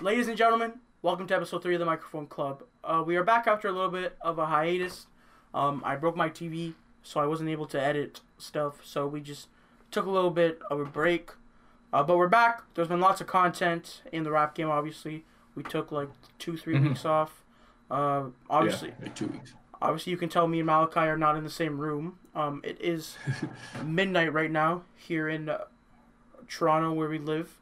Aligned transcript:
Ladies 0.00 0.28
and 0.28 0.36
gentlemen, 0.36 0.72
welcome 1.02 1.26
to 1.26 1.36
episode 1.36 1.62
three 1.62 1.74
of 1.74 1.80
the 1.80 1.84
Microphone 1.86 2.26
Club. 2.26 2.62
Uh, 2.82 3.02
we 3.06 3.16
are 3.16 3.24
back 3.24 3.46
after 3.46 3.68
a 3.68 3.72
little 3.72 3.90
bit 3.90 4.16
of 4.22 4.38
a 4.38 4.46
hiatus. 4.46 5.06
Um, 5.52 5.82
I 5.84 5.96
broke 5.96 6.16
my 6.16 6.30
TV, 6.30 6.74
so 7.02 7.20
I 7.20 7.26
wasn't 7.26 7.50
able 7.50 7.66
to 7.66 7.80
edit 7.82 8.20
stuff. 8.38 8.80
So 8.84 9.06
we 9.06 9.20
just 9.20 9.48
took 9.90 10.06
a 10.06 10.10
little 10.10 10.30
bit 10.30 10.58
of 10.70 10.80
a 10.80 10.84
break. 10.86 11.30
Uh, 11.92 12.02
but 12.02 12.16
we're 12.16 12.28
back. 12.28 12.62
There's 12.74 12.88
been 12.88 13.00
lots 13.00 13.20
of 13.20 13.26
content 13.26 14.02
in 14.12 14.22
the 14.22 14.30
rap 14.30 14.54
game. 14.54 14.70
Obviously, 14.70 15.24
we 15.54 15.62
took 15.62 15.92
like 15.92 16.08
two, 16.38 16.56
3 16.56 16.76
Mhm. 16.76 16.88
weeks 16.88 17.04
off. 17.04 17.42
Uh, 17.90 18.26
obviously, 18.48 18.94
yeah, 19.02 19.08
two 19.08 19.26
weeks. 19.26 19.52
obviously, 19.82 20.12
you 20.12 20.16
can 20.16 20.28
tell 20.28 20.46
me 20.46 20.60
and 20.60 20.66
Malachi 20.66 21.00
are 21.00 21.18
not 21.18 21.36
in 21.36 21.42
the 21.44 21.50
same 21.50 21.78
room. 21.78 22.18
Um, 22.34 22.60
it 22.64 22.80
is 22.80 23.18
midnight 23.84 24.32
right 24.32 24.50
now 24.50 24.84
here 24.96 25.28
in 25.28 25.48
uh, 25.48 25.64
Toronto 26.48 26.92
where 26.92 27.08
we 27.08 27.18
live, 27.18 27.58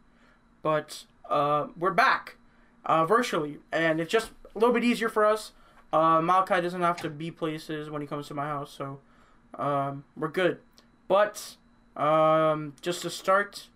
but 0.62 1.04
uh, 1.28 1.66
we're 1.78 1.92
back 1.92 2.36
uh, 2.84 3.04
virtually, 3.06 3.58
and 3.72 4.00
it's 4.00 4.10
just 4.12 4.30
a 4.54 4.58
little 4.58 4.72
bit 4.74 4.84
easier 4.84 5.08
for 5.08 5.24
us. 5.24 5.52
Uh, 5.92 6.20
Malachi 6.20 6.60
doesn't 6.60 6.82
have 6.82 7.00
to 7.02 7.10
be 7.10 7.30
places 7.30 7.88
when 7.90 8.00
he 8.02 8.06
comes 8.08 8.28
to 8.28 8.34
my 8.34 8.46
house, 8.46 8.70
so 8.72 9.00
um, 9.58 10.04
we're 10.16 10.28
good. 10.28 10.58
But 11.08 11.56
um, 11.96 12.74
just 12.82 13.02
to 13.02 13.10
start, 13.10 13.68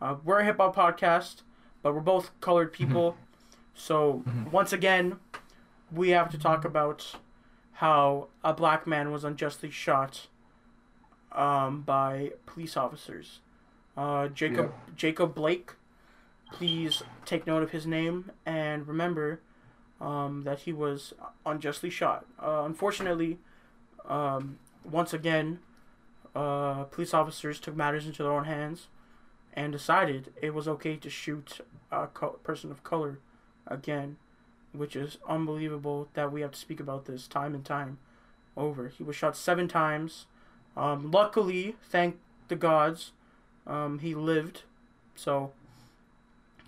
uh, 0.00 0.16
we're 0.24 0.40
a 0.40 0.44
hip 0.44 0.56
hop 0.58 0.74
podcast, 0.76 1.42
but 1.82 1.94
we're 1.94 2.00
both 2.00 2.30
colored 2.40 2.72
people, 2.72 3.16
so 3.74 4.22
Mhm. 4.26 4.50
once 4.50 4.72
again, 4.72 5.18
we 5.92 6.10
have 6.10 6.30
to 6.30 6.38
talk 6.38 6.64
about 6.64 7.14
how 7.74 8.28
a 8.44 8.52
black 8.52 8.86
man 8.86 9.10
was 9.10 9.24
unjustly 9.24 9.70
shot 9.70 10.26
um, 11.32 11.82
by 11.82 12.32
police 12.46 12.76
officers. 12.76 13.40
Uh, 13.96 14.28
Jacob 14.28 14.72
Jacob 14.96 15.34
Blake, 15.34 15.72
please 16.52 17.02
take 17.24 17.46
note 17.46 17.62
of 17.62 17.70
his 17.70 17.86
name 17.86 18.30
and 18.44 18.86
remember 18.86 19.40
um, 20.00 20.42
that 20.42 20.60
he 20.60 20.72
was 20.72 21.14
unjustly 21.44 21.90
shot. 21.90 22.24
Uh, 22.42 22.62
unfortunately, 22.64 23.38
um, 24.08 24.58
once 24.84 25.12
again, 25.12 25.60
uh, 26.34 26.84
police 26.84 27.12
officers 27.12 27.60
took 27.60 27.76
matters 27.76 28.06
into 28.06 28.22
their 28.22 28.32
own 28.32 28.44
hands 28.44 28.88
and 29.52 29.72
decided 29.72 30.32
it 30.40 30.54
was 30.54 30.68
okay 30.68 30.96
to 30.96 31.10
shoot 31.10 31.60
a 31.90 32.06
person 32.06 32.70
of 32.70 32.84
color 32.84 33.18
again, 33.66 34.16
which 34.72 34.94
is 34.94 35.18
unbelievable 35.28 36.08
that 36.14 36.32
we 36.32 36.40
have 36.40 36.52
to 36.52 36.58
speak 36.58 36.80
about 36.80 37.06
this 37.06 37.26
time 37.26 37.54
and 37.54 37.64
time 37.64 37.98
over. 38.56 38.88
He 38.88 39.02
was 39.02 39.16
shot 39.16 39.36
seven 39.36 39.68
times. 39.68 40.26
Um, 40.76 41.10
luckily, 41.10 41.76
thank 41.88 42.18
the 42.48 42.56
gods, 42.56 43.12
um, 43.66 43.98
he 43.98 44.14
lived. 44.14 44.62
So 45.14 45.52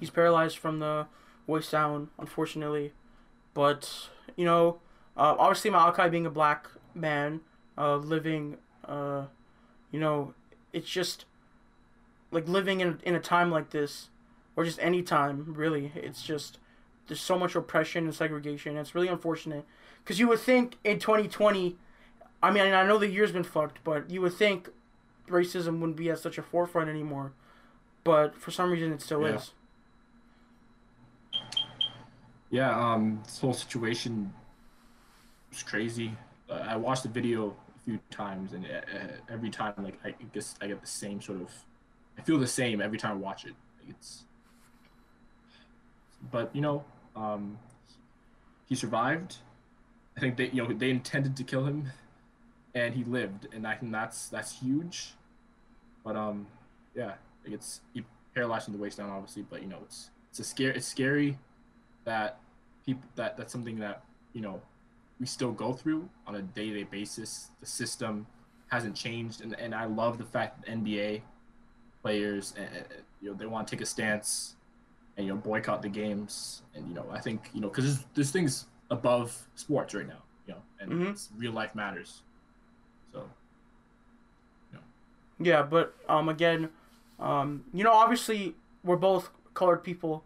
he's 0.02 0.10
paralyzed 0.10 0.58
from 0.58 0.80
the 0.80 1.06
waist 1.46 1.70
down, 1.70 2.10
unfortunately. 2.18 2.92
But 3.54 4.08
you 4.36 4.44
know, 4.44 4.80
uh, 5.16 5.36
obviously 5.38 5.70
Malachi 5.70 6.08
being 6.08 6.26
a 6.26 6.30
black 6.30 6.66
man, 6.92 7.40
uh, 7.78 7.94
living, 7.98 8.56
uh, 8.84 9.26
you 9.92 10.00
know, 10.00 10.34
it's 10.72 10.88
just 10.90 11.24
like 12.32 12.48
living 12.48 12.80
in 12.80 12.98
in 13.04 13.14
a 13.14 13.20
time 13.20 13.48
like 13.52 13.70
this, 13.70 14.08
or 14.56 14.64
just 14.64 14.80
any 14.82 15.02
time 15.02 15.54
really. 15.56 15.92
It's 15.94 16.24
just 16.24 16.58
there's 17.06 17.20
so 17.20 17.38
much 17.38 17.54
oppression 17.54 18.04
and 18.06 18.14
segregation. 18.14 18.76
It's 18.76 18.96
really 18.96 19.08
unfortunate 19.08 19.64
because 20.02 20.18
you 20.18 20.26
would 20.26 20.40
think 20.40 20.78
in 20.82 20.98
2020, 20.98 21.76
I 22.42 22.50
mean, 22.50 22.72
I 22.72 22.84
know 22.84 22.98
the 22.98 23.08
year's 23.08 23.30
been 23.30 23.44
fucked, 23.44 23.78
but 23.84 24.10
you 24.10 24.20
would 24.22 24.34
think 24.34 24.68
racism 25.28 25.78
wouldn't 25.78 25.96
be 25.96 26.10
at 26.10 26.18
such 26.18 26.38
a 26.38 26.42
forefront 26.42 26.90
anymore. 26.90 27.34
But 28.02 28.34
for 28.36 28.50
some 28.50 28.72
reason, 28.72 28.92
it 28.92 29.00
still 29.00 29.22
Yeah. 29.22 29.36
is. 29.36 29.52
Yeah, 32.52 32.78
um, 32.78 33.18
this 33.24 33.40
whole 33.40 33.54
situation 33.54 34.30
was 35.48 35.62
crazy. 35.62 36.14
Uh, 36.50 36.64
I 36.68 36.76
watched 36.76 37.02
the 37.02 37.08
video 37.08 37.56
a 37.74 37.78
few 37.82 37.98
times, 38.10 38.52
and 38.52 38.66
uh, 38.66 38.80
uh, 38.94 39.06
every 39.30 39.48
time, 39.48 39.72
like, 39.78 39.98
I 40.04 40.14
guess 40.34 40.54
I 40.60 40.66
get 40.66 40.82
the 40.82 40.86
same 40.86 41.22
sort 41.22 41.40
of, 41.40 41.48
I 42.18 42.20
feel 42.20 42.38
the 42.38 42.46
same 42.46 42.82
every 42.82 42.98
time 42.98 43.12
I 43.12 43.14
watch 43.14 43.46
it. 43.46 43.54
Like, 43.80 43.88
it's, 43.88 44.24
but 46.30 46.54
you 46.54 46.60
know, 46.60 46.84
um, 47.16 47.58
he 48.68 48.74
survived. 48.74 49.36
I 50.18 50.20
think 50.20 50.36
they, 50.36 50.50
you 50.50 50.62
know, 50.62 50.74
they 50.74 50.90
intended 50.90 51.34
to 51.38 51.44
kill 51.44 51.64
him, 51.64 51.90
and 52.74 52.94
he 52.94 53.02
lived, 53.04 53.48
and 53.54 53.66
I 53.66 53.76
think 53.76 53.92
that's 53.92 54.28
that's 54.28 54.60
huge. 54.60 55.14
But 56.04 56.16
um, 56.16 56.46
yeah, 56.94 57.14
like 57.46 57.54
it's 57.54 57.80
he 57.94 58.04
paralyzed 58.34 58.66
from 58.66 58.74
the 58.74 58.78
waist 58.78 58.98
down, 58.98 59.08
obviously. 59.08 59.46
But 59.48 59.62
you 59.62 59.68
know, 59.68 59.78
it's 59.84 60.10
it's 60.28 60.40
a 60.40 60.44
scare. 60.44 60.72
It's 60.72 60.86
scary 60.86 61.38
that 62.04 62.38
people 62.84 63.02
that 63.16 63.36
that's 63.36 63.52
something 63.52 63.78
that 63.78 64.02
you 64.32 64.40
know 64.40 64.60
we 65.20 65.26
still 65.26 65.52
go 65.52 65.72
through 65.72 66.08
on 66.26 66.36
a 66.36 66.42
day-to-day 66.42 66.84
basis. 66.84 67.50
The 67.60 67.66
system 67.66 68.26
hasn't 68.68 68.96
changed, 68.96 69.40
and 69.40 69.58
and 69.58 69.74
I 69.74 69.84
love 69.84 70.18
the 70.18 70.24
fact 70.24 70.64
that 70.64 70.70
NBA 70.72 71.22
players, 72.02 72.54
uh, 72.58 72.62
you 73.20 73.30
know, 73.30 73.36
they 73.36 73.46
want 73.46 73.68
to 73.68 73.76
take 73.76 73.82
a 73.82 73.86
stance 73.86 74.56
and 75.16 75.26
you 75.26 75.32
know 75.32 75.38
boycott 75.38 75.82
the 75.82 75.88
games, 75.88 76.62
and 76.74 76.88
you 76.88 76.94
know 76.94 77.06
I 77.12 77.20
think 77.20 77.50
you 77.52 77.60
know 77.60 77.68
because 77.68 77.84
there's, 77.84 78.06
there's 78.14 78.30
things 78.30 78.66
above 78.90 79.46
sports 79.54 79.94
right 79.94 80.06
now, 80.06 80.22
you 80.46 80.54
know, 80.54 80.60
and 80.80 80.92
Mhm. 80.92 81.10
it's, 81.10 81.30
real 81.36 81.52
life 81.52 81.74
matters. 81.74 82.22
So 83.12 83.28
Yeah, 85.40 85.62
but 85.62 85.94
um, 86.08 86.28
again, 86.28 86.68
um, 87.18 87.64
you 87.74 87.82
know, 87.82 87.92
obviously 87.92 88.54
we're 88.84 88.96
both 88.96 89.30
colored 89.54 89.82
people, 89.82 90.22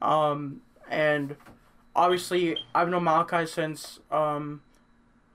um, 0.00 0.60
and 0.92 1.36
obviously 1.96 2.56
I've 2.74 2.88
known 2.88 3.04
Malachi 3.04 3.46
since 3.46 3.98
um, 4.10 4.62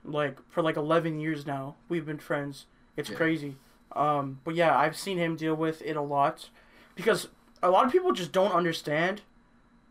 like 0.06 0.38
for 0.50 0.62
like 0.62 0.78
eleven 0.78 1.20
years 1.20 1.46
now. 1.46 1.76
We've 1.90 2.06
been 2.06 2.20
friends. 2.20 2.66
It's 2.96 3.10
Yeah. 3.10 3.18
crazy. 3.18 3.56
Um, 3.94 4.40
but 4.44 4.56
yeah, 4.56 4.78
I've 4.78 4.96
seen 4.98 5.18
him 5.18 5.36
deal 5.36 5.56
with 5.56 5.82
it 5.82 5.96
a 5.96 6.02
lot 6.02 6.50
because 6.96 7.30
a 7.64 7.70
lot 7.72 7.86
of 7.86 7.92
people 7.92 8.12
just 8.12 8.32
don't 8.32 8.52
understand 8.52 9.22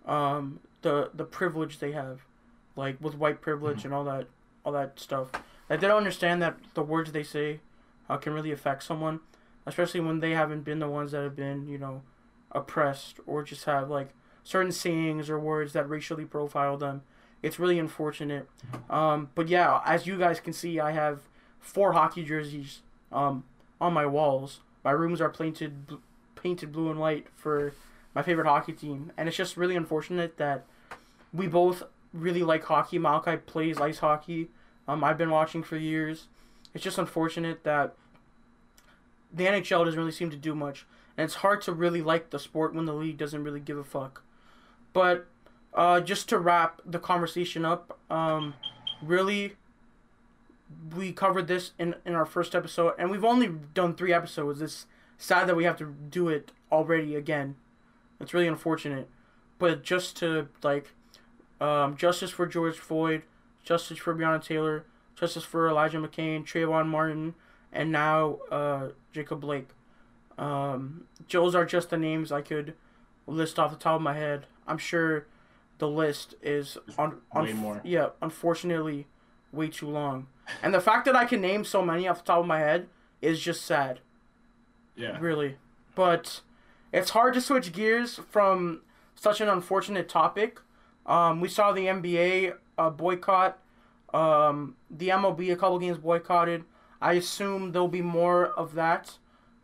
um, 0.06 0.60
the 0.82 1.10
the 1.12 1.24
privilege 1.24 1.78
they 1.80 1.92
have, 1.92 2.20
like 2.76 2.96
with 3.00 3.14
white 3.16 3.40
privilege 3.40 3.84
and 3.84 3.92
all 3.92 4.04
that 4.04 4.28
all 4.64 4.72
that 4.72 5.00
stuff. 5.00 5.30
Like 5.68 5.80
they 5.80 5.88
don't 5.88 5.96
understand 5.98 6.40
that 6.42 6.56
the 6.74 6.82
words 6.82 7.10
they 7.12 7.24
say 7.24 7.60
uh, 8.08 8.16
can 8.16 8.32
really 8.32 8.52
affect 8.52 8.84
someone, 8.84 9.20
especially 9.66 10.00
when 10.00 10.20
they 10.20 10.30
haven't 10.32 10.62
been 10.64 10.78
the 10.78 10.88
ones 10.88 11.10
that 11.12 11.22
have 11.24 11.34
been, 11.34 11.66
you 11.66 11.78
know, 11.78 12.02
oppressed 12.52 13.18
or 13.26 13.42
just 13.42 13.64
have 13.64 13.90
like 13.90 14.10
certain 14.46 14.70
sayings 14.70 15.28
or 15.28 15.40
words 15.40 15.72
that 15.72 15.90
racially 15.90 16.24
profile 16.24 16.76
them. 16.76 17.02
It's 17.42 17.58
really 17.58 17.80
unfortunate. 17.80 18.48
Um, 18.88 19.28
but 19.34 19.48
yeah, 19.48 19.80
as 19.84 20.06
you 20.06 20.16
guys 20.16 20.38
can 20.38 20.52
see, 20.52 20.78
I 20.78 20.92
have 20.92 21.18
four 21.58 21.94
hockey 21.94 22.22
jerseys 22.22 22.82
um, 23.10 23.42
on 23.80 23.92
my 23.92 24.06
walls. 24.06 24.60
My 24.84 24.92
rooms 24.92 25.20
are 25.20 25.28
painted 25.28 25.98
painted 26.36 26.70
blue 26.70 26.90
and 26.90 27.00
white 27.00 27.26
for 27.34 27.72
my 28.14 28.22
favorite 28.22 28.46
hockey 28.46 28.72
team, 28.72 29.10
and 29.16 29.26
it's 29.26 29.36
just 29.36 29.56
really 29.56 29.74
unfortunate 29.74 30.36
that 30.36 30.64
we 31.34 31.48
both 31.48 31.82
really 32.12 32.44
like 32.44 32.62
hockey. 32.64 33.00
Malachi 33.00 33.38
plays 33.38 33.80
ice 33.80 33.98
hockey. 33.98 34.48
Um, 34.86 35.02
I've 35.02 35.18
been 35.18 35.30
watching 35.30 35.64
for 35.64 35.76
years. 35.76 36.28
It's 36.72 36.84
just 36.84 36.98
unfortunate 36.98 37.64
that 37.64 37.96
the 39.32 39.46
NHL 39.46 39.84
doesn't 39.84 39.98
really 39.98 40.12
seem 40.12 40.30
to 40.30 40.36
do 40.36 40.54
much, 40.54 40.86
and 41.16 41.24
it's 41.24 41.36
hard 41.36 41.62
to 41.62 41.72
really 41.72 42.00
like 42.00 42.30
the 42.30 42.38
sport 42.38 42.74
when 42.74 42.84
the 42.84 42.94
league 42.94 43.18
doesn't 43.18 43.42
really 43.42 43.58
give 43.58 43.76
a 43.76 43.82
fuck. 43.84 44.22
But 44.96 45.26
uh, 45.74 46.00
just 46.00 46.26
to 46.30 46.38
wrap 46.38 46.80
the 46.82 46.98
conversation 46.98 47.66
up, 47.66 47.98
um, 48.10 48.54
really, 49.02 49.56
we 50.96 51.12
covered 51.12 51.48
this 51.48 51.72
in 51.78 51.96
in 52.06 52.14
our 52.14 52.24
first 52.24 52.54
episode, 52.54 52.94
and 52.98 53.10
we've 53.10 53.22
only 53.22 53.48
done 53.74 53.94
three 53.94 54.14
episodes. 54.14 54.62
It's 54.62 54.86
sad 55.18 55.46
that 55.48 55.54
we 55.54 55.64
have 55.64 55.76
to 55.80 55.94
do 56.08 56.30
it 56.30 56.50
already 56.72 57.14
again. 57.14 57.56
It's 58.18 58.32
really 58.32 58.46
unfortunate, 58.46 59.10
but 59.58 59.82
just 59.82 60.16
to 60.20 60.48
like, 60.62 60.94
um, 61.60 61.94
justice 61.98 62.30
for 62.30 62.46
George 62.46 62.78
Floyd, 62.78 63.24
justice 63.62 63.98
for 63.98 64.14
Breonna 64.14 64.42
Taylor, 64.42 64.86
justice 65.14 65.44
for 65.44 65.68
Elijah 65.68 65.98
McCain, 65.98 66.42
Trayvon 66.42 66.86
Martin, 66.86 67.34
and 67.70 67.92
now 67.92 68.38
uh, 68.50 68.88
Jacob 69.12 69.42
Blake. 69.42 69.68
Um, 70.38 71.04
those 71.30 71.54
are 71.54 71.66
just 71.66 71.90
the 71.90 71.98
names 71.98 72.32
I 72.32 72.40
could 72.40 72.72
list 73.26 73.58
off 73.58 73.72
the 73.72 73.76
top 73.76 73.96
of 73.96 74.00
my 74.00 74.14
head. 74.14 74.46
I'm 74.66 74.78
sure 74.78 75.26
the 75.78 75.88
list 75.88 76.34
is 76.42 76.78
on, 76.98 77.20
way 77.34 77.52
more. 77.52 77.80
Yeah, 77.84 78.08
unfortunately, 78.22 79.06
way 79.52 79.68
too 79.68 79.88
long. 79.88 80.26
And 80.62 80.72
the 80.74 80.80
fact 80.80 81.04
that 81.06 81.16
I 81.16 81.24
can 81.24 81.40
name 81.40 81.64
so 81.64 81.82
many 81.82 82.06
off 82.08 82.18
the 82.18 82.24
top 82.24 82.40
of 82.40 82.46
my 82.46 82.58
head 82.60 82.88
is 83.20 83.40
just 83.40 83.64
sad, 83.64 84.00
yeah, 84.96 85.18
really. 85.18 85.56
But 85.94 86.40
it's 86.92 87.10
hard 87.10 87.34
to 87.34 87.40
switch 87.40 87.72
gears 87.72 88.20
from 88.30 88.82
such 89.14 89.40
an 89.40 89.48
unfortunate 89.48 90.08
topic. 90.08 90.60
Um, 91.06 91.40
we 91.40 91.48
saw 91.48 91.72
the 91.72 91.86
NBA 91.86 92.54
uh, 92.78 92.90
boycott, 92.90 93.58
um, 94.12 94.76
the 94.90 95.08
MLB 95.08 95.52
a 95.52 95.56
couple 95.56 95.78
games 95.78 95.98
boycotted. 95.98 96.64
I 97.00 97.14
assume 97.14 97.72
there'll 97.72 97.88
be 97.88 98.02
more 98.02 98.46
of 98.46 98.74
that, 98.74 99.18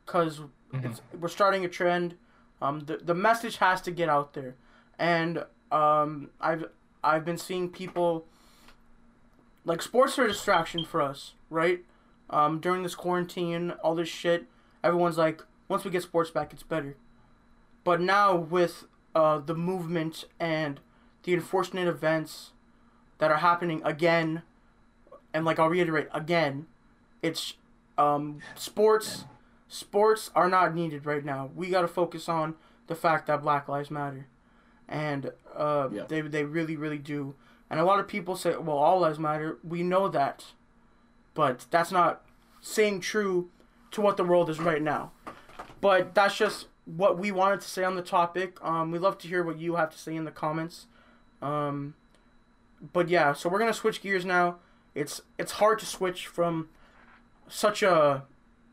because 0.04 0.40
Mhm. 0.72 0.98
we're 1.18 1.28
starting 1.28 1.64
a 1.64 1.68
trend. 1.68 2.16
Um, 2.60 2.80
the 2.80 2.96
the 2.98 3.14
message 3.14 3.56
has 3.58 3.80
to 3.82 3.90
get 3.90 4.08
out 4.08 4.32
there, 4.34 4.54
and 4.98 5.44
um, 5.70 6.30
I've 6.40 6.66
I've 7.02 7.24
been 7.24 7.38
seeing 7.38 7.68
people 7.68 8.26
like 9.64 9.82
sports 9.82 10.18
are 10.18 10.24
a 10.24 10.28
distraction 10.28 10.84
for 10.84 11.00
us, 11.00 11.32
right? 11.50 11.80
Um, 12.30 12.60
during 12.60 12.82
this 12.82 12.94
quarantine, 12.94 13.72
all 13.82 13.94
this 13.94 14.08
shit, 14.08 14.46
everyone's 14.82 15.18
like, 15.18 15.42
once 15.68 15.84
we 15.84 15.90
get 15.90 16.02
sports 16.02 16.30
back, 16.30 16.52
it's 16.52 16.62
better. 16.62 16.96
But 17.84 18.00
now 18.00 18.34
with 18.36 18.84
uh, 19.14 19.38
the 19.38 19.54
movement 19.54 20.24
and 20.40 20.80
the 21.24 21.34
unfortunate 21.34 21.88
events 21.88 22.52
that 23.18 23.30
are 23.30 23.38
happening 23.38 23.82
again, 23.84 24.42
and 25.34 25.44
like 25.44 25.58
I'll 25.58 25.68
reiterate 25.68 26.08
again, 26.12 26.66
it's 27.22 27.54
um, 27.98 28.40
sports. 28.54 29.24
Sports 29.68 30.30
are 30.34 30.48
not 30.48 30.74
needed 30.74 31.06
right 31.06 31.24
now. 31.24 31.50
We 31.54 31.70
got 31.70 31.82
to 31.82 31.88
focus 31.88 32.28
on 32.28 32.56
the 32.88 32.94
fact 32.94 33.26
that 33.28 33.42
Black 33.42 33.68
Lives 33.68 33.90
Matter, 33.90 34.26
and 34.92 35.32
uh, 35.56 35.88
Yeah. 35.90 36.04
they 36.06 36.20
they 36.20 36.44
really 36.44 36.76
really 36.76 36.98
do. 36.98 37.34
And 37.70 37.80
a 37.80 37.84
lot 37.84 37.98
of 37.98 38.06
people 38.06 38.36
say, 38.36 38.54
well, 38.56 38.76
all 38.76 39.00
lives 39.00 39.18
matter. 39.18 39.58
We 39.64 39.82
know 39.82 40.06
that, 40.08 40.44
but 41.32 41.64
that's 41.70 41.90
not 41.90 42.22
saying 42.60 43.00
true 43.00 43.48
to 43.92 44.02
what 44.02 44.18
the 44.18 44.24
world 44.24 44.50
is 44.50 44.60
right 44.60 44.82
now. 44.82 45.12
But 45.80 46.14
that's 46.14 46.36
just 46.36 46.66
what 46.84 47.18
we 47.18 47.32
wanted 47.32 47.62
to 47.62 47.68
say 47.68 47.82
on 47.82 47.96
the 47.96 48.02
topic. 48.02 48.62
Um, 48.62 48.90
we 48.92 48.98
love 48.98 49.16
to 49.18 49.28
hear 49.28 49.42
what 49.42 49.58
you 49.58 49.76
have 49.76 49.90
to 49.90 49.98
say 49.98 50.14
in 50.14 50.24
the 50.24 50.30
comments. 50.30 50.86
Um, 51.40 51.94
but 52.92 53.08
yeah, 53.08 53.32
so 53.32 53.48
we're 53.48 53.58
gonna 53.58 53.72
switch 53.72 54.02
gears 54.02 54.24
now. 54.26 54.56
It's 54.94 55.22
it's 55.38 55.52
hard 55.52 55.78
to 55.78 55.86
switch 55.86 56.26
from 56.26 56.68
such 57.48 57.82
a 57.82 58.24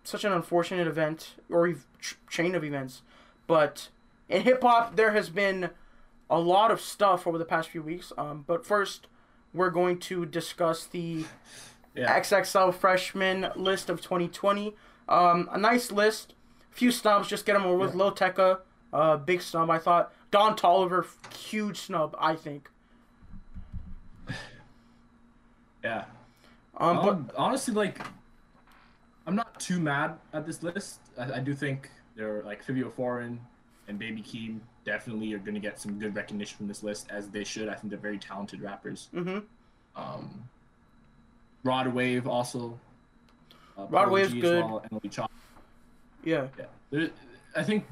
such 0.04 0.26
an 0.26 0.34
unfortunate 0.34 0.88
event 0.88 1.36
or 1.50 1.74
ch- 2.02 2.18
chain 2.30 2.54
of 2.56 2.64
events, 2.66 3.02
but 3.48 3.88
in 4.28 4.42
hip 4.42 4.62
hop 4.62 4.96
there 4.98 5.12
has 5.14 5.30
been 5.30 5.70
a 6.30 6.40
lot 6.40 6.72
of 6.72 6.80
stuff 6.82 7.26
over 7.28 7.38
the 7.38 7.46
past 7.46 7.70
few 7.70 7.82
weeks. 7.82 8.12
Um, 8.18 8.44
but 8.46 8.66
first, 8.66 9.08
we're 9.54 9.70
going 9.72 9.98
to 10.00 10.26
discuss 10.26 10.86
the 10.86 11.26
Yeah. 11.96 12.14
XXL 12.20 12.72
freshman 12.74 13.52
list 13.56 13.90
of 13.90 14.00
2020. 14.02 14.76
Um, 15.08 15.50
a 15.52 15.58
nice 15.58 15.92
list. 15.92 16.36
A 16.72 16.76
Few 16.76 16.92
snubs, 16.92 17.28
just 17.28 17.46
get 17.46 17.54
them 17.54 17.64
over 17.66 17.78
with. 17.78 17.92
Yeah. 17.92 17.98
Lil 17.98 18.12
Tecca, 18.14 18.60
uh, 18.94 19.18
big 19.18 19.42
snub, 19.42 19.70
I 19.70 19.80
thought. 19.80 20.14
Don 20.32 20.56
Toliver, 20.56 21.06
huge 21.36 21.80
snub, 21.80 22.16
I 22.20 22.36
think. 22.36 22.70
Yeah. 25.84 26.06
Um, 26.78 26.98
but 26.98 27.10
Um, 27.10 27.32
honestly, 27.38 27.74
like, 27.74 28.00
I'm 29.26 29.36
not 29.36 29.60
too 29.60 29.80
mad 29.80 30.18
at 30.34 30.46
this 30.46 30.62
list. 30.64 31.00
I, 31.18 31.34
I 31.34 31.40
do 31.40 31.54
think 31.54 31.90
they're 32.16 32.44
like 32.44 32.66
Fivio 32.66 32.92
Foreign 32.92 33.40
and 33.90 34.00
Baby 34.00 34.22
Keem 34.22 34.60
definitely 34.86 35.34
are 35.34 35.40
going 35.40 35.56
to 35.56 35.60
get 35.60 35.80
some 35.80 36.00
good 36.00 36.16
recognition 36.16 36.56
from 36.58 36.68
this 36.68 36.84
list, 36.84 37.08
as 37.10 37.28
they 37.30 37.44
should. 37.44 37.68
I 37.68 37.74
think 37.74 37.90
they're 37.90 38.00
very 38.00 38.18
talented 38.20 38.62
rappers. 38.62 39.10
mhm. 39.14 39.44
Um, 39.96 40.44
Rod 41.64 41.88
Wave 41.94 42.26
also. 42.28 42.80
Uh, 43.78 43.86
Rod 43.90 44.10
Wave's 44.12 44.32
G 44.32 44.40
good. 44.40 44.64
Well, 44.64 44.80
and 44.90 44.92
Lil 45.04 45.12
Chop. 45.12 45.32
yeah. 46.24 46.48
Yeah. 46.58 46.66
There, 46.92 47.10
I 47.56 47.64
think 47.64 47.86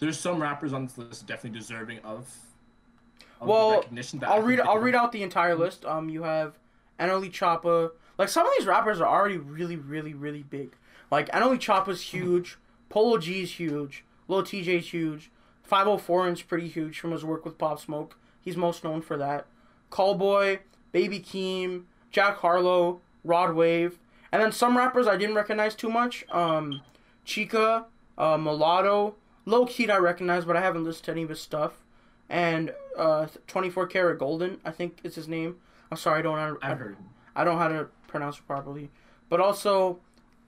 there's 0.00 0.18
some 0.18 0.40
rappers 0.42 0.72
on 0.74 0.84
this 0.86 0.98
list 0.98 1.26
definitely 1.26 1.58
deserving 1.58 2.00
of, 2.00 2.28
of 3.40 3.48
Well, 3.48 3.70
recognition. 3.76 4.22
I'll 4.26 4.42
read. 4.42 4.60
I'll 4.60 4.78
read 4.78 4.94
out 4.94 5.12
the 5.12 5.22
entire 5.22 5.54
list. 5.54 5.84
Um, 5.86 6.08
you 6.10 6.24
have 6.24 6.58
NLE 7.00 7.30
Choppa. 7.30 7.92
Like 8.18 8.28
some 8.28 8.46
of 8.46 8.52
these 8.58 8.66
rappers 8.66 9.00
are 9.00 9.08
already 9.08 9.38
really, 9.38 9.76
really, 9.76 10.12
really 10.14 10.42
big. 10.42 10.74
Like 11.10 11.30
NLE 11.30 11.58
Choppa's 11.58 12.00
huge. 12.02 12.58
Polo 12.88 13.18
G's 13.18 13.52
huge. 13.52 14.04
Lil 14.28 14.42
Tjay's 14.42 14.88
huge. 14.92 15.30
504 15.66 16.28
is 16.28 16.42
pretty 16.42 16.68
huge 16.68 16.98
from 16.98 17.12
his 17.12 17.24
work 17.24 17.44
with 17.44 17.58
Pop 17.58 17.80
Smoke. 17.80 18.16
He's 18.40 18.56
most 18.56 18.84
known 18.84 19.02
for 19.02 19.16
that. 19.16 19.46
Calboy, 19.90 20.60
Baby 20.92 21.20
Keem, 21.20 21.84
Jack 22.10 22.38
Harlow, 22.38 23.00
Rod 23.24 23.54
Wave, 23.54 23.98
and 24.30 24.42
then 24.42 24.52
some 24.52 24.76
rappers 24.76 25.06
I 25.06 25.16
didn't 25.16 25.34
recognize 25.34 25.74
too 25.74 25.88
much. 25.88 26.24
Um, 26.30 26.80
Chika, 27.26 27.86
uh, 28.16 28.38
Mulatto, 28.38 29.16
Low 29.44 29.66
Key 29.66 29.90
I 29.90 29.98
recognize, 29.98 30.44
but 30.44 30.56
I 30.56 30.60
haven't 30.60 30.84
listened 30.84 31.04
to 31.06 31.12
any 31.12 31.22
of 31.22 31.28
his 31.28 31.40
stuff. 31.40 31.84
And 32.28 32.74
uh, 32.96 33.26
24kGoldn, 33.46 34.58
I 34.64 34.70
think 34.72 34.98
is 35.04 35.14
his 35.14 35.28
name. 35.28 35.56
I'm 35.90 35.96
sorry, 35.96 36.18
I 36.18 36.22
don't. 36.22 36.38
I, 36.38 36.70
I've 36.70 36.78
heard. 36.78 36.96
I 37.34 37.44
don't 37.44 37.54
know 37.54 37.60
how 37.60 37.68
to 37.68 37.88
pronounce 38.08 38.38
it 38.38 38.46
properly. 38.46 38.90
But 39.28 39.40
also, 39.40 40.00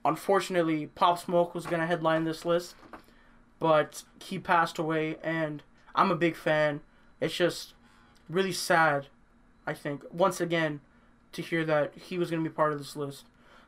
unfortunately, 0.03 0.87
Pop 0.87 1.19
Smoke 1.19 1.55
was 1.55 1.65
gonna 1.65 1.87
headline 1.87 2.25
this 2.25 2.43
list, 2.43 2.75
but 3.59 4.03
he 4.23 4.39
passed 4.39 4.77
away, 4.77 5.17
and 5.23 5.63
I'm 5.95 6.11
a 6.11 6.15
big 6.15 6.35
fan. 6.35 6.81
It's 7.19 7.35
just 7.35 7.73
really 8.29 8.53
sad, 8.53 9.07
I 9.67 9.73
think, 9.73 10.03
once 10.11 10.39
again, 10.39 10.81
to 11.33 11.41
hear 11.41 11.65
that 11.65 11.93
he 11.95 12.17
was 12.17 12.31
gonna 12.31 12.43
be 12.43 12.49
part 12.49 12.73
of 12.73 12.79
this 12.79 12.95
list. 12.95 13.25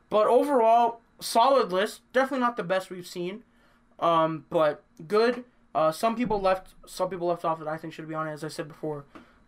But 0.08 0.26
overall, 0.26 1.00
solid 1.20 1.72
list. 1.72 2.00
Definitely 2.12 2.40
not 2.40 2.56
the 2.56 2.62
best 2.62 2.90
we've 2.90 3.06
seen, 3.06 3.44
um, 3.98 4.44
but 4.50 4.82
good. 5.06 5.44
Uh, 5.74 5.90
some 5.90 6.16
people 6.16 6.40
left. 6.40 6.74
Some 6.86 7.08
people 7.08 7.28
left 7.28 7.44
off 7.44 7.58
that 7.58 7.68
I 7.68 7.76
think 7.76 7.92
should 7.92 8.08
be 8.08 8.14
on 8.14 8.28
it, 8.28 8.32
as 8.32 8.44
I 8.44 8.48
said 8.48 8.68
before. 8.68 9.04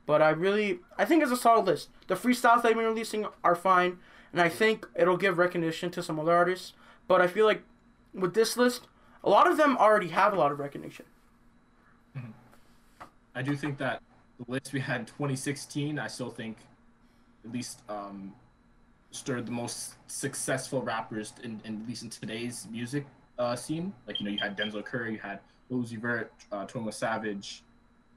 But 0.07 0.23
I 0.23 0.31
really, 0.31 0.81
I 0.99 1.05
think 1.05 1.23
it's 1.23 1.33
a 1.33 1.37
solid 1.37 1.67
list. 1.67 1.89
The 2.09 2.15
freestyles 2.15 2.63
they've 2.63 2.75
been 2.75 2.85
releasing 2.85 3.27
are 3.43 3.55
fine, 3.55 3.99
and 4.33 4.41
I 4.41 4.49
think 4.49 4.87
it'll 4.95 5.17
give 5.17 5.39
recognition 5.39 5.91
to 5.93 6.03
some 6.03 6.21
other 6.21 6.33
artists. 6.33 6.73
But 7.09 7.21
I 7.21 7.27
feel 7.27 7.47
like 7.47 7.63
with 8.13 8.35
this 8.35 8.57
list, 8.57 8.87
a 9.25 9.31
lot 9.31 9.51
of 9.51 9.57
them 9.57 9.77
already 9.79 10.09
have 10.09 10.33
a 10.33 10.37
lot 10.37 10.53
of 10.53 10.59
recognition. 10.59 11.07
I 13.35 13.43
do 13.43 13.57
think 13.57 13.79
that 13.79 14.01
the 14.39 14.53
list 14.53 14.73
we 14.73 14.79
had 14.79 15.01
in 15.01 15.07
2016, 15.07 15.99
I 15.99 16.07
still 16.07 16.31
think, 16.31 16.57
at 17.45 17.51
least, 17.51 17.83
um, 17.89 18.33
stirred 19.11 19.47
the 19.47 19.53
most 19.53 19.95
successful 20.07 20.83
rappers 20.83 21.33
in, 21.43 21.61
in 21.65 21.81
at 21.83 21.89
least 21.89 22.03
in 22.03 22.11
today's 22.11 22.69
music 22.71 23.07
uh, 23.39 23.57
scene. 23.57 23.93
Like 24.07 24.21
you 24.21 24.27
know, 24.27 24.33
you 24.33 24.39
had 24.39 24.57
Denzel 24.57 24.85
Curry, 24.85 25.13
you 25.13 25.19
had 25.19 25.41
Uzi 25.71 25.99
Vert, 25.99 26.33
uh, 26.53 26.65
Twenty 26.67 26.85
One 26.85 26.93
Savage, 26.93 27.63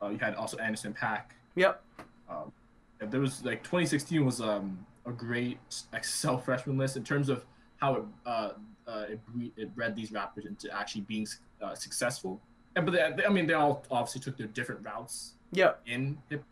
uh, 0.01 0.10
you 0.10 0.18
had 0.18 0.36
also 0.36 0.57
Anderson 0.57 0.94
Paak. 0.94 1.24
Yep. 1.56 1.81
Um, 2.30 2.51
there 3.00 3.19
was 3.19 3.44
like 3.45 3.63
2016 3.63 4.25
was 4.25 4.42
um, 4.42 4.86
a 5.06 5.12
great 5.12 5.57
XXL 5.94 6.44
freshman 6.44 6.77
list 6.77 6.98
in 6.98 7.03
terms 7.03 7.30
of 7.30 7.45
how 7.77 7.95
it 7.95 8.03
uh, 8.25 8.50
uh, 8.88 9.06
it, 9.10 9.19
bre- 9.28 9.62
it 9.62 9.75
bred 9.75 9.95
these 9.95 10.12
rappers 10.12 10.45
into 10.45 10.74
actually 10.75 11.01
being 11.01 11.28
uh, 11.62 11.75
successful. 11.75 12.39
And 12.75 12.86
but 12.86 12.94
they, 13.18 13.25
I 13.25 13.30
mean, 13.30 13.48
they 13.48 13.54
all 13.54 13.84
obviously 13.92 14.22
took 14.22 14.38
their 14.38 14.48
different 14.48 14.86
routes 14.86 15.34
Yeah. 15.51 15.74
in 15.86 16.18
hip. 16.30 16.44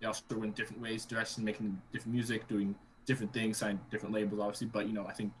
They 0.00 0.06
also 0.06 0.22
went 0.32 0.56
different 0.56 0.82
ways, 0.82 1.04
directions, 1.04 1.44
making 1.44 1.80
different 1.92 2.14
music, 2.14 2.46
doing 2.48 2.74
different 3.06 3.32
things, 3.32 3.58
signed 3.58 3.78
different 3.90 4.14
labels, 4.14 4.40
obviously. 4.40 4.66
But 4.68 4.86
you 4.86 4.92
know, 4.92 5.06
I 5.06 5.12
think 5.12 5.32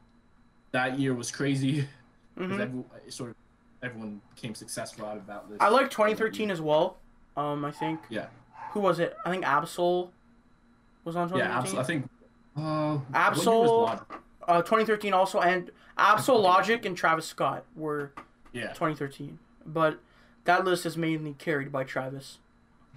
that 0.72 0.98
year 0.98 1.14
was 1.14 1.30
crazy 1.30 1.86
because 2.36 2.56
hmm 2.56 2.60
every, 2.62 2.84
sort 3.08 3.30
of 3.30 3.36
everyone 3.82 4.20
became 4.34 4.54
successful 4.54 5.04
out 5.06 5.16
of 5.16 5.26
that 5.26 5.48
list. 5.50 5.62
I 5.62 5.68
like 5.68 5.90
2013 5.90 6.50
as 6.50 6.60
well. 6.60 6.96
Um, 7.36 7.64
I 7.64 7.70
think. 7.70 8.00
Yeah. 8.08 8.26
Who 8.72 8.80
was 8.80 9.00
it? 9.00 9.16
I 9.26 9.30
think 9.30 9.44
Ab-Soul 9.44 10.12
was 11.04 11.14
on 11.16 11.28
2013. 11.28 11.38
Yeah, 11.50 11.58
absolutely. 11.58 11.80
I 11.82 11.86
think. 11.86 12.10
Uh, 12.56 12.98
Ab-Soul- 13.14 14.00
Uh, 14.48 14.60
2013 14.62 15.12
also, 15.12 15.40
and 15.40 15.70
Ab-Soul 15.98 16.40
Logic 16.40 16.84
and 16.84 16.96
Travis 16.96 17.26
Scott 17.26 17.64
were 17.76 18.12
Yeah. 18.52 18.68
2013. 18.72 19.38
But 19.64 20.00
that 20.44 20.64
list 20.64 20.84
is 20.86 20.96
mainly 20.96 21.34
carried 21.34 21.70
by 21.72 21.84
Travis. 21.84 22.38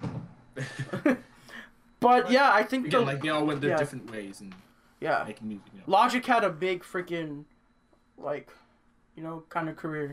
But 2.00 2.30
yeah, 2.30 2.50
I 2.52 2.62
think 2.62 2.90
the, 2.90 2.98
Again, 2.98 3.06
like 3.06 3.22
they 3.22 3.30
all 3.30 3.44
went 3.46 3.60
their 3.62 3.70
yeah. 3.70 3.76
different 3.78 4.10
ways 4.10 4.40
and 4.40 4.54
yeah, 5.00 5.24
making 5.26 5.48
music. 5.48 5.66
You 5.72 5.78
know. 5.80 5.84
Logic 5.86 6.24
had 6.24 6.44
a 6.44 6.50
big 6.50 6.82
freaking 6.82 7.44
like 8.18 8.50
you 9.16 9.22
know 9.22 9.44
kind 9.48 9.68
of 9.68 9.76
career, 9.76 10.12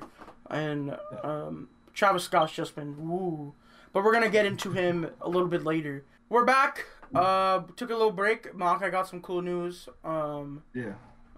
and 0.49 0.97
um, 1.23 1.67
Travis 1.93 2.23
Scott's 2.23 2.53
just 2.53 2.73
been 2.75 3.07
woo. 3.09 3.53
But 3.91 4.03
we're 4.03 4.13
gonna 4.13 4.29
get 4.29 4.45
into 4.45 4.71
him 4.71 5.09
a 5.21 5.27
little 5.29 5.47
bit 5.49 5.65
later. 5.65 6.05
We're 6.29 6.45
back. 6.45 6.85
Uh, 7.13 7.61
took 7.75 7.89
a 7.91 7.93
little 7.93 8.11
break. 8.11 8.55
Mark, 8.55 8.81
I 8.81 8.89
got 8.89 9.07
some 9.07 9.21
cool 9.21 9.41
news. 9.41 9.87
Um, 10.03 10.63
Yeah. 10.73 10.93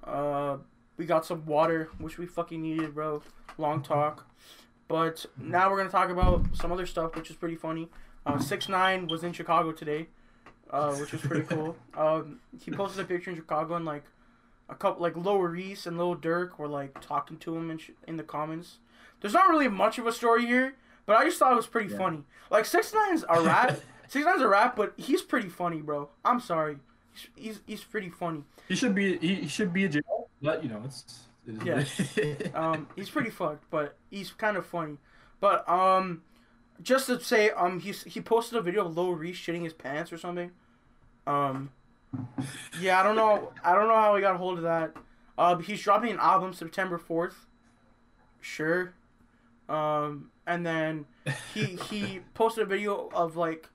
uh, 0.05 0.57
we 0.97 1.05
got 1.05 1.25
some 1.25 1.45
water, 1.45 1.89
which 1.99 2.17
we 2.17 2.25
fucking 2.25 2.61
needed, 2.61 2.93
bro. 2.95 3.21
Long 3.57 3.81
talk. 3.81 4.27
But 4.87 5.25
now 5.37 5.69
we're 5.69 5.77
gonna 5.77 5.89
talk 5.89 6.09
about 6.09 6.45
some 6.55 6.71
other 6.71 6.85
stuff, 6.85 7.15
which 7.15 7.29
is 7.29 7.35
pretty 7.35 7.55
funny. 7.55 7.89
Uh, 8.25 8.39
Six 8.39 8.69
Nine 8.69 9.07
was 9.07 9.23
in 9.23 9.33
Chicago 9.33 9.71
today, 9.71 10.07
uh, 10.69 10.93
which 10.95 11.11
was 11.11 11.21
pretty 11.21 11.45
cool. 11.45 11.75
Um, 11.97 12.39
he 12.63 12.71
posted 12.71 13.03
a 13.03 13.07
picture 13.07 13.29
in 13.31 13.35
Chicago, 13.35 13.75
and 13.75 13.85
like 13.85 14.03
a 14.69 14.75
couple, 14.75 15.01
like 15.01 15.15
Lil 15.15 15.39
Reese 15.39 15.85
and 15.85 15.97
Lil 15.97 16.15
Durk 16.15 16.57
were 16.59 16.67
like 16.67 16.99
talking 17.01 17.37
to 17.37 17.55
him 17.55 17.71
in, 17.71 17.77
sh- 17.77 17.91
in 18.07 18.17
the 18.17 18.23
comments. 18.23 18.77
There's 19.21 19.33
not 19.33 19.49
really 19.49 19.67
much 19.69 19.97
of 19.97 20.05
a 20.07 20.11
story 20.11 20.45
here, 20.45 20.75
but 21.05 21.15
I 21.15 21.23
just 21.25 21.39
thought 21.39 21.51
it 21.53 21.55
was 21.55 21.67
pretty 21.67 21.91
Yeah. 21.91 21.97
funny. 21.97 22.23
Like 22.51 22.65
Six 22.65 22.93
Nine's 22.93 23.23
a 23.29 23.41
rap. 23.41 23.79
Six 24.07 24.25
Nine's 24.25 24.41
a 24.41 24.47
rap, 24.47 24.75
but 24.75 24.93
he's 24.97 25.21
pretty 25.23 25.49
funny, 25.49 25.81
bro. 25.81 26.09
I'm 26.23 26.39
sorry. 26.39 26.77
He's, 27.13 27.27
he's, 27.35 27.59
he's 27.65 27.83
pretty 27.83 28.09
funny. 28.09 28.43
He 28.67 28.75
should 28.75 28.93
be. 28.93 29.17
He, 29.17 29.35
he 29.35 29.47
should 29.47 29.71
be 29.73 29.85
a 29.85 29.89
jail, 29.89 30.01
but 30.41 30.63
you 30.63 30.69
know 30.69 30.81
it's. 30.85 31.21
it 31.47 31.53
is 31.53 31.57
what 31.59 31.67
it 32.17 32.41
is. 32.41 32.49
um, 32.55 32.87
he's 32.95 33.09
pretty 33.09 33.29
fucked, 33.29 33.69
but 33.69 33.95
he's 34.09 34.31
kind 34.31 34.57
of 34.57 34.65
funny. 34.65 34.97
But 35.39 35.67
um, 35.69 36.23
just 36.81 37.07
to 37.07 37.19
say, 37.19 37.49
um, 37.51 37.79
he 37.79 37.91
he 37.91 38.21
posted 38.21 38.57
a 38.57 38.61
video 38.61 38.85
of 38.85 38.97
Lil 38.97 39.13
Reese 39.13 39.37
shitting 39.37 39.63
his 39.63 39.73
pants 39.73 40.11
or 40.11 40.17
something. 40.17 40.51
Um, 41.27 41.71
yeah, 42.79 42.99
I 42.99 43.03
don't 43.03 43.15
know. 43.15 43.51
I 43.63 43.73
don't 43.73 43.87
know 43.87 43.95
how 43.95 44.15
he 44.15 44.21
got 44.21 44.35
a 44.35 44.37
hold 44.37 44.57
of 44.57 44.63
that. 44.63 44.93
Uh, 45.37 45.57
he's 45.57 45.81
dropping 45.81 46.11
an 46.11 46.19
album 46.19 46.53
September 46.53 46.97
fourth. 46.97 47.45
Sure. 48.41 48.93
Um, 49.67 50.31
and 50.45 50.65
then 50.65 51.05
he 51.53 51.77
he 51.89 52.21
posted 52.33 52.63
a 52.63 52.67
video 52.67 53.09
of 53.13 53.35
like 53.35 53.69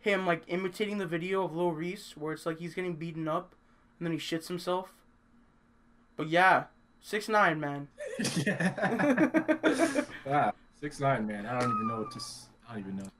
him 0.00 0.26
like 0.26 0.42
imitating 0.48 0.98
the 0.98 1.06
video 1.06 1.44
of 1.44 1.54
Lil 1.54 1.70
Reese 1.70 2.16
where 2.16 2.32
it's 2.32 2.44
like 2.44 2.58
he's 2.58 2.74
getting 2.74 2.94
beaten 2.94 3.28
up 3.28 3.54
and 3.98 4.06
then 4.06 4.12
he 4.12 4.18
shits 4.18 4.48
himself. 4.48 4.92
But 6.16 6.28
yeah, 6.28 6.64
six 7.00 7.28
nine 7.28 7.60
man. 7.60 7.88
yeah. 8.46 10.02
wow. 10.26 10.52
Six 10.80 11.00
nine, 11.00 11.26
man. 11.26 11.46
I 11.46 11.60
don't 11.60 11.70
even 11.70 11.88
know 11.88 11.98
what 11.98 12.10
to. 12.12 12.18
s- 12.18 12.48
I 12.68 12.74
don't 12.74 12.80
even 12.80 12.96
know. 12.96 13.10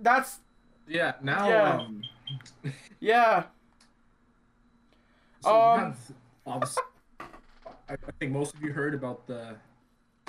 That's 0.00 0.38
Yeah. 0.88 1.12
Now. 1.22 1.48
Yeah. 1.48 1.72
Um, 1.72 2.02
yeah. 3.00 3.44
so 5.40 5.54
Um, 5.54 5.94
have, 6.46 6.78
I, 7.88 7.92
I 7.92 7.96
think 8.18 8.32
most 8.32 8.54
of 8.54 8.62
you 8.62 8.72
heard 8.72 8.94
about 8.94 9.26
the 9.26 9.56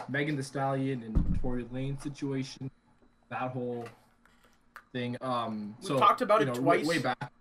Megan 0.09 0.35
Thee 0.35 0.43
Stallion 0.43 1.03
and 1.03 1.39
Tory 1.41 1.65
Lane 1.71 1.97
situation. 1.99 2.69
That 3.29 3.51
whole 3.51 3.87
thing. 4.91 5.17
Um. 5.21 5.75
We 5.81 5.87
so 5.87 5.99
talked 5.99 6.21
about 6.21 6.41
it 6.41 6.47
know, 6.47 6.53
twice. 6.53 6.85
Way, 6.85 6.99
back. 6.99 7.31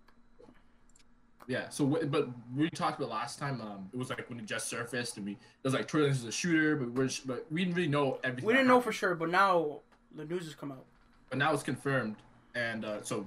Yeah. 1.51 1.69
So, 1.69 1.85
but 1.85 2.29
we 2.57 2.71
talked 2.71 3.01
about 3.01 3.11
last 3.11 3.41
time. 3.41 3.61
Um, 3.61 3.91
it 3.93 3.97
was 3.99 4.09
like 4.09 4.31
when 4.31 4.39
it 4.39 4.47
just 4.47 4.69
surfaced, 4.69 5.17
and 5.17 5.27
we 5.27 5.33
it 5.33 5.39
was 5.65 5.75
like 5.75 5.89
Tory 5.89 6.05
Lane 6.05 6.13
is 6.13 6.25
a 6.25 6.31
shooter, 6.31 6.77
but 6.77 6.93
we're 6.93 7.11
but 7.27 7.45
we 7.51 7.65
didn't 7.65 7.75
really 7.75 7.89
know 7.89 8.21
everything. 8.23 8.47
We 8.47 8.53
didn't 8.53 8.69
know 8.69 8.75
happened. 8.75 8.85
for 8.85 8.93
sure, 8.93 9.15
but 9.17 9.31
now 9.31 9.81
the 10.15 10.25
news 10.25 10.45
has 10.45 10.55
come 10.55 10.71
out. 10.71 10.85
but 11.29 11.39
now 11.39 11.53
it's 11.53 11.65
confirmed 11.65 12.17
and 12.55 12.85
uh, 12.85 13.03
so 13.03 13.27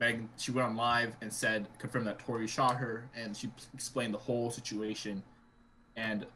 Megan 0.00 0.28
she 0.36 0.50
went 0.50 0.68
on 0.68 0.76
live 0.76 1.14
and 1.20 1.32
said 1.32 1.68
confirmed 1.78 2.06
that 2.06 2.18
Tory 2.18 2.46
shot 2.46 2.76
her 2.76 3.08
and 3.14 3.36
she 3.36 3.50
explained 3.74 4.14
the 4.14 4.18
whole 4.18 4.50
situation 4.50 5.22
and 5.96 6.26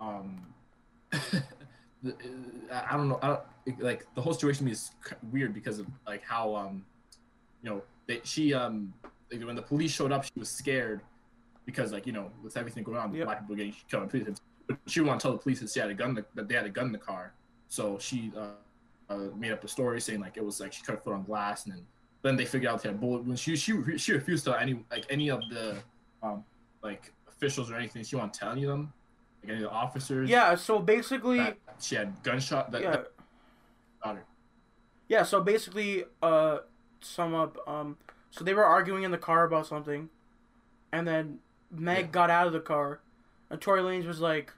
um 0.00 0.40
the, 1.10 2.14
uh, 2.70 2.82
I 2.90 2.96
don't 2.96 3.08
know 3.08 3.18
I 3.22 3.26
don't, 3.28 3.82
like 3.82 4.06
the 4.14 4.20
whole 4.20 4.34
situation 4.34 4.68
is 4.68 4.90
weird 5.30 5.54
because 5.54 5.78
of 5.78 5.86
like 6.06 6.22
how 6.22 6.54
um 6.54 6.84
you 7.62 7.70
know 7.70 7.82
they, 8.06 8.20
she 8.24 8.52
um 8.52 8.92
like, 9.30 9.44
when 9.44 9.56
the 9.56 9.62
police 9.62 9.92
showed 9.92 10.12
up 10.12 10.24
she 10.24 10.32
was 10.36 10.48
scared 10.48 11.00
because 11.66 11.92
like 11.92 12.06
you 12.06 12.12
know 12.12 12.30
with 12.42 12.56
everything 12.56 12.82
going 12.82 12.98
on 12.98 13.12
Yep. 13.12 13.24
black 13.26 13.40
people 13.40 13.56
getting 13.56 13.74
killed 13.90 14.10
but 14.10 14.78
she 14.86 15.00
didn't 15.00 15.18
to 15.18 15.22
tell 15.22 15.32
the 15.32 15.38
police 15.38 15.60
that 15.60 15.70
she 15.70 15.80
had 15.80 15.90
a 15.90 15.94
gun 15.94 16.14
that 16.34 16.48
they 16.48 16.54
had 16.54 16.66
a 16.66 16.70
gun 16.70 16.86
in 16.86 16.92
the 16.92 16.98
car 16.98 17.32
so 17.68 17.98
she 17.98 18.32
uh, 18.36 18.48
uh, 19.10 19.18
made 19.36 19.52
up 19.52 19.62
a 19.64 19.68
story 19.68 20.00
saying 20.00 20.20
like 20.20 20.36
it 20.36 20.44
was 20.44 20.60
like 20.60 20.72
she 20.72 20.82
cut 20.82 20.96
her 20.96 21.00
foot 21.00 21.14
on 21.14 21.24
glass 21.24 21.64
and 21.64 21.74
then 21.74 21.84
then 22.22 22.36
they 22.36 22.44
figured 22.44 22.70
out 22.70 22.82
they 22.82 22.88
had 22.88 23.00
bullet 23.00 23.24
wound. 23.24 23.38
She 23.38 23.56
she 23.56 23.96
she 23.96 24.12
refused 24.12 24.44
to 24.44 24.60
any 24.60 24.84
like 24.90 25.06
any 25.10 25.30
of 25.30 25.40
the 25.50 25.76
um 26.22 26.44
like 26.82 27.12
officials 27.28 27.70
or 27.70 27.76
anything. 27.76 28.02
She 28.02 28.16
won't 28.16 28.34
tell 28.34 28.50
any 28.50 28.64
of 28.64 28.70
them, 28.70 28.92
like 29.42 29.52
any 29.52 29.64
of 29.64 29.70
the 29.70 29.74
officers. 29.74 30.28
Yeah, 30.28 30.54
so 30.54 30.78
basically, 30.78 31.54
she 31.80 31.94
had 31.94 32.22
gunshot 32.22 32.72
that, 32.72 32.82
yeah, 32.82 32.96
that 34.04 34.18
yeah. 35.08 35.22
So 35.22 35.40
basically, 35.40 36.04
uh, 36.22 36.58
sum 37.00 37.34
up. 37.34 37.56
Um, 37.68 37.96
so 38.30 38.44
they 38.44 38.54
were 38.54 38.64
arguing 38.64 39.02
in 39.02 39.10
the 39.10 39.18
car 39.18 39.44
about 39.44 39.66
something, 39.66 40.10
and 40.92 41.06
then 41.06 41.38
Meg 41.70 42.06
Yeah. 42.06 42.10
got 42.12 42.30
out 42.30 42.46
of 42.46 42.52
the 42.52 42.60
car, 42.60 43.00
and 43.50 43.60
Tory 43.60 43.80
Lanez 43.80 44.06
was 44.06 44.20
like. 44.20 44.52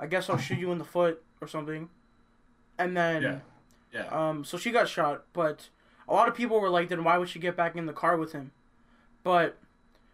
"I 0.00 0.06
guess 0.06 0.28
I'll 0.28 0.36
shoot 0.38 0.58
you 0.58 0.72
in 0.72 0.78
the 0.78 0.84
foot 0.84 1.22
or 1.40 1.46
something," 1.46 1.88
and 2.78 2.96
then 2.96 3.22
Yeah, 3.22 3.38
yeah. 3.92 4.06
Um, 4.28 4.44
so 4.44 4.56
she 4.58 4.70
got 4.72 4.88
shot, 4.88 5.24
but 5.32 5.68
a 6.08 6.12
lot 6.12 6.28
of 6.28 6.34
people 6.34 6.60
were 6.60 6.68
like, 6.70 6.88
then 6.88 7.04
why 7.04 7.16
would 7.18 7.28
she 7.28 7.38
get 7.38 7.56
back 7.56 7.76
in 7.76 7.86
the 7.86 7.92
car 7.92 8.16
with 8.16 8.32
him? 8.32 8.50
But 9.22 9.58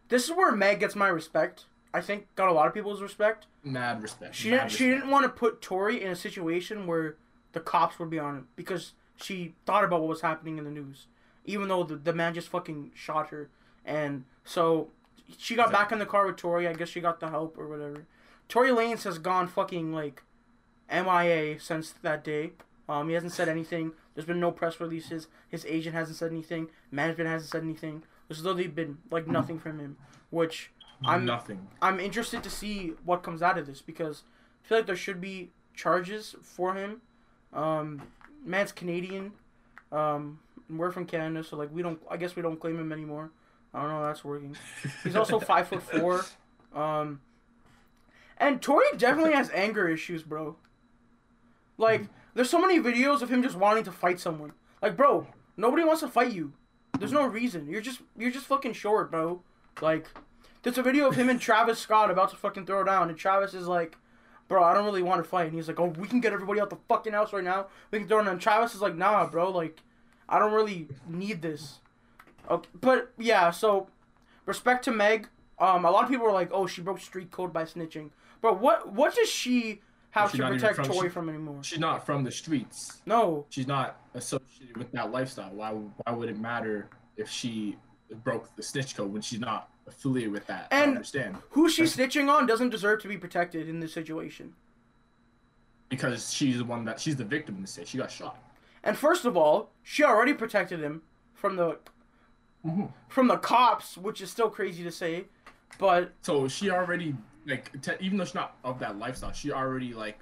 this 0.08 0.24
is 0.28 0.32
where 0.36 0.52
Meg 0.52 0.80
gets 0.80 0.94
my 0.94 1.08
respect. 1.08 1.64
I 1.94 2.02
think 2.02 2.26
got 2.34 2.48
a 2.50 2.52
lot 2.52 2.66
of 2.66 2.74
people's 2.74 3.00
respect. 3.00 3.46
Mad 3.64 4.02
respect. 4.02 4.34
She 4.34 4.50
mad 4.50 4.58
didn't. 4.58 4.72
She 4.72 4.90
didn't 4.90 5.08
want 5.10 5.24
to 5.24 5.30
put 5.30 5.62
Tory 5.62 6.02
in 6.02 6.10
a 6.10 6.16
situation 6.16 6.86
where 6.86 7.16
the 7.52 7.60
cops 7.60 7.98
would 7.98 8.10
be 8.10 8.18
on 8.18 8.34
him 8.36 8.48
because 8.56 8.92
she 9.16 9.54
thought 9.64 9.84
about 9.84 10.00
what 10.00 10.08
was 10.10 10.20
happening 10.20 10.58
in 10.58 10.64
the 10.64 10.70
news, 10.70 11.06
even 11.48 11.68
though 11.68 11.82
the, 11.82 11.96
the 11.96 12.12
man 12.12 12.34
just 12.34 12.48
fucking 12.48 12.92
shot 12.94 13.30
her. 13.30 13.48
And 13.84 14.24
so 14.44 14.88
she 15.38 15.54
got 15.54 15.72
back 15.72 15.90
in 15.90 15.98
the 15.98 16.06
car 16.06 16.26
with 16.26 16.36
Tory. 16.36 16.68
I 16.68 16.74
guess 16.74 16.90
she 16.90 17.00
got 17.00 17.20
the 17.20 17.30
help 17.30 17.56
or 17.58 17.66
whatever. 17.66 18.06
Tory 18.48 18.68
Lanez 18.68 19.04
has 19.04 19.18
gone 19.18 19.48
fucking 19.48 19.92
like 19.92 20.22
MIA 20.92 21.58
since 21.58 21.90
that 22.02 22.22
day. 22.22 22.52
Um, 22.86 23.08
he 23.08 23.14
hasn't 23.14 23.32
said 23.32 23.48
anything. 23.48 23.92
There's 24.14 24.26
been 24.26 24.40
no 24.40 24.52
press 24.52 24.78
releases. 24.78 25.28
His 25.48 25.64
agent 25.66 25.94
hasn't 25.94 26.18
said 26.18 26.32
anything. 26.32 26.68
Management 26.90 27.30
hasn't 27.30 27.50
said 27.50 27.62
anything. 27.62 28.02
There's 28.28 28.44
literally 28.44 28.68
been 28.68 28.98
like 29.10 29.26
nothing 29.26 29.58
from 29.58 29.78
him, 29.78 29.96
which 30.28 30.70
I'm 31.02 31.24
nothing. 31.24 31.66
I'm 31.80 31.98
interested 31.98 32.42
to 32.42 32.50
see 32.50 32.92
what 33.04 33.22
comes 33.22 33.40
out 33.40 33.56
of 33.56 33.66
this 33.66 33.80
because 33.80 34.24
I 34.64 34.68
feel 34.68 34.78
like 34.78 34.86
there 34.86 34.96
should 34.96 35.20
be 35.20 35.50
charges 35.74 36.36
for 36.42 36.74
him. 36.74 37.00
Um, 37.54 38.02
man's 38.44 38.72
Canadian. 38.72 39.32
Um, 39.92 40.38
we're 40.68 40.90
from 40.90 41.06
Canada, 41.06 41.42
so 41.44 41.56
like 41.56 41.72
we 41.72 41.82
don't. 41.82 42.00
I 42.10 42.16
guess 42.16 42.36
we 42.36 42.42
don't 42.42 42.58
claim 42.58 42.78
him 42.78 42.92
anymore. 42.92 43.30
I 43.72 43.80
don't 43.80 43.90
know 43.90 43.96
how 43.96 44.06
that's 44.06 44.24
working. 44.24 44.56
He's 45.04 45.16
also 45.16 45.38
five 45.52 45.68
foot 45.68 45.82
four. 45.82 46.24
Um, 46.74 47.20
and 48.38 48.62
Tory 48.62 48.86
definitely 48.96 49.32
has 49.32 49.50
anger 49.50 49.88
issues, 49.88 50.22
bro. 50.22 50.56
Like, 51.76 52.04
there's 52.34 52.50
so 52.50 52.60
many 52.60 52.78
videos 52.78 53.22
of 53.22 53.30
him 53.30 53.42
just 53.42 53.56
wanting 53.56 53.84
to 53.84 53.92
fight 53.92 54.20
someone. 54.20 54.52
Like, 54.80 54.96
bro, 54.96 55.26
nobody 55.56 55.84
wants 55.84 56.02
to 56.02 56.08
fight 56.08 56.32
you. 56.32 56.52
There's 56.98 57.12
no 57.12 57.26
reason. 57.26 57.68
You're 57.68 57.80
just 57.80 58.00
you're 58.16 58.30
just 58.30 58.46
fucking 58.46 58.72
short, 58.72 59.10
bro. 59.10 59.42
Like, 59.80 60.08
there's 60.62 60.78
a 60.78 60.82
video 60.82 61.08
of 61.08 61.14
him 61.14 61.28
and 61.28 61.40
Travis 61.40 61.78
Scott 61.78 62.10
about 62.10 62.30
to 62.30 62.36
fucking 62.36 62.66
throw 62.66 62.84
down, 62.84 63.08
and 63.08 63.18
Travis 63.18 63.54
is 63.54 63.68
like, 63.68 63.96
"Bro, 64.48 64.64
I 64.64 64.74
don't 64.74 64.84
really 64.84 65.02
want 65.02 65.22
to 65.22 65.28
fight." 65.28 65.46
And 65.46 65.54
he's 65.54 65.68
like, 65.68 65.78
"Oh, 65.78 65.86
we 65.98 66.08
can 66.08 66.20
get 66.20 66.32
everybody 66.32 66.60
out 66.60 66.70
the 66.70 66.78
fucking 66.88 67.12
house 67.12 67.32
right 67.32 67.44
now. 67.44 67.66
We 67.90 68.00
can 68.00 68.08
throw 68.08 68.18
down." 68.18 68.28
And 68.28 68.40
Travis 68.40 68.74
is 68.74 68.80
like, 68.80 68.96
"Nah, 68.96 69.26
bro. 69.28 69.50
Like, 69.50 69.80
I 70.28 70.38
don't 70.38 70.52
really 70.52 70.88
need 71.06 71.42
this." 71.42 71.80
Okay, 72.50 72.68
but 72.80 73.12
yeah. 73.18 73.50
So, 73.50 73.88
respect 74.46 74.84
to 74.84 74.90
Meg. 74.90 75.28
Um, 75.58 75.84
a 75.84 75.90
lot 75.90 76.04
of 76.04 76.10
people 76.10 76.24
were 76.26 76.32
like, 76.32 76.50
"Oh, 76.52 76.66
she 76.66 76.80
broke 76.80 77.00
street 77.00 77.30
code 77.30 77.52
by 77.52 77.64
snitching." 77.64 78.10
But 78.40 78.60
what 78.60 78.92
what 78.92 79.14
does 79.14 79.28
she 79.28 79.82
have 80.10 80.30
She's 80.30 80.40
to 80.40 80.46
protect 80.48 80.76
from- 80.76 80.92
she- 80.92 81.08
from 81.08 81.28
anymore? 81.28 81.62
She's 81.62 81.78
not 81.78 82.06
from 82.06 82.24
the 82.24 82.30
streets. 82.30 83.02
No. 83.04 83.44
She's 83.50 83.66
not 83.66 84.00
associated 84.14 84.76
with 84.76 84.90
that 84.92 85.10
lifestyle. 85.10 85.50
Why? 85.50 85.72
Why 85.72 86.12
would 86.12 86.28
it 86.28 86.38
matter 86.38 86.88
if 87.16 87.28
she 87.28 87.76
broke 88.24 88.54
the 88.56 88.62
snitch 88.62 88.96
code 88.96 89.12
when 89.12 89.20
she's 89.20 89.40
not 89.40 89.68
affiliated 89.88 90.32
with 90.32 90.46
that? 90.46 90.68
I 90.70 90.80
And- 90.82 90.90
understand 90.92 91.38
Who 91.50 91.68
she's 91.68 91.96
snitching 91.96 92.28
on 92.32 92.46
doesn't 92.46 92.70
deserve 92.70 93.00
to 93.02 93.08
be 93.08 93.16
protected 93.18 93.68
in 93.68 93.80
this 93.80 93.92
situation. 93.92 94.54
because 95.88 96.30
she's 96.34 96.58
the 96.58 96.64
one 96.64 96.84
that 96.84 97.00
she's 97.00 97.16
the 97.16 97.24
victim 97.24 97.54
in 97.56 97.62
this 97.62 97.76
case. 97.76 97.88
She 97.88 97.96
got 97.96 98.10
shot. 98.10 98.36
And 98.84 98.94
first 98.96 99.24
of 99.24 99.38
all, 99.38 99.70
she 99.82 100.04
already 100.04 100.34
protected 100.34 100.80
him 100.80 101.00
from 101.32 101.56
the 101.56 101.78
Mhm. 102.64 102.92
from 103.08 103.26
the 103.28 103.38
cops, 103.38 103.96
which 103.96 104.20
is 104.20 104.30
still 104.30 104.50
crazy 104.50 104.82
to 104.84 104.92
say. 104.92 105.28
But 105.78 106.12
So 106.20 106.46
she 106.46 106.68
already 106.70 107.16
like 107.46 107.80
te- 107.80 107.96
even 108.00 108.18
though 108.18 108.26
she's 108.26 108.34
not 108.34 108.58
of 108.64 108.78
that 108.80 108.98
lifestyle, 108.98 109.32
she 109.32 109.50
already 109.50 109.94
like 109.94 110.18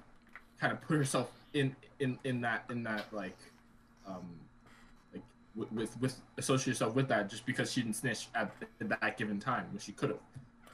kind 0.60 0.72
of 0.72 0.80
put 0.82 0.96
herself 0.98 1.32
in 1.52 1.74
in 1.98 2.16
in 2.22 2.40
that 2.42 2.64
in 2.70 2.84
that 2.84 3.12
like 3.12 3.36
um 4.06 4.38
with 5.56 5.72
with, 5.72 6.00
with 6.00 6.20
associate 6.38 6.74
herself 6.74 6.94
with 6.94 7.08
that 7.08 7.28
just 7.28 7.46
because 7.46 7.72
she 7.72 7.82
didn't 7.82 7.96
snitch 7.96 8.28
at, 8.34 8.52
at 8.80 8.88
that 8.88 9.16
given 9.16 9.40
time 9.40 9.66
when 9.70 9.78
she 9.80 9.92
could 9.92 10.10
have. 10.10 10.18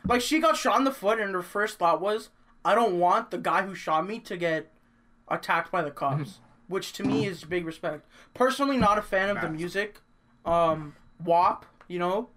like 0.07 0.21
she 0.21 0.41
got 0.41 0.57
shot 0.57 0.79
in 0.79 0.85
the 0.85 0.93
foot, 0.93 1.21
and 1.21 1.33
her 1.35 1.43
first 1.43 1.79
thought 1.79 2.01
was, 2.01 2.31
"I 2.65 2.75
don't 2.75 2.99
want 2.99 3.31
the 3.31 3.39
guy 3.39 3.63
who 3.63 3.75
shot 3.75 4.07
me 4.07 4.19
to 4.21 4.37
get 4.37 4.73
attacked 5.29 5.71
by 5.71 5.83
the 5.83 5.91
cops," 5.91 6.41
which 6.69 6.93
to 6.95 7.05
me 7.05 7.27
is 7.27 7.45
big 7.45 7.65
respect. 7.65 8.07
Personally, 8.35 8.77
not 8.77 8.99
a 8.99 9.03
fan 9.03 9.29
of 9.31 9.41
the 9.41 9.49
music, 9.49 10.01
um, 10.45 10.95
WAP. 11.25 11.67
You 11.89 11.99
know, 11.99 12.29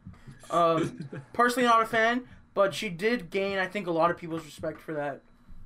um, 0.51 1.07
personally 1.33 1.67
not 1.67 1.81
a 1.81 1.85
fan, 1.85 2.23
but 2.53 2.73
she 2.73 2.89
did 2.89 3.29
gain, 3.29 3.57
I 3.57 3.67
think, 3.67 3.87
a 3.87 3.91
lot 3.91 4.11
of 4.11 4.17
people's 4.17 4.45
respect 4.45 4.79
for 4.81 4.93
that. 4.93 5.21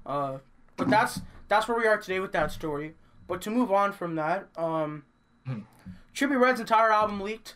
Uh, 0.06 0.38
but 0.78 0.90
that's 0.90 1.22
that's 1.48 1.68
where 1.68 1.78
we 1.78 1.86
are 1.88 1.98
today 1.98 2.20
with 2.20 2.32
that 2.34 2.52
story. 2.52 2.94
But 3.28 3.42
to 3.44 3.50
move 3.50 3.72
on 3.72 3.92
from 3.94 4.16
that, 4.16 4.48
um, 4.58 5.04
Trippie 6.20 6.40
Redd's 6.40 6.60
entire 6.60 6.92
album 6.92 7.22
leaked. 7.22 7.56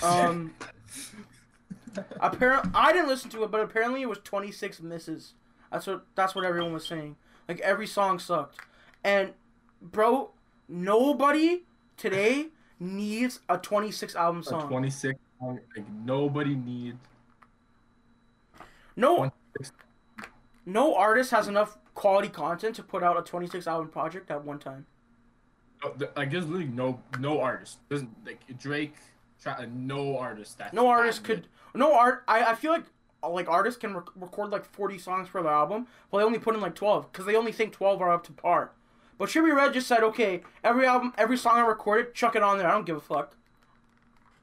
Um, 0.00 0.54
apparently, 2.20 2.70
I 2.74 2.92
didn't 2.92 3.08
listen 3.08 3.28
to 3.30 3.42
it, 3.42 3.50
but 3.50 3.60
apparently 3.60 4.02
it 4.02 4.08
was 4.08 4.18
26 4.22 4.80
misses. 4.82 5.34
That's 5.72 5.88
what 5.88 6.06
that's 6.14 6.34
what 6.36 6.44
everyone 6.44 6.72
was 6.72 6.86
saying. 6.86 7.16
Like 7.48 7.58
every 7.60 7.88
song 7.88 8.20
sucked, 8.20 8.60
and 9.02 9.32
bro, 9.82 10.30
nobody 10.68 11.64
today 11.96 12.48
needs 12.78 13.40
a 13.48 13.58
26 13.58 14.14
album 14.14 14.42
A 14.42 14.44
song. 14.44 14.68
26 14.68 15.18
like 15.40 15.84
nobody 16.04 16.54
needs 16.54 16.96
No, 18.94 19.16
26 19.16 19.72
no 20.64 20.94
artist 20.94 21.30
has 21.30 21.46
enough 21.46 21.78
quality 21.94 22.28
content 22.28 22.74
to 22.76 22.82
put 22.82 23.02
out 23.02 23.18
a 23.18 23.22
26 23.22 23.66
album 23.66 23.88
project 23.88 24.30
at 24.30 24.44
one 24.44 24.58
time. 24.58 24.86
Uh, 25.84 25.90
like 26.16 26.30
there's 26.30 26.46
literally 26.46 26.66
no 26.72 27.00
no 27.18 27.40
artist. 27.40 27.78
Doesn't 27.88 28.10
like 28.26 28.40
Drake. 28.58 28.94
Try, 29.42 29.52
uh, 29.52 29.66
no 29.74 30.16
artist 30.18 30.56
that 30.58 30.72
No 30.72 30.88
artist 30.88 31.22
could. 31.24 31.42
good. 31.42 31.48
No 31.78 31.94
art. 31.94 32.24
I, 32.26 32.52
I 32.52 32.54
feel 32.54 32.72
like 32.72 32.84
uh, 33.22 33.28
like 33.28 33.48
artists 33.48 33.78
can 33.78 33.94
rec- 33.94 34.08
record 34.16 34.50
like 34.50 34.64
forty 34.64 34.98
songs 34.98 35.28
for 35.28 35.42
their 35.42 35.52
album, 35.52 35.86
but 36.10 36.18
they 36.18 36.24
only 36.24 36.38
put 36.38 36.54
in 36.54 36.60
like 36.60 36.74
twelve 36.74 37.10
because 37.12 37.26
they 37.26 37.36
only 37.36 37.52
think 37.52 37.72
twelve 37.72 38.00
are 38.00 38.10
up 38.10 38.24
to 38.24 38.32
par. 38.32 38.70
But 39.18 39.28
Trippie 39.30 39.54
Redd 39.54 39.72
just 39.72 39.86
said, 39.86 40.02
okay, 40.02 40.42
every 40.62 40.86
album, 40.86 41.12
every 41.16 41.38
song 41.38 41.56
I 41.56 41.60
recorded, 41.66 42.12
chuck 42.14 42.36
it 42.36 42.42
on 42.42 42.58
there. 42.58 42.68
I 42.68 42.72
don't 42.72 42.84
give 42.86 42.96
a 42.96 43.00
fuck. 43.00 43.34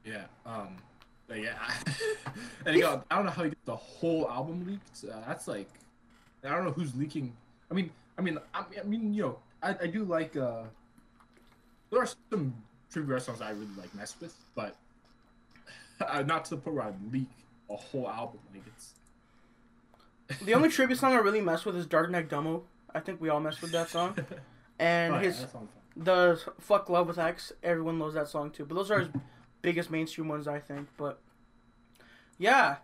Yeah. 0.04 0.24
Um. 0.46 0.76
Yeah. 1.34 1.56
and 2.66 2.74
he 2.74 2.82
got, 2.82 3.04
I 3.10 3.16
don't 3.16 3.24
know 3.24 3.30
how 3.32 3.44
he 3.44 3.50
got 3.50 3.64
the 3.64 3.76
whole 3.76 4.28
album 4.30 4.66
leaked. 4.66 5.04
Uh, 5.12 5.20
that's 5.26 5.48
like, 5.48 5.68
I 6.44 6.50
don't 6.50 6.64
know 6.64 6.72
who's 6.72 6.94
leaking. 6.96 7.32
I 7.70 7.74
mean, 7.74 7.90
I 8.18 8.22
mean, 8.22 8.38
I 8.52 8.60
mean, 8.70 8.80
I 8.80 8.82
mean 8.84 9.14
you 9.14 9.22
know, 9.22 9.38
I, 9.62 9.76
I 9.82 9.86
do 9.86 10.04
like. 10.04 10.36
uh 10.36 10.62
There 11.94 12.02
are 12.02 12.08
some 12.30 12.54
trivia 12.90 13.20
songs 13.20 13.40
I 13.40 13.50
really 13.50 13.68
like 13.78 13.94
mess 13.94 14.16
with, 14.20 14.34
but 14.54 14.76
uh, 16.06 16.22
not 16.22 16.44
to 16.46 16.50
the 16.50 16.56
point 16.56 16.76
where 16.76 16.84
I 16.86 16.92
leak 17.12 17.30
a 17.70 17.76
whole 17.76 18.08
album. 18.08 18.40
Like 18.52 18.64
it's. 18.66 18.94
The 20.42 20.54
only 20.54 20.70
tribute 20.70 20.98
song 20.98 21.12
I 21.12 21.16
really 21.16 21.40
mess 21.40 21.64
with 21.64 21.76
is 21.76 21.86
Dark 21.86 22.10
Knight 22.10 22.28
Dummo. 22.28 22.62
I 22.94 23.00
think 23.00 23.20
we 23.20 23.28
all 23.28 23.40
mess 23.40 23.60
with 23.60 23.72
that 23.72 23.88
song. 23.90 24.16
And 24.76 25.14
Oh, 25.14 25.16
yeah, 25.18 25.22
his 25.22 25.38
that 25.38 25.52
the 25.96 26.40
fuck 26.58 26.88
love 26.88 27.06
with 27.06 27.16
X, 27.16 27.52
everyone 27.62 28.00
loves 28.00 28.14
that 28.14 28.26
song 28.26 28.50
too. 28.50 28.64
But 28.64 28.74
those 28.74 28.90
are 28.90 28.98
his 28.98 29.08
biggest 29.62 29.88
mainstream 29.88 30.26
ones, 30.26 30.48
I 30.48 30.58
think. 30.58 30.88
But 30.96 31.20
yeah, 32.38 32.78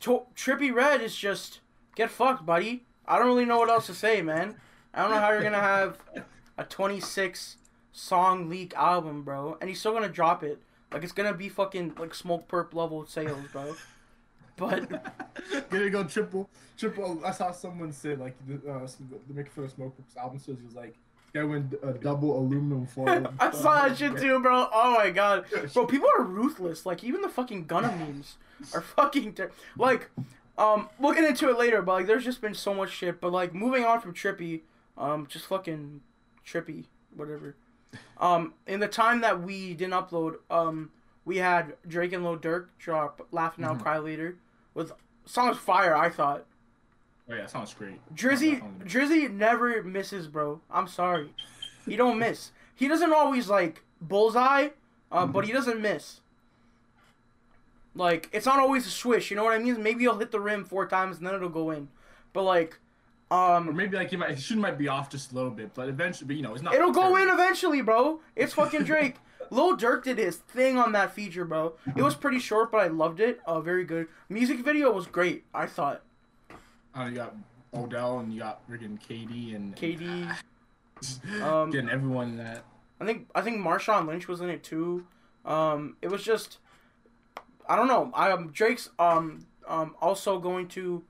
to- 0.00 0.26
Trippie 0.36 0.70
Redd 0.70 1.00
is 1.00 1.16
just 1.16 1.60
get 1.94 2.10
fucked, 2.10 2.44
buddy. 2.44 2.84
I 3.06 3.18
don't 3.18 3.26
really 3.26 3.46
know 3.46 3.58
what 3.58 3.70
else 3.70 3.86
to 3.86 3.94
say, 3.94 4.20
man. 4.20 4.56
I 4.92 5.00
don't 5.00 5.12
know 5.12 5.18
how 5.18 5.30
you're 5.30 5.42
gonna 5.42 5.58
have 5.58 5.96
a 6.58 6.64
26 6.64 7.56
song 7.92 8.48
leak 8.48 8.74
album, 8.74 9.22
bro, 9.22 9.56
and 9.60 9.68
he's 9.68 9.80
still 9.80 9.92
gonna 9.92 10.08
drop 10.08 10.42
it. 10.42 10.58
Like 10.92 11.02
it's 11.04 11.12
gonna 11.12 11.34
be 11.34 11.48
fucking 11.48 11.94
like 11.98 12.12
Smokepurpp 12.12 12.74
level 12.74 13.06
sales, 13.06 13.46
bro. 13.52 13.74
But 14.56 14.90
Gonna 15.70 15.88
go 15.88 16.04
triple, 16.04 16.48
triple. 16.76 17.22
I 17.24 17.30
saw 17.30 17.52
someone 17.52 17.90
say 17.90 18.14
like 18.14 18.36
the 18.46 18.70
uh, 18.70 18.86
the 19.26 19.34
Make 19.34 19.50
Fun 19.50 19.64
of 19.64 19.74
Smokepurpp's 19.74 20.16
album 20.16 20.38
says 20.38 20.58
he 20.58 20.64
was 20.66 20.74
like, 20.74 20.94
"Yeah, 21.34 21.44
went 21.44 21.74
a 21.82 21.94
double 21.94 22.38
aluminum 22.38 22.86
foil." 22.86 23.32
I 23.40 23.50
saw 23.50 23.88
that 23.88 23.96
shit 23.96 24.18
too, 24.18 24.38
bro. 24.40 24.68
Oh 24.70 24.92
my 24.92 25.08
god, 25.08 25.46
bro. 25.72 25.86
People 25.86 26.08
are 26.18 26.22
ruthless. 26.22 26.84
Like 26.84 27.02
even 27.02 27.22
the 27.22 27.30
fucking 27.30 27.64
Gunna 27.64 27.88
memes 27.96 28.36
are 28.74 28.82
fucking 28.82 29.32
ter- 29.34 29.52
like. 29.78 30.10
Um, 30.58 30.90
we'll 30.98 31.14
get 31.14 31.24
into 31.24 31.48
it 31.48 31.58
later, 31.58 31.80
but 31.80 31.92
like, 31.92 32.06
there's 32.06 32.26
just 32.26 32.42
been 32.42 32.52
so 32.54 32.74
much 32.74 32.90
shit. 32.90 33.22
But 33.22 33.32
like, 33.32 33.54
moving 33.54 33.86
on 33.86 34.02
from 34.02 34.12
Trippie, 34.12 34.60
um, 34.98 35.26
just 35.26 35.46
fucking 35.46 36.02
Trippie, 36.46 36.84
whatever. 37.16 37.56
Um, 38.18 38.54
in 38.66 38.80
the 38.80 38.88
time 38.88 39.20
that 39.22 39.42
we 39.42 39.74
didn't 39.74 39.94
upload, 39.94 40.36
um, 40.50 40.90
we 41.24 41.38
had 41.38 41.74
Drake 41.86 42.12
and 42.12 42.24
Lil 42.24 42.38
Durk 42.38 42.66
drop 42.78 43.26
"Laugh 43.32 43.58
Now, 43.58 43.74
Mhm. 43.74 43.82
Cry 43.82 43.98
Later" 43.98 44.36
with 44.74 44.92
songs 45.24 45.56
fire. 45.58 45.94
I 45.96 46.08
thought 46.08 46.44
Oh 47.30 47.34
yeah, 47.34 47.46
sounds 47.46 47.72
great. 47.74 48.00
Drizzy 48.14 48.60
Drizzy 48.84 49.30
never 49.32 49.82
misses, 49.82 50.26
bro. 50.26 50.60
I'm 50.70 50.88
sorry. 50.88 51.34
He 51.86 51.96
don't 51.96 52.18
miss. 52.26 52.50
He 52.74 52.88
doesn't 52.88 53.12
always 53.12 53.48
like 53.48 53.84
bullseye, 54.00 54.70
uh, 55.10 55.26
but 55.26 55.44
he 55.46 55.52
doesn't 55.52 55.80
miss. 55.80 56.20
Like 57.94 58.28
it's 58.32 58.46
not 58.46 58.58
always 58.58 58.86
a 58.86 58.90
swish, 58.90 59.30
you 59.30 59.36
know 59.36 59.44
what 59.44 59.52
I 59.54 59.58
mean? 59.58 59.82
Maybe 59.82 60.00
he'll 60.00 60.18
hit 60.18 60.30
the 60.32 60.40
rim 60.40 60.64
four 60.64 60.86
times 60.86 61.18
and 61.18 61.26
then 61.26 61.34
it'll 61.34 61.48
go 61.48 61.70
in. 61.70 61.88
But 62.32 62.42
like, 62.42 62.78
Or 63.32 63.54
um, 63.56 63.74
maybe 63.74 63.96
like 63.96 64.10
he 64.10 64.16
might, 64.16 64.38
shoot 64.38 64.58
might 64.58 64.76
be 64.76 64.88
off 64.88 65.08
just 65.08 65.32
a 65.32 65.34
little 65.34 65.50
bit, 65.50 65.72
but 65.72 65.88
eventually, 65.88 66.26
but 66.26 66.36
you 66.36 66.42
know, 66.42 66.52
it's 66.52 66.62
not. 66.62 66.74
it'll 66.74 66.92
go 66.92 67.16
in 67.16 67.30
eventually, 67.30 67.80
bro. 67.80 68.20
It's 68.36 68.52
fucking 68.52 68.84
Drake. 68.84 69.16
Lil 69.50 69.76
Durk 69.76 70.04
did 70.04 70.18
his 70.18 70.36
thing 70.36 70.76
on 70.76 70.92
that 70.92 71.14
feature, 71.14 71.46
bro. 71.46 71.74
It 71.96 72.02
was 72.02 72.14
pretty 72.14 72.38
short, 72.38 72.70
but 72.70 72.78
I 72.82 72.88
loved 72.88 73.20
it. 73.20 73.40
Uh, 73.46 73.60
very 73.60 73.84
good. 73.84 74.08
Music 74.28 74.58
video 74.60 74.92
was 74.92 75.06
great. 75.06 75.44
I 75.54 75.66
thought. 75.66 76.02
Uh, 76.94 77.04
you 77.04 77.14
got 77.14 77.34
Odell 77.74 78.18
and 78.18 78.32
you 78.32 78.40
got 78.40 78.68
friggin' 78.68 78.98
KD 79.00 79.56
and 79.56 79.76
KD. 79.76 80.02
and 80.02 81.42
Um, 81.42 81.70
getting 81.70 81.90
everyone 81.90 82.28
in 82.28 82.36
that. 82.36 82.64
I 83.00 83.06
think 83.06 83.28
I 83.34 83.40
think 83.40 83.64
Marshawn 83.64 84.06
Lynch 84.06 84.28
was 84.28 84.40
in 84.40 84.50
it 84.50 84.62
too. 84.62 85.06
Um, 85.44 85.96
it 86.02 86.08
was 86.08 86.22
just 86.22 86.58
I 87.68 87.76
don't 87.76 87.88
know. 87.88 88.10
I 88.14 88.30
um, 88.30 88.50
Drake's 88.52 88.90
um 88.98 89.46
um 89.66 89.96
also 90.00 90.38
going 90.38 90.68
to 90.68 91.02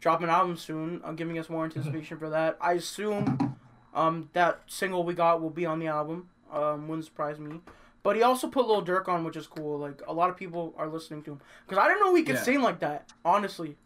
drop 0.00 0.22
an 0.22 0.28
album 0.30 0.56
soon. 0.56 1.00
I'm 1.04 1.16
giving 1.16 1.38
us 1.38 1.48
more 1.48 1.64
anticipation 1.64 2.18
for 2.18 2.30
that. 2.30 2.56
I 2.60 2.72
assume 2.74 3.56
um 3.94 4.28
that 4.34 4.60
single 4.66 5.04
we 5.04 5.14
got 5.14 5.40
will 5.40 5.50
be 5.50 5.66
on 5.66 5.78
the 5.78 5.86
album. 5.86 6.28
Um, 6.52 6.86
wouldn't 6.88 7.04
surprise 7.06 7.38
me. 7.38 7.60
But 8.02 8.14
he 8.14 8.22
also 8.22 8.46
put 8.46 8.68
Lil 8.68 8.84
Durk 8.84 9.08
on, 9.08 9.24
which 9.24 9.36
is 9.36 9.46
cool. 9.48 9.78
Like 9.78 10.00
a 10.06 10.12
lot 10.12 10.30
of 10.30 10.36
people 10.36 10.74
are 10.78 10.86
listening 10.88 11.22
to 11.24 11.32
him 11.32 11.40
because 11.66 11.82
I 11.82 11.88
didn't 11.88 12.00
know 12.00 12.14
he 12.14 12.22
could 12.22 12.36
Yeah. 12.36 12.42
sing 12.42 12.62
like 12.62 12.78
that. 12.80 13.12
Honestly, 13.24 13.76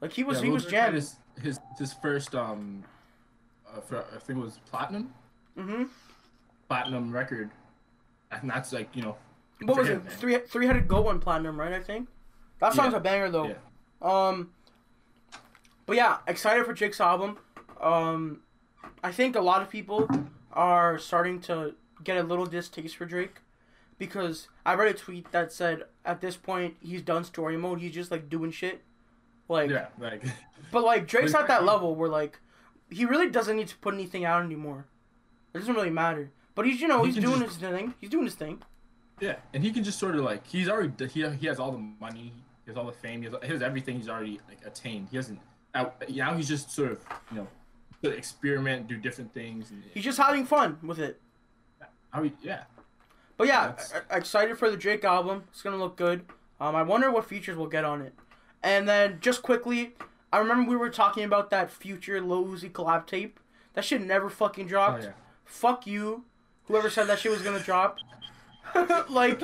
like 0.00 0.12
he 0.12 0.22
was 0.24 0.38
Yeah, 0.38 0.42
he 0.42 0.48
Lil 0.48 0.54
was 0.54 0.66
jamming. 0.66 0.94
His, 0.96 1.16
his 1.40 1.60
his 1.78 1.92
first 1.94 2.34
um, 2.34 2.84
uh, 3.74 3.80
for, 3.80 3.98
I 4.14 4.18
think 4.18 4.38
it 4.38 4.42
was 4.42 4.60
platinum 4.70 5.14
Mm-hmm. 5.58 5.84
platinum 6.68 7.10
record, 7.12 7.50
and 8.30 8.48
that's 8.50 8.72
like 8.72 8.94
you 8.94 9.02
know. 9.02 9.16
What 9.62 9.78
was 9.78 9.88
him, 9.88 9.98
it? 9.98 10.04
man. 10.04 10.12
Three 10.18 10.38
three 10.38 10.66
headed 10.66 10.86
goat 10.86 11.04
one 11.06 11.18
platinum, 11.18 11.58
right? 11.58 11.72
I 11.72 11.80
think. 11.80 12.08
That 12.60 12.74
song's 12.74 12.92
Yeah. 12.92 12.98
a 12.98 13.00
banger 13.00 13.30
though. 13.30 13.48
Yeah. 13.48 13.54
Um. 14.02 14.50
But 15.88 15.96
yeah, 15.96 16.18
excited 16.28 16.64
for 16.66 16.74
Jake's 16.74 17.00
album. 17.00 17.38
Um, 17.80 18.42
I 19.02 19.10
think 19.10 19.34
a 19.36 19.40
lot 19.40 19.62
of 19.62 19.70
people 19.70 20.06
are 20.52 20.98
starting 20.98 21.40
to 21.42 21.74
get 22.04 22.18
a 22.18 22.22
little 22.22 22.44
distaste 22.46 22.94
for 22.96 23.06
Drake 23.06 23.36
because 23.98 24.48
I 24.66 24.74
read 24.74 24.94
a 24.94 24.98
tweet 24.98 25.32
that 25.32 25.50
said 25.52 25.84
at 26.04 26.20
this 26.20 26.36
point 26.36 26.76
he's 26.80 27.00
done 27.02 27.24
story 27.24 27.56
mode. 27.56 27.80
He's 27.80 27.94
just 27.94 28.10
like 28.10 28.28
doing 28.28 28.50
shit. 28.52 28.82
Like, 29.48 29.70
Yeah, 29.70 29.86
like 29.98 30.22
but 30.72 30.84
like 30.84 31.08
Drake's 31.08 31.34
at 31.34 31.48
that 31.48 31.64
level 31.72 31.94
where 31.94 32.10
like 32.10 32.38
he 32.90 33.06
really 33.06 33.30
doesn't 33.30 33.56
need 33.56 33.68
to 33.68 33.76
put 33.78 33.94
anything 33.94 34.26
out 34.26 34.44
anymore. 34.44 34.86
It 35.54 35.60
doesn't 35.60 35.74
really 35.74 35.90
matter. 35.90 36.30
But 36.54 36.66
he's 36.66 36.82
you 36.82 36.88
know 36.88 37.02
He 37.02 37.12
he's 37.12 37.22
doing 37.24 37.40
just- 37.40 37.60
his 37.60 37.70
thing. 37.70 37.94
He's 37.98 38.10
doing 38.10 38.24
his 38.26 38.34
thing. 38.34 38.62
yeah, 39.20 39.36
and 39.54 39.64
he 39.64 39.72
can 39.72 39.84
just 39.84 39.98
sort 39.98 40.16
of 40.16 40.20
like 40.22 40.46
he's 40.46 40.68
already 40.68 40.92
he 41.08 41.26
he 41.30 41.46
has 41.46 41.58
all 41.58 41.72
the 41.72 41.78
money, 41.78 42.34
he 42.64 42.70
has 42.70 42.76
all 42.76 42.84
the 42.84 42.92
fame, 42.92 43.22
he 43.22 43.28
has, 43.30 43.34
he 43.42 43.48
has 43.48 43.62
everything 43.62 43.96
he's 43.96 44.08
already 44.10 44.38
like 44.50 44.58
attained. 44.66 45.08
He 45.10 45.16
hasn't 45.16 45.40
now 45.74 46.34
he's 46.34 46.48
just 46.48 46.70
sort 46.70 46.92
of 46.92 47.04
you 47.30 47.38
know 47.38 47.48
of 48.04 48.12
experiment, 48.12 48.86
do 48.88 48.96
different 48.96 49.32
things. 49.34 49.70
And, 49.70 49.82
He's 49.92 50.04
just 50.04 50.18
having 50.18 50.44
fun 50.46 50.78
with 50.82 50.98
it. 51.00 51.20
how 52.10 52.22
he, 52.22 52.32
yeah. 52.42 52.62
But 53.36 53.48
yeah, 53.48 53.68
That's- 53.68 53.92
e- 53.94 54.16
excited 54.16 54.56
for 54.58 54.70
the 54.70 54.76
Drake 54.76 55.04
album. 55.04 55.44
It's 55.50 55.62
gonna 55.62 55.76
look 55.76 55.96
good. 55.96 56.24
Um, 56.60 56.74
I 56.76 56.82
wonder 56.82 57.10
what 57.10 57.24
features 57.24 57.56
we'll 57.56 57.66
get 57.68 57.84
on 57.84 58.02
it. 58.02 58.14
And 58.62 58.88
then 58.88 59.18
just 59.20 59.42
quickly, 59.42 59.94
I 60.32 60.38
remember 60.38 60.68
we 60.70 60.76
were 60.76 60.90
talking 60.90 61.24
about 61.24 61.50
that 61.50 61.70
future 61.70 62.20
Lil 62.20 62.44
Uzi 62.46 62.70
collab 62.70 63.06
tape. 63.06 63.38
That 63.74 63.84
shit 63.84 64.00
never 64.02 64.28
fucking 64.28 64.66
Oh 64.66 64.68
dropped. 64.68 65.04
yeah. 65.04 65.10
Fuck 65.44 65.86
you, 65.86 66.24
whoever 66.66 66.90
said 66.90 67.06
that 67.08 67.18
shit 67.20 67.30
was 67.32 67.42
gonna 67.42 67.60
drop. 67.60 67.98
like, 69.08 69.40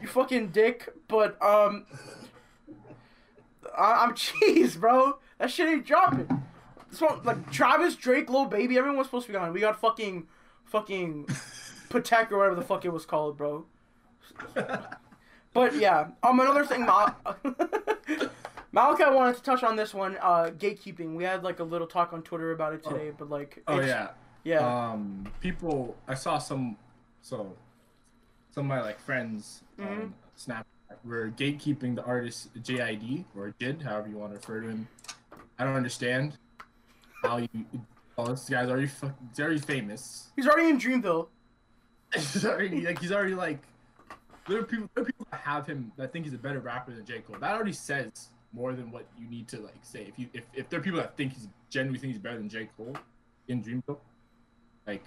you 0.00 0.06
fucking 0.08 0.48
dick. 0.48 0.88
But 1.08 1.40
um, 1.42 1.86
I- 3.76 4.04
I'm 4.04 4.14
cheese, 4.14 4.76
bro. 4.76 5.18
That 5.38 5.50
shit 5.50 5.68
ain't 5.68 5.86
dropping. 5.86 6.42
This 6.90 7.00
one, 7.00 7.22
like 7.24 7.50
Travis, 7.50 7.94
Drake, 7.96 8.30
Lil 8.30 8.46
Baby, 8.46 8.78
everyone's 8.78 9.06
supposed 9.08 9.26
to 9.26 9.32
be 9.32 9.38
on. 9.38 9.52
We 9.52 9.60
got 9.60 9.80
fucking, 9.80 10.26
fucking, 10.64 11.26
Patek 11.90 12.30
or 12.30 12.38
whatever 12.38 12.54
the 12.56 12.62
fuck 12.62 12.84
it 12.84 12.92
was 12.92 13.04
called, 13.06 13.36
bro. 13.36 13.66
But 15.52 15.74
yeah, 15.76 16.08
um, 16.22 16.38
another 16.40 16.64
thing, 16.66 16.84
Mal- 16.84 17.16
Malachi 18.72 19.04
wanted 19.04 19.36
to 19.36 19.42
touch 19.42 19.62
on 19.62 19.76
this 19.76 19.94
one, 19.94 20.16
uh, 20.20 20.50
gatekeeping. 20.58 21.14
We 21.16 21.24
had 21.24 21.42
like 21.42 21.60
a 21.60 21.64
little 21.64 21.86
talk 21.86 22.12
on 22.12 22.22
Twitter 22.22 22.52
about 22.52 22.74
it 22.74 22.82
today, 22.84 23.10
but 23.16 23.30
like, 23.30 23.62
Oh 23.66 23.80
yeah. 23.80 24.08
yeah, 24.44 24.90
Um, 24.92 25.26
people. 25.40 25.96
I 26.06 26.14
saw 26.14 26.36
some. 26.38 26.76
So, 27.22 27.54
some 28.50 28.64
of 28.64 28.68
my 28.68 28.82
like 28.82 29.00
friends 29.00 29.62
Mhm. 29.78 29.86
on 29.86 30.14
Snap 30.36 30.66
were 31.04 31.30
gatekeeping 31.30 31.94
the 31.96 32.04
artist 32.04 32.50
JID 32.62 33.24
or 33.34 33.54
did, 33.58 33.82
however 33.82 34.08
you 34.08 34.16
want 34.18 34.32
to 34.32 34.36
refer 34.36 34.60
to 34.60 34.68
him. 34.68 34.88
I 35.58 35.64
don't 35.64 35.74
understand 35.74 36.36
how 37.22 37.38
you. 37.38 37.48
Oh, 38.18 38.26
this 38.28 38.48
guy's 38.48 38.68
already 38.68 38.86
fuck, 38.86 39.14
he's 39.30 39.40
already 39.40 39.58
famous. 39.58 40.28
he's 40.36 40.46
already 40.46 40.68
in 40.68 40.78
Dreamville. 40.78 41.28
he's 42.14 42.44
already 42.44 42.86
like 42.86 43.00
he's 43.00 43.12
already 43.12 43.34
like. 43.34 43.62
There 44.48 44.60
are 44.60 44.64
people. 44.64 44.88
There 44.94 45.02
are 45.02 45.06
people 45.06 45.26
that 45.30 45.40
have 45.40 45.66
him 45.66 45.92
that 45.96 46.12
think 46.12 46.24
he's 46.24 46.34
a 46.34 46.38
better 46.38 46.60
rapper 46.60 46.92
than 46.92 47.04
J 47.04 47.20
Cole. 47.20 47.36
That 47.40 47.52
already 47.52 47.72
says 47.72 48.28
more 48.52 48.72
than 48.72 48.90
what 48.90 49.06
you 49.18 49.28
need 49.28 49.48
to 49.48 49.60
like 49.60 49.78
say. 49.82 50.02
If 50.08 50.18
you 50.18 50.28
if, 50.32 50.44
if 50.54 50.68
there 50.68 50.80
are 50.80 50.82
people 50.82 51.00
that 51.00 51.16
think 51.16 51.32
he's 51.32 51.48
genuinely 51.68 51.98
think 51.98 52.12
he's 52.12 52.22
better 52.22 52.38
than 52.38 52.48
J 52.48 52.68
Cole 52.76 52.96
in 53.48 53.62
Dreamville, 53.62 53.98
like 54.86 55.04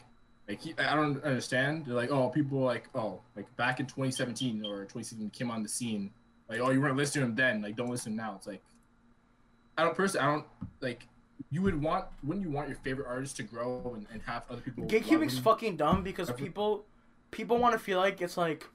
like 0.48 0.62
he, 0.62 0.74
I 0.78 0.96
don't 0.96 1.24
understand. 1.24 1.86
They're 1.86 1.96
like, 1.96 2.12
oh, 2.12 2.30
people 2.30 2.60
like 2.60 2.90
oh 2.96 3.22
like 3.36 3.56
back 3.56 3.80
in 3.80 3.86
2017 3.86 4.66
or 4.66 4.82
2016 4.82 5.30
came 5.30 5.52
on 5.52 5.64
the 5.64 5.70
scene. 5.70 6.12
Like 6.50 6.60
oh, 6.60 6.72
you 6.72 6.82
weren't 6.82 6.98
listening 6.98 7.24
to 7.24 7.30
him 7.30 7.36
then. 7.36 7.62
Like 7.62 7.76
don't 7.76 7.90
listen 7.90 8.16
now. 8.16 8.36
It's 8.36 8.48
like 8.48 8.62
I 9.80 9.84
don't 9.84 9.96
personally 9.96 10.28
I 10.28 10.32
don't 10.32 10.46
like 10.82 11.08
you 11.52 11.62
would 11.62 11.82
want 11.82 12.06
wouldn't 12.24 12.46
you 12.46 12.52
want 12.52 12.68
your 12.68 12.78
favorite 12.78 13.08
artist 13.08 13.38
to 13.38 13.44
grow 13.44 13.94
and, 13.96 14.06
and 14.12 14.22
have 14.24 14.44
other 14.50 14.62
people 14.62 14.86
Gatekeeping's 14.86 15.40
fucking 15.40 15.78
dumb 15.78 16.04
because 16.04 16.32
people 16.32 16.86
people 17.32 17.58
want 17.58 17.74
to 17.74 17.80
feel 17.80 18.00
like 18.00 18.22
it's 18.22 18.38
like 18.38 18.68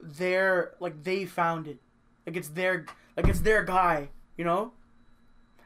their 0.00 0.72
like 0.80 1.02
they 1.04 1.24
found 1.24 1.66
it. 1.66 1.78
Like 2.26 2.36
it's 2.36 2.48
their 2.48 2.86
like 3.16 3.28
it's 3.28 3.40
their 3.40 3.64
guy, 3.64 4.08
you 4.36 4.44
know? 4.44 4.72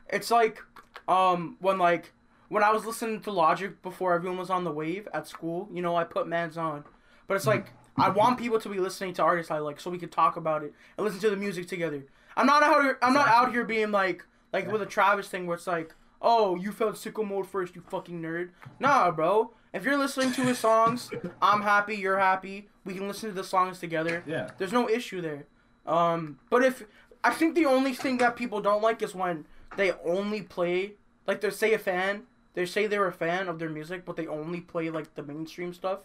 It's 0.08 0.30
like 0.30 0.62
um 1.08 1.56
when 1.60 1.78
like 1.78 2.12
when 2.48 2.62
I 2.62 2.70
was 2.70 2.84
listening 2.84 3.20
to 3.22 3.30
Logic 3.30 3.80
before 3.82 4.14
everyone 4.14 4.38
was 4.38 4.50
on 4.50 4.64
the 4.64 4.70
wave 4.70 5.08
at 5.14 5.26
school, 5.26 5.68
you 5.72 5.80
know, 5.80 5.96
I 5.96 6.04
put 6.04 6.28
Mans 6.28 6.56
on. 6.56 6.84
But 7.26 7.36
it's 7.36 7.46
like 7.46 7.72
I 7.96 8.08
want 8.08 8.38
people 8.38 8.60
to 8.60 8.68
be 8.68 8.78
listening 8.78 9.14
to 9.14 9.22
artists 9.22 9.50
I 9.50 9.58
like 9.58 9.80
so 9.80 9.90
we 9.90 9.98
could 9.98 10.12
talk 10.12 10.36
about 10.36 10.62
it 10.62 10.74
and 10.96 11.04
listen 11.04 11.20
to 11.20 11.30
the 11.30 11.36
music 11.36 11.66
together. 11.66 12.04
I'm 12.36 12.46
not 12.46 12.62
out 12.62 12.82
here 12.82 12.98
I'm 13.02 13.14
not 13.14 13.28
out 13.28 13.52
here 13.52 13.64
being 13.64 13.90
like 13.90 14.24
like 14.52 14.70
with 14.70 14.82
a 14.82 14.86
Travis 14.86 15.28
thing 15.28 15.46
where 15.46 15.56
it's 15.56 15.66
like, 15.66 15.94
"Oh, 16.20 16.56
you 16.56 16.72
felt 16.72 16.94
sicko 16.94 17.26
mode 17.26 17.46
first, 17.46 17.74
you 17.74 17.82
fucking 17.88 18.20
nerd." 18.20 18.50
Nah, 18.78 19.10
bro. 19.10 19.52
If 19.72 19.84
you're 19.84 19.96
listening 19.96 20.32
to 20.34 20.42
his 20.42 20.58
songs, 20.58 21.10
I'm 21.42 21.62
happy, 21.62 21.96
you're 21.96 22.18
happy. 22.18 22.68
We 22.84 22.94
can 22.94 23.08
listen 23.08 23.30
to 23.30 23.34
the 23.34 23.44
songs 23.44 23.78
together. 23.78 24.22
Yeah. 24.26 24.50
There's 24.58 24.72
no 24.72 24.88
issue 24.88 25.20
there. 25.20 25.46
Um, 25.86 26.38
but 26.50 26.62
if 26.62 26.84
I 27.24 27.30
think 27.30 27.54
the 27.54 27.66
only 27.66 27.94
thing 27.94 28.18
that 28.18 28.36
people 28.36 28.60
don't 28.60 28.82
like 28.82 29.02
is 29.02 29.14
when 29.14 29.46
they 29.76 29.92
only 30.04 30.42
play 30.42 30.94
like 31.26 31.40
they 31.40 31.50
say 31.50 31.72
a 31.74 31.78
fan, 31.78 32.22
they 32.54 32.66
say 32.66 32.86
they're 32.86 33.06
a 33.06 33.12
fan 33.12 33.48
of 33.48 33.58
their 33.58 33.70
music, 33.70 34.04
but 34.04 34.16
they 34.16 34.26
only 34.26 34.60
play 34.60 34.90
like 34.90 35.14
the 35.14 35.22
mainstream 35.22 35.72
stuff. 35.72 36.00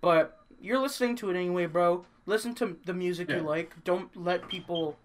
But 0.00 0.38
you're 0.60 0.78
listening 0.78 1.16
to 1.16 1.30
it 1.30 1.36
anyway, 1.36 1.66
bro. 1.66 2.06
Listen 2.26 2.54
to 2.54 2.76
the 2.84 2.94
music 2.94 3.28
you 3.28 3.40
like. 3.40 3.84
Don't 3.84 4.14
let 4.16 4.48
people 4.48 4.96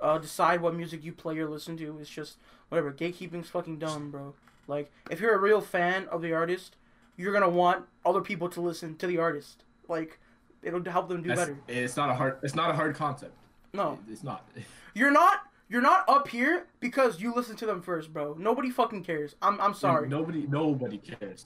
uh, 0.00 0.18
decide 0.18 0.60
what 0.60 0.74
music 0.74 1.04
you 1.04 1.12
play 1.12 1.38
or 1.38 1.48
listen 1.48 1.76
to. 1.78 1.98
It's 2.00 2.10
just 2.10 2.36
whatever. 2.68 2.92
Gatekeeping's 2.92 3.48
fucking 3.48 3.78
dumb, 3.78 4.10
bro. 4.10 4.34
Like 4.66 4.90
if 5.10 5.20
you're 5.20 5.34
a 5.34 5.38
real 5.38 5.60
fan 5.60 6.06
of 6.08 6.22
the 6.22 6.32
artist, 6.32 6.76
you're 7.16 7.32
gonna 7.32 7.48
want 7.48 7.84
other 8.04 8.20
people 8.20 8.48
to 8.50 8.60
listen 8.60 8.96
to 8.96 9.06
the 9.06 9.18
artist. 9.18 9.64
Like 9.88 10.18
it'll 10.62 10.84
help 10.84 11.08
them 11.08 11.22
do 11.22 11.28
That's- 11.30 11.48
better. 11.48 11.58
It's 11.68 11.96
not 11.96 12.10
a 12.10 12.14
hard. 12.14 12.38
It's 12.42 12.54
not 12.54 12.70
a 12.70 12.74
hard 12.74 12.94
concept. 12.96 13.34
No, 13.72 13.98
It's 14.10 14.22
not. 14.24 14.48
you're 14.94 15.10
not. 15.12 15.42
You're 15.68 15.80
not 15.82 16.04
up 16.08 16.26
here 16.26 16.66
because 16.80 17.20
you 17.20 17.32
listen 17.32 17.54
to 17.56 17.66
them 17.66 17.80
first, 17.80 18.12
bro. 18.12 18.34
Nobody 18.36 18.70
fucking 18.70 19.04
cares. 19.04 19.36
I'm. 19.40 19.60
I'm 19.60 19.74
sorry. 19.74 20.08
Nobody. 20.08 20.44
Nobody 20.48 20.98
cares. 20.98 21.44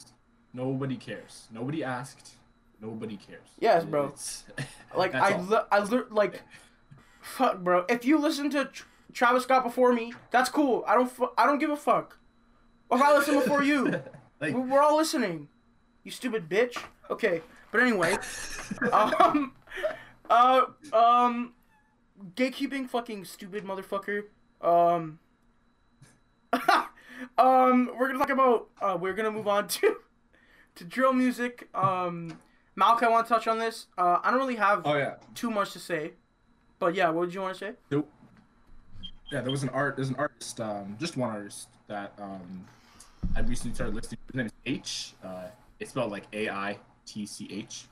Nobody 0.55 0.97
cares. 0.97 1.49
Nobody 1.53 1.85
asked. 1.85 2.31
Nobody 2.81 3.17
cares. 3.19 3.49
Yes, 3.59 3.85
bro. 3.85 4.07
It's- 4.09 4.45
Like 4.97 5.15
I, 5.15 5.39
li- 5.39 5.59
I 5.71 5.81
li- 5.81 6.03
like, 6.11 6.43
fuck, 7.25 7.61
bro. 7.61 7.85
If 7.89 8.05
you 8.05 8.19
listen 8.19 8.51
to 8.51 8.67
Tr- 8.67 8.85
Travis 9.13 9.45
Scott 9.45 9.65
before 9.65 9.93
me, 9.93 10.13
that's 10.31 10.49
cool. 10.51 10.85
I 10.87 10.95
don't. 10.95 11.11
Fu- 11.11 11.31
I 11.37 11.47
don't 11.47 11.59
give 11.59 11.71
a 11.71 11.77
fuck. 11.77 12.19
If 12.93 13.01
I 13.03 13.13
listen 13.17 13.35
before 13.35 13.63
you, 13.63 13.85
like 14.41 14.55
we- 14.55 14.61
we're 14.61 14.83
all 14.83 14.97
listening. 14.97 15.49
You 16.05 16.11
stupid 16.11 16.49
bitch. 16.49 16.77
Okay, 17.11 17.43
but 17.73 17.81
anyway, 17.81 18.17
um, 18.93 19.53
uh, 20.31 20.63
um, 20.93 21.55
gatekeeping, 22.35 22.89
fucking 22.89 23.25
stupid 23.25 23.65
motherfucker. 23.65 24.25
Um, 24.61 25.19
um, 27.39 27.91
we're 27.99 28.07
gonna 28.09 28.19
talk 28.19 28.31
about. 28.31 28.69
Uh, 28.81 28.97
we're 29.01 29.15
gonna 29.15 29.31
move 29.31 29.49
on 29.49 29.69
to 29.69 29.97
to 30.77 30.85
drill 30.85 31.13
music. 31.13 31.69
Um, 31.75 32.39
Malk, 32.79 33.03
I 33.03 33.09
want 33.09 33.27
to 33.27 33.33
touch 33.35 33.47
on 33.47 33.59
this. 33.59 33.87
Uh, 33.97 34.19
I 34.23 34.31
don't 34.31 34.41
really 34.41 34.57
have 34.57 34.83
Oh 34.85 34.97
yeah. 34.97 35.15
too 35.35 35.51
much 35.51 35.73
to 35.73 35.79
say, 35.79 36.13
but 36.85 36.95
yeah, 36.95 37.09
what 37.09 37.25
did 37.25 37.35
you 37.35 37.41
want 37.41 37.55
to 37.55 37.59
say? 37.59 37.73
There- 37.89 38.05
yeah, 39.33 39.41
there 39.41 39.51
was 39.51 39.63
an 39.63 39.71
art. 39.71 39.97
There's 39.97 40.11
an 40.11 40.17
artist. 40.17 40.61
Um, 40.61 40.99
just 41.01 41.17
one 41.17 41.31
artist 41.31 41.69
that 41.87 42.13
um, 42.21 42.67
I 43.35 43.41
recently 43.41 43.75
started 43.75 43.95
listening. 43.95 44.19
to. 44.19 44.33
His 44.33 44.37
name 44.37 44.47
is 44.47 44.53
Aitch. 44.67 45.13
Uh, 45.25 45.47
it's 45.81 45.93
spelled 45.93 46.11
like 46.11 46.25
A 46.35 46.51
I 46.51 46.79
T 47.07 47.25
C 47.25 47.49
H. 47.51 47.87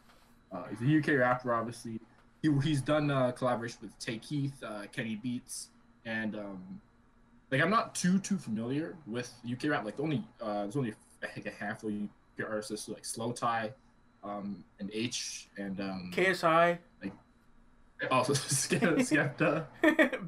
Uh, 0.53 0.65
he's 0.79 0.83
a 0.83 0.99
UK 0.99 1.19
rapper, 1.19 1.55
obviously. 1.55 1.99
He, 2.43 2.51
he's 2.63 2.83
done 2.83 3.11
uh, 3.11 3.31
collaboration 3.33 3.79
with 3.81 3.99
Tay 3.99 4.19
Keith, 4.19 4.63
uh, 4.63 4.83
Kenny 4.93 5.17
Beats, 5.17 5.69
and 6.05 6.37
um, 6.37 6.63
like 7.51 7.63
I'm 7.63 7.71
not 7.71 7.95
too 7.95 8.19
too 8.19 8.37
familiar 8.37 8.95
with 9.07 9.33
UK 9.51 9.71
rap. 9.71 9.87
Like 9.87 9.97
the 9.97 10.03
only 10.03 10.23
uh, 10.43 10.65
there's 10.65 10.77
only 10.77 10.93
like 11.23 11.47
a 11.47 11.51
handful 11.51 11.89
of 11.89 11.97
UK 12.39 12.47
artists 12.47 12.91
like 12.91 13.05
Slowthai, 13.05 13.73
um, 14.23 14.63
and 14.81 14.91
Aitch, 14.93 15.47
and 15.57 15.81
um, 15.81 16.13
KSI, 16.15 16.77
also 18.11 18.33
Skepta. 18.35 19.67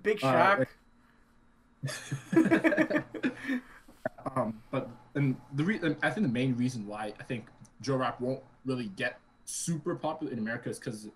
Big 0.02 0.22
Uh, 0.22 0.64
um, 4.36 4.60
but 4.70 4.88
and 5.14 5.36
the 5.54 5.64
re- 5.64 5.80
I 6.02 6.10
think 6.10 6.26
the 6.26 6.32
main 6.32 6.56
reason 6.56 6.86
why 6.86 7.12
I 7.20 7.22
think 7.24 7.46
Joe 7.80 7.96
Rap 7.96 8.20
won't 8.20 8.40
really 8.64 8.86
get 8.96 9.18
super 9.44 9.94
popular 9.94 10.32
in 10.32 10.38
America 10.38 10.70
is 10.70 10.78
because 10.78 11.08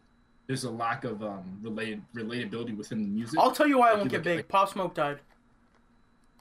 there's 0.46 0.64
a 0.64 0.70
lack 0.70 1.04
of 1.04 1.22
um 1.22 1.58
related 1.62 2.02
relatability 2.14 2.76
within 2.76 3.02
the 3.02 3.08
music. 3.08 3.38
I'll 3.38 3.52
tell 3.52 3.66
you 3.66 3.78
why 3.78 3.92
I 3.92 3.94
won't 3.94 4.10
get 4.10 4.22
big. 4.22 4.46
Pop 4.48 4.68
Smoke 4.68 4.94
died. 4.94 5.18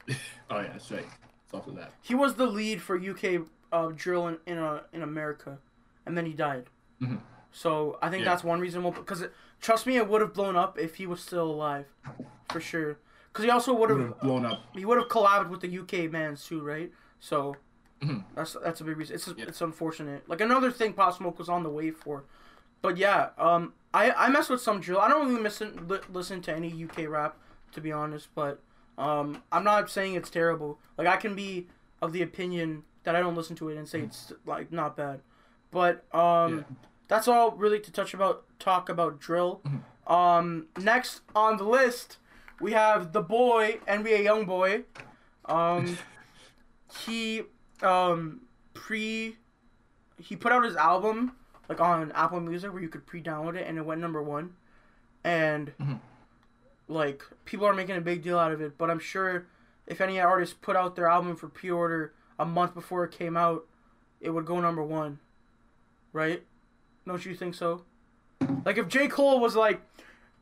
oh 0.08 0.14
yeah, 0.60 0.68
that's 0.72 0.90
right. 0.90 1.06
It's 1.44 1.54
off 1.54 1.66
of 1.66 1.76
that. 1.76 1.92
He 2.02 2.14
was 2.14 2.34
the 2.34 2.46
lead 2.46 2.82
for 2.82 2.96
UK 2.98 3.42
uh, 3.72 3.90
drill 3.94 4.28
in 4.28 4.38
in, 4.46 4.58
uh, 4.58 4.82
in 4.92 5.02
America, 5.02 5.58
and 6.06 6.16
then 6.16 6.26
he 6.26 6.32
died. 6.32 6.66
Mhm. 7.00 7.20
So 7.50 7.98
I 8.02 8.10
think 8.10 8.24
Yeah. 8.24 8.30
that's 8.30 8.44
one 8.44 8.60
reason. 8.60 8.82
Because 8.82 9.24
trust 9.60 9.86
me, 9.86 9.96
it 9.96 10.08
would 10.08 10.20
have 10.20 10.32
blown 10.34 10.56
up 10.56 10.78
if 10.78 10.96
he 10.96 11.06
was 11.06 11.20
still 11.20 11.50
alive, 11.50 11.86
for 12.50 12.60
sure. 12.60 12.98
Because 13.32 13.44
he 13.44 13.50
also 13.50 13.72
would 13.74 13.90
have 13.90 14.20
blown 14.20 14.44
up. 14.46 14.62
he 14.74 14.84
would 14.84 14.98
have 14.98 15.08
collabed 15.08 15.48
with 15.50 15.60
the 15.60 15.78
UK 15.78 16.10
mans 16.10 16.44
too, 16.44 16.60
right? 16.60 16.90
So 17.20 17.56
Mhm. 18.02 18.24
that's 18.34 18.56
that's 18.62 18.80
a 18.80 18.84
big 18.84 18.96
reason. 18.96 19.14
It's 19.16 19.28
Yeah. 19.28 19.44
it's 19.48 19.60
unfortunate. 19.60 20.28
Like 20.28 20.40
another 20.40 20.70
thing, 20.70 20.92
Pop 20.92 21.14
Smoke 21.16 21.38
was 21.38 21.48
on 21.48 21.62
the 21.62 21.68
way 21.70 21.90
for, 21.90 22.24
but 22.82 22.96
yeah, 22.96 23.30
um, 23.38 23.74
I 23.92 24.10
I 24.12 24.28
mess 24.28 24.48
with 24.48 24.60
some 24.60 24.80
drill. 24.80 24.98
I 25.00 25.08
don't 25.08 25.28
really 25.28 25.42
listen 25.42 25.86
li- 25.88 26.00
listen 26.12 26.40
to 26.42 26.52
any 26.54 26.68
UK 26.84 27.06
rap 27.06 27.36
to 27.72 27.80
be 27.80 27.92
honest, 27.92 28.28
but 28.34 28.60
um, 28.96 29.42
I'm 29.52 29.62
not 29.64 29.90
saying 29.90 30.14
it's 30.14 30.30
terrible. 30.30 30.78
Like 30.96 31.06
I 31.06 31.16
can 31.16 31.34
be 31.36 31.68
of 32.02 32.12
the 32.12 32.22
opinion 32.22 32.84
that 33.04 33.14
I 33.14 33.20
don't 33.20 33.34
listen 33.36 33.54
to 33.56 33.68
it 33.68 33.76
and 33.76 33.88
say 33.88 34.00
it's 34.00 34.32
like 34.46 34.72
not 34.72 34.96
bad, 34.96 35.20
but 35.70 36.04
um, 36.14 36.58
Yeah. 36.58 36.62
That's 37.08 37.26
all 37.26 37.52
really 37.52 37.80
to 37.80 37.90
touch 37.90 38.14
about 38.14 38.44
talk 38.58 38.88
about 38.88 39.18
drill. 39.18 39.62
Um, 40.06 40.66
next 40.78 41.20
on 41.34 41.56
the 41.58 41.64
list 41.64 42.18
we 42.60 42.72
have 42.72 43.12
the 43.12 43.22
boy 43.22 43.78
NBA 43.86 44.24
YoungBoy. 44.24 44.84
Um, 45.46 45.98
he 47.04 47.42
um 47.82 48.42
pre 48.74 49.36
he 50.20 50.34
put 50.36 50.50
out 50.52 50.64
his 50.64 50.76
album 50.76 51.32
like 51.68 51.80
on 51.80 52.10
Apple 52.12 52.40
Music 52.40 52.72
where 52.72 52.82
you 52.82 52.88
could 52.88 53.06
pre-download 53.06 53.54
it 53.56 53.66
and 53.66 53.76
it 53.78 53.84
went 53.84 54.00
number 54.00 54.22
one, 54.22 54.54
and 55.22 55.72
Mhm. 55.78 56.00
like 56.88 57.22
people 57.44 57.66
are 57.66 57.74
making 57.74 57.96
a 57.96 58.00
big 58.00 58.22
deal 58.22 58.38
out 58.38 58.52
of 58.52 58.60
it. 58.60 58.76
But 58.78 58.90
I'm 58.90 58.98
sure 58.98 59.46
if 59.86 60.00
any 60.00 60.18
artist 60.20 60.60
put 60.62 60.76
out 60.76 60.96
their 60.96 61.06
album 61.08 61.36
for 61.36 61.48
pre-order 61.48 62.12
a 62.38 62.44
month 62.46 62.74
before 62.74 63.04
it 63.04 63.12
came 63.12 63.36
out, 63.36 63.66
it 64.20 64.30
would 64.30 64.46
go 64.46 64.60
number 64.60 64.82
one, 64.82 65.18
right? 66.12 66.42
Don't 67.08 67.24
you 67.24 67.34
think 67.34 67.54
so? 67.54 67.84
Like 68.66 68.76
if 68.76 68.86
J 68.86 69.08
Cole 69.08 69.40
was 69.40 69.56
like 69.56 69.80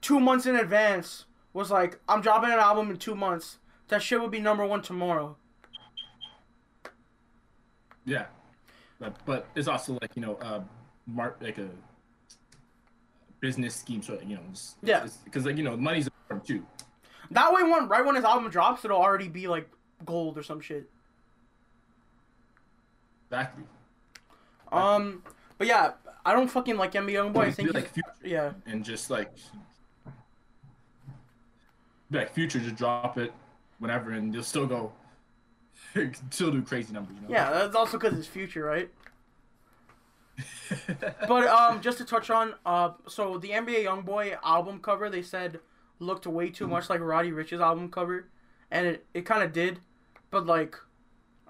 two 0.00 0.18
months 0.18 0.46
in 0.46 0.56
advance 0.56 1.24
was 1.52 1.70
like 1.70 2.00
I'm 2.08 2.20
dropping 2.20 2.50
an 2.50 2.58
album 2.58 2.90
in 2.90 2.96
two 2.96 3.14
months, 3.14 3.58
that 3.86 4.02
shit 4.02 4.20
would 4.20 4.32
be 4.32 4.40
number 4.40 4.66
one 4.66 4.82
tomorrow. 4.82 5.36
Yeah, 8.04 8.26
but 8.98 9.14
but 9.24 9.46
it's 9.54 9.68
also 9.68 9.96
like 10.02 10.10
you 10.16 10.22
know 10.22 10.34
uh, 10.42 10.60
mark 11.06 11.38
like 11.40 11.58
a 11.58 11.68
business 13.38 13.76
scheme, 13.76 14.02
so 14.02 14.18
you 14.26 14.34
know, 14.34 14.42
just, 14.50 14.76
Yeah. 14.82 15.06
because 15.24 15.46
like 15.46 15.56
you 15.56 15.62
know, 15.62 15.76
money's 15.76 16.08
important 16.08 16.48
too. 16.48 16.66
That 17.30 17.52
way, 17.52 17.62
one 17.62 17.88
right 17.88 18.04
when 18.04 18.16
his 18.16 18.24
album 18.24 18.50
drops, 18.50 18.84
it'll 18.84 19.00
already 19.00 19.28
be 19.28 19.46
like 19.46 19.70
gold 20.04 20.36
or 20.36 20.42
some 20.42 20.60
shit. 20.60 20.90
Exactly. 23.30 23.64
Um, 24.72 25.22
but 25.58 25.68
yeah, 25.68 25.92
I 26.26 26.32
don't 26.32 26.48
fucking 26.48 26.76
like 26.76 26.92
NBA 26.92 27.12
Youngboy. 27.12 27.44
I 27.44 27.50
think 27.52 27.72
like 27.72 27.92
future 27.92 28.08
yeah, 28.24 28.52
and 28.66 28.84
just 28.84 29.10
like 29.10 29.32
like 32.10 32.34
future, 32.34 32.58
just 32.58 32.74
drop 32.74 33.16
it 33.16 33.32
whenever, 33.78 34.10
and 34.10 34.34
you'll 34.34 34.42
still 34.42 34.66
go, 34.66 34.92
still 36.30 36.50
do 36.50 36.62
crazy 36.62 36.92
numbers. 36.92 37.14
You 37.14 37.28
know? 37.28 37.32
yeah. 37.32 37.50
That's 37.52 37.76
also 37.76 37.96
because 37.96 38.18
it's 38.18 38.26
future, 38.26 38.64
right? 38.64 38.90
But 41.28 41.46
um, 41.46 41.80
just 41.80 41.98
to 41.98 42.04
touch 42.04 42.28
on, 42.28 42.54
uh, 42.66 42.90
so 43.06 43.38
the 43.38 43.50
NBA 43.50 43.84
YoungBoy 43.84 44.36
album 44.42 44.80
cover 44.80 45.08
they 45.08 45.22
said 45.22 45.60
looked 46.00 46.26
way 46.26 46.50
too 46.50 46.66
much 46.66 46.90
like 46.90 47.00
Roddy 47.00 47.30
Ricch's 47.30 47.60
album 47.60 47.88
cover, 47.88 48.28
and 48.72 48.84
it, 48.84 49.06
it 49.14 49.22
kind 49.22 49.44
of 49.44 49.52
did, 49.52 49.78
but 50.32 50.44
like, 50.44 50.76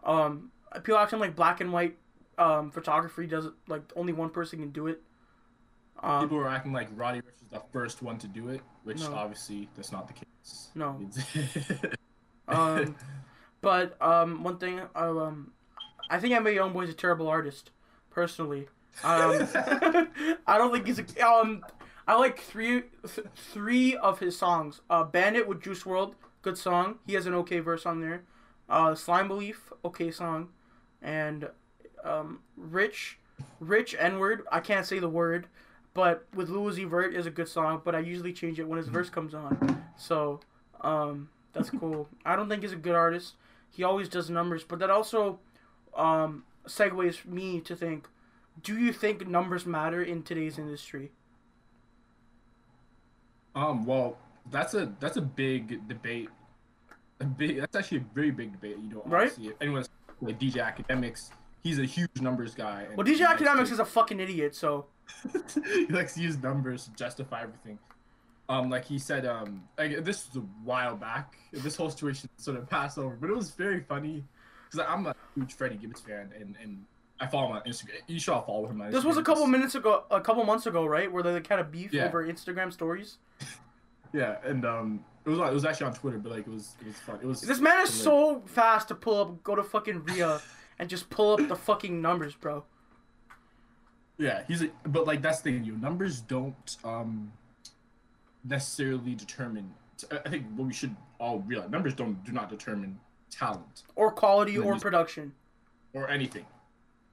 um, 0.05 0.51
people 0.83 0.99
acting 0.99 1.19
like 1.19 1.35
black 1.35 1.63
and 1.63 1.73
white 1.73 1.97
um 2.39 2.71
photography 2.71 3.27
doesn't 3.27 3.55
like 3.69 3.83
only 3.97 4.13
one 4.13 4.31
person 4.31 4.59
can 4.61 4.71
do 4.71 4.87
it. 4.87 5.03
Um, 6.03 6.23
People 6.23 6.39
were 6.39 6.49
acting 6.49 6.73
like 6.73 6.89
Roddy 6.95 7.21
Ricch 7.21 7.41
was 7.41 7.51
the 7.51 7.63
first 7.73 8.03
one 8.03 8.19
to 8.19 8.29
do 8.29 8.49
it, 8.49 8.61
which 8.85 9.01
No. 9.01 9.15
obviously 9.15 9.69
that's 9.75 9.93
not 9.93 10.07
the 10.09 10.13
case. 10.15 10.69
No. 10.75 11.01
Um, 12.49 12.95
But 13.61 14.01
um, 14.01 14.45
one 14.45 14.59
thing, 14.59 14.81
I, 14.95 15.07
um, 15.07 15.53
I 16.11 16.21
think 16.21 16.35
NBA 16.35 16.55
YoungBoy's 16.57 16.91
a 16.91 16.95
terrible 16.95 17.27
artist, 17.27 17.71
personally. 18.11 18.69
Um, 19.03 19.49
I 20.47 20.57
don't 20.59 20.73
think 20.73 20.87
he's 20.87 21.01
a. 21.01 21.27
Um, 21.27 21.65
I 22.07 22.15
like 22.17 22.39
three 22.39 22.83
th- 23.15 23.27
three 23.35 23.97
of 23.97 24.21
his 24.21 24.39
songs. 24.39 24.81
Uh, 24.89 25.03
Bandit 25.03 25.49
with 25.49 25.61
Juice 25.63 25.83
WRLD, 25.83 26.15
good 26.43 26.57
song. 26.57 26.99
He 27.07 27.15
has 27.15 27.27
an 27.27 27.35
okay 27.35 27.59
verse 27.59 27.85
on 27.87 28.01
there. 28.01 28.23
Uh, 28.69 28.95
Slime 28.95 29.27
Belief, 29.27 29.73
okay 29.85 30.13
song, 30.13 30.51
and 31.03 31.49
um, 32.07 32.41
Rich, 32.57 33.19
Rich 33.61 33.95
N 33.99 34.19
word. 34.19 34.43
I 34.51 34.61
can't 34.61 34.87
say 34.87 34.99
the 34.99 35.09
word, 35.09 35.47
but 35.95 36.27
with 36.35 36.49
Louis 36.49 36.85
Vert 36.85 37.15
is 37.15 37.27
a 37.27 37.31
good 37.31 37.49
song. 37.49 37.83
But 37.85 37.95
I 37.95 37.99
usually 38.01 38.33
change 38.33 38.59
it 38.61 38.69
when 38.69 38.79
his 38.79 38.89
verse 38.89 39.11
comes 39.11 39.35
on. 39.35 39.83
So 39.97 40.41
um, 40.81 41.29
that's 41.53 41.71
cool. 41.81 42.09
I 42.25 42.37
don't 42.37 42.49
think 42.49 42.63
he's 42.63 42.73
a 42.73 42.77
good 42.77 42.95
artist. 42.95 43.35
He 43.71 43.83
always 43.83 44.09
does 44.09 44.31
numbers, 44.31 44.65
but 44.65 44.79
that 44.79 44.91
also 44.91 45.39
um, 45.97 46.45
segues 46.67 47.25
me 47.27 47.61
to 47.61 47.77
think: 47.77 48.09
Do 48.63 48.79
you 48.79 48.93
think 48.93 49.27
numbers 49.29 49.67
matter 49.67 50.03
in 50.03 50.23
today's 50.23 50.59
industry? 50.59 51.11
Um, 53.55 53.87
well, 53.87 54.19
that's 54.51 54.75
a 54.75 54.93
that's 55.01 55.17
a 55.17 55.23
big 55.23 55.89
debate. 55.89 56.29
A 57.21 57.25
big 57.25 57.59
that's 57.59 57.75
actually 57.75 57.99
a 57.99 58.05
very 58.15 58.31
big 58.31 58.53
debate. 58.53 58.77
You 58.83 58.95
know, 58.95 59.03
Right? 59.07 59.33
anyone's 59.61 59.89
like 60.21 60.39
DJ 60.39 60.57
Akademiks, 60.57 61.31
he's 61.67 61.79
a 61.79 61.85
huge 61.85 62.21
numbers 62.21 62.55
guy. 62.55 62.87
Well, 62.95 63.07
DJ 63.07 63.27
Akademiks 63.27 63.73
is 63.73 63.79
a 63.79 63.85
fucking 63.85 64.21
idiot. 64.21 64.55
So 64.55 64.87
he 65.75 65.87
likes 65.87 66.15
to 66.15 66.21
use 66.23 66.37
numbers 66.43 66.85
to 66.85 66.91
justify 66.95 67.43
everything. 67.43 67.79
Um, 68.49 68.71
like 68.71 68.85
he 68.85 68.99
said, 68.99 69.27
um, 69.27 69.65
like 69.77 70.05
this 70.05 70.29
was 70.29 70.37
a 70.37 70.47
while 70.65 70.95
back. 70.97 71.35
This 71.53 71.75
whole 71.77 71.91
situation 71.91 72.29
sort 72.37 72.57
of 72.57 72.69
passed 72.71 72.97
over, 72.99 73.17
but 73.21 73.29
it 73.29 73.37
was 73.37 73.51
very 73.51 73.81
funny 73.81 74.23
because 74.71 74.87
I'm 74.89 75.07
a 75.07 75.15
huge 75.35 75.55
Freddie 75.55 75.77
Gibbs 75.77 76.01
fan, 76.01 76.31
and 76.39 76.57
and 76.63 76.85
I 77.19 77.27
follow 77.27 77.49
him 77.51 77.57
on 77.57 77.63
Instagram. 77.63 78.01
You 78.07 78.21
should 78.21 78.33
all 78.35 78.43
follow 78.43 78.67
him 78.69 78.81
on. 78.81 78.91
this 78.93 79.05
was 79.05 79.17
a 79.17 79.23
couple 79.23 79.47
minutes 79.49 79.75
ago, 79.75 80.05
a 80.11 80.21
couple 80.21 80.45
months 80.45 80.67
ago, 80.67 80.87
right? 80.87 81.11
Where 81.11 81.23
they 81.25 81.33
had 81.33 81.59
a 81.59 81.65
beef 81.65 81.93
Yeah. 81.93 82.07
over 82.07 82.25
Instagram 82.25 82.73
stories. 82.73 83.19
Yeah, 84.13 84.37
and 84.45 84.65
um, 84.65 85.05
it 85.27 85.31
was 85.31 85.39
it 85.41 85.53
was 85.53 85.65
actually 85.67 85.89
on 85.89 85.95
Twitter, 85.95 86.17
but 86.19 86.31
like 86.33 86.47
it 86.47 86.49
was 86.51 86.75
it 86.81 86.87
was 86.87 86.97
fun. 86.97 87.19
It 87.21 87.27
was. 87.27 87.41
This 87.43 87.59
man 87.59 87.83
is 87.83 87.91
so 87.91 88.41
fast 88.47 88.89
to 88.89 88.95
pull 88.95 89.21
up, 89.21 89.43
go 89.43 89.55
to 89.57 89.63
fucking 89.65 90.05
Ria, 90.05 90.41
and 90.79 90.89
just 90.89 91.09
pull 91.11 91.35
up 91.35 91.49
the 91.49 91.57
fucking 91.57 92.01
numbers, 92.01 92.35
bro. 92.35 92.65
Yeah, 94.19 94.43
he's 94.49 94.63
a, 94.63 94.71
but 94.87 95.07
like 95.07 95.21
that's 95.23 95.41
the 95.41 95.53
thing. 95.53 95.65
Your 95.65 95.77
numbers 95.77 96.21
don't 96.21 96.77
um 96.85 97.33
necessarily 98.45 99.15
determine. 99.15 99.73
I 100.25 100.29
think 100.29 100.47
what 100.57 100.67
we 100.67 100.73
should 100.73 100.95
all 101.19 101.41
realize: 101.41 101.71
numbers 101.71 101.95
don't 101.95 102.23
do 102.25 102.33
not 102.33 102.51
determine 102.51 102.99
talent 103.31 103.83
Or 103.95 104.11
quality 104.13 104.57
or 104.59 104.79
production. 104.79 105.33
or 105.93 106.09
anything. 106.09 106.47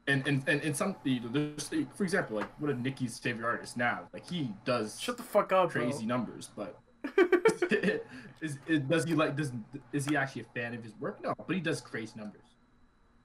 And 0.08 0.26
and 0.28 0.44
and, 0.48 0.62
and 0.62 0.76
some 0.76 0.96
you 1.04 1.22
know, 1.22 1.30
there's 1.30 1.70
for 1.96 2.04
example 2.04 2.38
like 2.38 2.60
one 2.62 2.70
of 2.70 2.80
Nicki's 2.80 3.20
favorite 3.20 3.46
artists 3.46 3.78
now, 3.78 4.02
like 4.14 4.30
he 4.30 4.52
does 4.66 5.00
Shut 5.00 5.18
the 5.18 5.24
fuck 5.24 5.52
up, 5.54 5.70
crazy 5.72 6.06
bro. 6.06 6.18
numbers, 6.18 6.50
but 6.56 6.78
is, 8.42 8.58
is 8.68 8.80
does 8.82 9.06
he 9.06 9.14
like 9.14 9.36
does 9.38 9.52
is 9.94 10.06
he 10.06 10.16
actually 10.18 10.42
a 10.44 10.46
fan 10.54 10.74
of 10.74 10.84
his 10.84 10.94
work? 11.00 11.22
No, 11.24 11.34
but 11.48 11.54
he 11.56 11.62
does 11.62 11.80
crazy 11.82 12.14
numbers. 12.18 12.43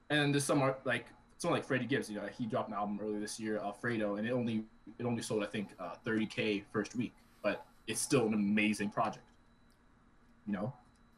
And 0.09 0.33
there's 0.33 0.43
some 0.43 0.61
art 0.61 0.79
like 0.85 1.05
someone 1.37 1.59
like 1.59 1.67
Freddie 1.67 1.85
Gibbs, 1.85 2.09
you 2.09 2.15
know, 2.17 2.27
he 2.37 2.45
dropped 2.45 2.69
an 2.69 2.75
album 2.75 2.99
earlier 3.01 3.19
this 3.19 3.39
year, 3.39 3.57
Alfredo, 3.59 4.15
and 4.15 4.27
it 4.27 4.31
only 4.31 4.63
it 4.97 5.05
only 5.05 5.21
sold 5.21 5.43
I 5.43 5.47
think 5.47 5.69
uh, 5.79 5.95
30k 6.05 6.63
first 6.71 6.95
week, 6.95 7.13
but 7.43 7.65
it's 7.87 8.01
still 8.01 8.25
an 8.27 8.33
amazing 8.33 8.89
project. 8.89 9.25
You 10.47 10.53
know, 10.53 10.73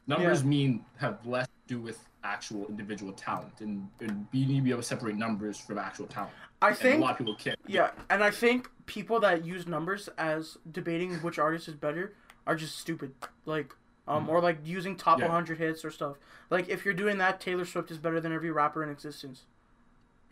numbers 0.07 0.41
Yeah. 0.41 0.47
mean 0.49 0.85
have 0.97 1.25
less 1.25 1.47
to 1.47 1.53
do 1.67 1.79
with 1.81 1.99
actual 2.23 2.67
individual 2.67 3.13
talent, 3.13 3.61
and, 3.61 3.87
and 3.99 4.27
you 4.31 4.45
need 4.45 4.57
to 4.57 4.61
be 4.61 4.69
able 4.71 4.81
to 4.81 4.87
separate 4.87 5.15
numbers 5.15 5.57
from 5.57 5.77
actual 5.77 6.05
talent. 6.05 6.33
I 6.61 6.69
And 6.69 6.77
think 6.77 6.97
a 6.99 7.01
lot 7.01 7.11
of 7.13 7.17
people 7.17 7.35
can't. 7.35 7.57
Yeah, 7.67 7.91
and 8.09 8.23
I 8.23 8.29
think 8.29 8.69
people 8.85 9.19
that 9.21 9.45
use 9.45 9.67
numbers 9.67 10.09
as 10.17 10.57
debating 10.71 11.13
which 11.15 11.39
artist 11.39 11.67
is 11.67 11.75
better 11.75 12.13
are 12.45 12.55
just 12.55 12.77
stupid. 12.77 13.13
Like, 13.45 13.73
um, 14.07 14.29
or 14.29 14.41
like 14.41 14.57
using 14.63 14.95
top 14.95 15.15
Mm-hmm. 15.17 15.23
Yeah. 15.23 15.27
100 15.29 15.57
hits 15.57 15.85
or 15.85 15.91
stuff. 15.91 16.17
Like, 16.49 16.69
if 16.69 16.83
you're 16.85 16.93
doing 16.93 17.17
that, 17.19 17.39
Taylor 17.39 17.65
Swift 17.65 17.91
is 17.91 17.97
better 17.97 18.19
than 18.19 18.31
every 18.33 18.51
rapper 18.51 18.83
in 18.83 18.89
existence. 18.89 19.43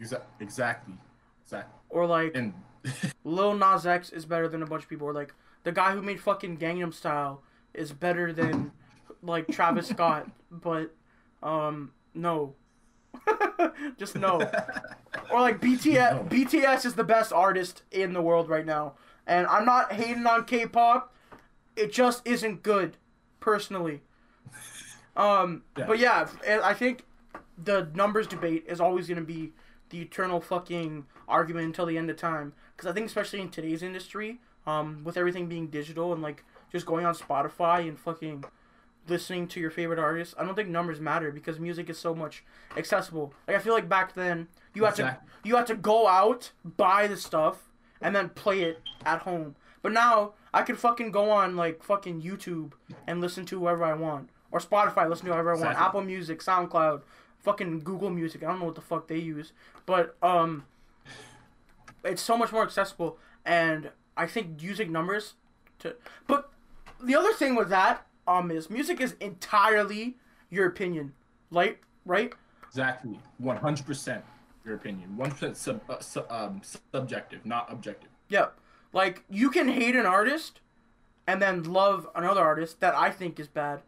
Exa- 0.01 0.21
exactly, 0.39 0.95
exactly, 1.43 1.73
Or 1.89 2.05
like, 2.05 2.35
and 2.35 2.53
Lil 3.23 3.53
Nas 3.55 3.85
X 3.85 4.09
is 4.11 4.25
better 4.25 4.47
than 4.47 4.63
a 4.63 4.65
bunch 4.65 4.83
of 4.83 4.89
people. 4.89 5.07
Or 5.07 5.13
like, 5.13 5.33
the 5.63 5.71
guy 5.71 5.91
who 5.93 6.01
made 6.01 6.19
fucking 6.21 6.57
Gangnam 6.57 6.93
Style 6.93 7.43
is 7.73 7.91
better 7.93 8.31
than 8.33 8.71
like 9.21 9.47
Travis 9.49 9.87
Scott. 9.89 10.29
But, 10.51 10.95
um, 11.43 11.91
no. 12.13 12.55
just 13.97 14.15
no. 14.15 14.39
Or 15.31 15.41
like 15.41 15.59
BTS. 15.59 16.15
No. 16.15 16.23
BTS 16.29 16.85
is 16.85 16.93
the 16.95 17.03
best 17.03 17.31
artist 17.33 17.83
in 17.91 18.13
the 18.13 18.21
world 18.21 18.47
right 18.49 18.65
now, 18.65 18.93
and 19.27 19.47
I'm 19.47 19.65
not 19.65 19.91
hating 19.93 20.25
on 20.27 20.45
K-pop. 20.45 21.13
It 21.75 21.91
just 21.91 22.25
isn't 22.25 22.61
good, 22.63 22.97
personally. 23.39 24.01
Um, 25.15 25.63
Yeah. 25.77 25.85
but 25.85 25.99
yeah, 25.99 26.27
I 26.63 26.73
think 26.73 27.05
the 27.61 27.89
numbers 27.93 28.27
debate 28.27 28.65
is 28.67 28.79
always 28.79 29.07
gonna 29.07 29.21
be 29.21 29.51
the 29.89 30.01
eternal 30.01 30.39
fucking 30.39 31.05
argument 31.27 31.65
until 31.65 31.85
the 31.85 31.97
end 31.97 32.09
of 32.09 32.17
time. 32.17 32.53
Because 32.75 32.89
I 32.89 32.93
think 32.93 33.07
especially 33.07 33.41
in 33.41 33.49
today's 33.49 33.83
industry, 33.83 34.39
um, 34.65 35.03
with 35.03 35.17
everything 35.17 35.47
being 35.47 35.67
digital 35.67 36.13
and 36.13 36.21
like 36.21 36.43
just 36.71 36.85
going 36.85 37.05
on 37.05 37.15
Spotify 37.15 37.87
and 37.87 37.99
fucking 37.99 38.45
listening 39.07 39.47
to 39.47 39.59
your 39.59 39.71
favorite 39.71 39.99
artists, 39.99 40.35
I 40.37 40.45
don't 40.45 40.55
think 40.55 40.69
numbers 40.69 40.99
matter 41.01 41.31
because 41.31 41.59
music 41.59 41.89
is 41.89 41.97
so 41.97 42.13
much 42.13 42.43
accessible. 42.77 43.33
Like 43.47 43.57
I 43.57 43.59
feel 43.59 43.73
like 43.73 43.89
back 43.89 44.13
then 44.13 44.47
you 44.73 44.85
had 44.85 44.95
to 44.95 45.17
you 45.43 45.55
had 45.55 45.67
to 45.67 45.75
go 45.75 46.07
out, 46.07 46.51
buy 46.63 47.07
the 47.07 47.17
stuff, 47.17 47.69
and 47.99 48.15
then 48.15 48.29
play 48.29 48.61
it 48.61 48.81
at 49.05 49.21
home. 49.23 49.55
But 49.81 49.91
now 49.93 50.33
I 50.53 50.63
can 50.63 50.75
fucking 50.75 51.11
go 51.11 51.29
on 51.29 51.55
like 51.55 51.83
fucking 51.83 52.21
YouTube 52.21 52.73
and 53.07 53.21
listen 53.21 53.45
to 53.47 53.59
whoever 53.59 53.83
I 53.83 53.93
want. 53.93 54.29
Or 54.51 54.59
Spotify, 54.59 55.07
listen 55.09 55.25
to 55.27 55.33
whoever 55.33 55.51
I 55.51 55.53
want. 55.53 55.71
Exactly. 55.71 55.85
Apple 55.85 56.01
Music, 56.01 56.39
SoundCloud, 56.41 57.01
fucking 57.39 57.81
Google 57.81 58.09
Music. 58.09 58.43
I 58.43 58.47
don't 58.47 58.59
know 58.59 58.65
what 58.65 58.75
the 58.75 58.81
fuck 58.81 59.07
they 59.07 59.17
use. 59.17 59.53
But 59.85 60.15
um 60.21 60.65
it's 62.03 62.21
so 62.21 62.37
much 62.37 62.51
more 62.51 62.63
accessible 62.63 63.17
and 63.45 63.91
I 64.15 64.25
think 64.25 64.61
using 64.61 64.91
numbers 64.91 65.33
to 65.79 65.95
but 66.27 66.49
the 67.01 67.15
other 67.15 67.33
thing 67.33 67.55
with 67.55 67.69
that 67.69 68.05
um 68.27 68.51
is 68.51 68.69
music 68.69 69.01
is 69.01 69.15
entirely 69.19 70.17
your 70.49 70.65
opinion. 70.65 71.13
Like 71.51 71.83
right? 72.05 72.33
Exactly, 72.67 73.19
one 73.37 73.57
hundred 73.57 73.85
percent 73.85 74.23
your 74.65 74.75
opinion. 74.75 75.17
One 75.17 75.31
percent 75.31 75.57
sub, 75.57 75.81
uh, 75.89 76.21
um, 76.29 76.61
subjective, 76.91 77.45
not 77.45 77.71
objective. 77.71 78.09
Yeah. 78.27 78.47
Like 78.93 79.23
you 79.29 79.49
can 79.49 79.67
hate 79.67 79.95
an 79.95 80.05
artist 80.05 80.61
and 81.27 81.41
then 81.41 81.63
love 81.63 82.07
another 82.15 82.41
artist 82.41 82.79
that 82.79 82.95
I 82.95 83.11
think 83.11 83.39
is 83.39 83.47
bad 83.47 83.81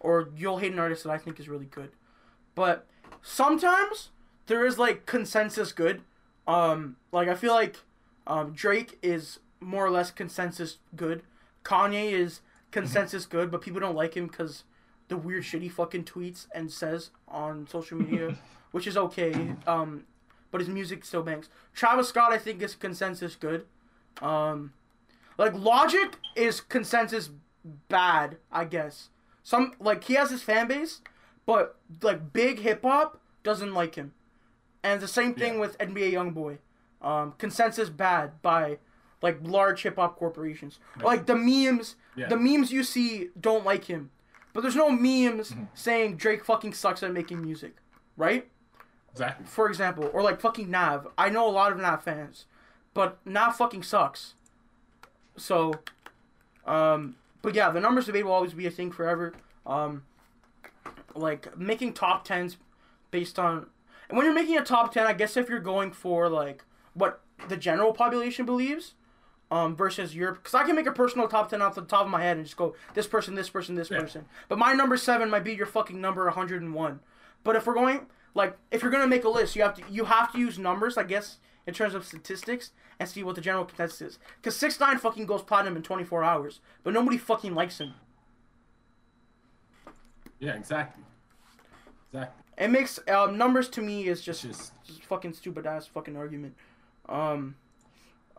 or 0.00 0.30
you'll 0.36 0.58
hate 0.58 0.72
an 0.72 0.78
artist 0.78 1.04
that 1.04 1.10
I 1.10 1.18
think 1.18 1.38
is 1.38 1.48
really 1.48 1.66
good. 1.66 1.90
But 2.54 2.86
sometimes 3.22 4.10
there 4.46 4.64
is 4.64 4.78
like 4.78 5.06
consensus 5.06 5.72
good. 5.72 6.02
Um 6.46 6.96
like 7.12 7.28
I 7.28 7.34
feel 7.34 7.52
like 7.52 7.76
um 8.26 8.52
Drake 8.52 8.98
is 9.02 9.40
more 9.60 9.84
or 9.84 9.90
less 9.90 10.10
consensus 10.10 10.78
good. 10.94 11.22
Kanye 11.64 12.12
is 12.12 12.40
consensus 12.70 13.26
good, 13.26 13.50
but 13.50 13.60
people 13.60 13.80
don't 13.80 13.96
like 13.96 14.16
him 14.16 14.28
cuz 14.28 14.64
the 15.08 15.16
weird 15.16 15.44
shit 15.44 15.62
he 15.62 15.68
fucking 15.68 16.04
tweets 16.04 16.46
and 16.54 16.72
says 16.72 17.10
on 17.28 17.66
social 17.68 17.98
media, 17.98 18.36
which 18.70 18.86
is 18.86 18.96
okay. 18.96 19.54
Um 19.66 20.04
but 20.50 20.60
his 20.60 20.70
music 20.70 21.04
still 21.04 21.22
bangs. 21.22 21.50
Travis 21.74 22.08
Scott 22.08 22.32
I 22.32 22.38
think 22.38 22.62
is 22.62 22.74
consensus 22.74 23.36
good. 23.36 23.66
Um, 24.22 24.72
like 25.38 25.54
Logic 25.54 26.16
is 26.34 26.60
consensus 26.60 27.30
bad, 27.88 28.38
I 28.50 28.64
guess. 28.64 29.10
Some 29.42 29.72
like 29.78 30.04
he 30.04 30.14
has 30.14 30.30
his 30.30 30.42
fan 30.42 30.68
base, 30.68 31.00
but 31.44 31.76
like 32.02 32.32
big 32.32 32.60
hip 32.60 32.82
hop 32.82 33.20
doesn't 33.42 33.74
like 33.74 33.94
him. 33.94 34.12
And 34.82 35.00
the 35.00 35.08
same 35.08 35.34
thing 35.34 35.54
Yeah. 35.54 35.60
with 35.60 35.78
NBA 35.78 36.12
YoungBoy. 36.12 36.58
Um, 37.02 37.34
consensus 37.38 37.88
bad 37.90 38.40
by 38.42 38.78
like 39.22 39.38
large 39.42 39.82
hip 39.82 39.96
hop 39.96 40.16
corporations. 40.16 40.78
Or, 41.00 41.04
like 41.06 41.26
the 41.26 41.36
memes, 41.36 41.96
Yeah. 42.16 42.28
the 42.28 42.36
memes 42.36 42.72
you 42.72 42.82
see 42.82 43.28
don't 43.38 43.64
like 43.64 43.84
him, 43.84 44.10
but 44.52 44.62
there's 44.62 44.76
no 44.76 44.90
memes 44.90 45.54
saying 45.74 46.16
Drake 46.16 46.44
fucking 46.44 46.72
sucks 46.74 47.02
at 47.02 47.12
making 47.12 47.42
music, 47.42 47.76
right? 48.16 48.48
Exactly. 49.12 49.46
for 49.46 49.66
example, 49.68 50.10
or 50.12 50.20
like 50.22 50.40
fucking 50.42 50.70
Nav. 50.70 51.08
I 51.16 51.30
know 51.30 51.48
a 51.48 51.50
lot 51.50 51.72
of 51.72 51.78
Nav 51.78 52.02
fans, 52.02 52.44
but 52.96 53.18
now 53.26 53.50
fucking 53.50 53.82
sucks. 53.82 54.32
So, 55.36 55.74
um, 56.66 57.16
but 57.42 57.54
yeah, 57.54 57.70
the 57.70 57.78
numbers 57.78 58.06
debate 58.06 58.24
will 58.24 58.32
always 58.32 58.54
be 58.54 58.66
a 58.66 58.70
thing 58.70 58.90
forever. 58.90 59.34
Um, 59.66 60.04
like 61.14 61.56
making 61.58 61.92
top 61.92 62.24
tens 62.24 62.56
based 63.10 63.38
on, 63.38 63.66
and 64.08 64.16
when 64.16 64.24
you're 64.24 64.34
making 64.34 64.56
a 64.56 64.64
top 64.64 64.92
ten, 64.94 65.06
I 65.06 65.12
guess 65.12 65.36
if 65.36 65.48
you're 65.50 65.58
going 65.60 65.92
for 65.92 66.28
like 66.30 66.64
what 66.94 67.20
the 67.48 67.56
general 67.58 67.92
population 67.92 68.46
believes, 68.46 68.94
um, 69.50 69.76
versus 69.76 70.16
your, 70.16 70.32
because 70.32 70.54
I 70.54 70.64
can 70.64 70.74
make 70.74 70.86
a 70.86 70.92
personal 70.92 71.28
top 71.28 71.50
ten 71.50 71.60
off 71.60 71.74
the 71.74 71.82
top 71.82 72.06
of 72.06 72.10
my 72.10 72.22
head 72.22 72.38
and 72.38 72.46
just 72.46 72.56
go 72.56 72.74
this 72.94 73.06
person, 73.06 73.34
this 73.34 73.50
person, 73.50 73.74
this 73.74 73.90
Yeah. 73.90 74.00
person. 74.00 74.24
But 74.48 74.58
my 74.58 74.72
number 74.72 74.96
seven 74.96 75.28
might 75.28 75.44
be 75.44 75.54
your 75.54 75.66
fucking 75.66 76.00
number 76.00 76.24
101. 76.24 77.00
But 77.44 77.56
if 77.56 77.66
we're 77.66 77.74
going 77.74 78.06
like 78.34 78.56
if 78.70 78.80
you're 78.82 78.90
gonna 78.90 79.06
make 79.06 79.24
a 79.24 79.28
list, 79.28 79.54
you 79.54 79.60
have 79.62 79.74
to 79.74 79.82
you 79.90 80.06
have 80.06 80.32
to 80.32 80.38
use 80.38 80.58
numbers, 80.58 80.96
I 80.96 81.02
guess, 81.04 81.36
in 81.66 81.74
terms 81.74 81.94
of 81.94 82.04
statistics, 82.04 82.70
and 82.98 83.08
see 83.08 83.22
what 83.22 83.34
the 83.34 83.40
general 83.40 83.64
consensus 83.64 84.00
is. 84.00 84.18
Because 84.36 84.56
six 84.56 84.78
nine 84.80 84.98
fucking 84.98 85.26
goes 85.26 85.42
platinum 85.42 85.76
in 85.76 85.82
24 85.82 86.22
hours, 86.24 86.60
but 86.82 86.94
nobody 86.94 87.18
fucking 87.18 87.54
likes 87.54 87.78
him. 87.78 87.94
Yeah, 90.38 90.54
exactly. 90.54 91.02
Exactly. 92.12 92.42
It 92.58 92.68
makes 92.68 92.98
um, 93.08 93.36
numbers 93.36 93.68
to 93.70 93.82
me 93.82 94.06
is 94.08 94.22
just, 94.22 94.42
just 94.42 94.72
just 94.84 95.02
fucking 95.04 95.34
stupid 95.34 95.66
ass 95.66 95.86
fucking 95.86 96.16
argument. 96.16 96.54
Um, 97.08 97.56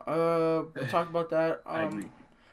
uh, 0.06 0.63
we'll 0.76 0.88
talk 0.90 1.10
about 1.13 1.30
that. 1.32 1.62
I 1.66 1.84
Um, 1.84 1.88
agree. 1.90 2.10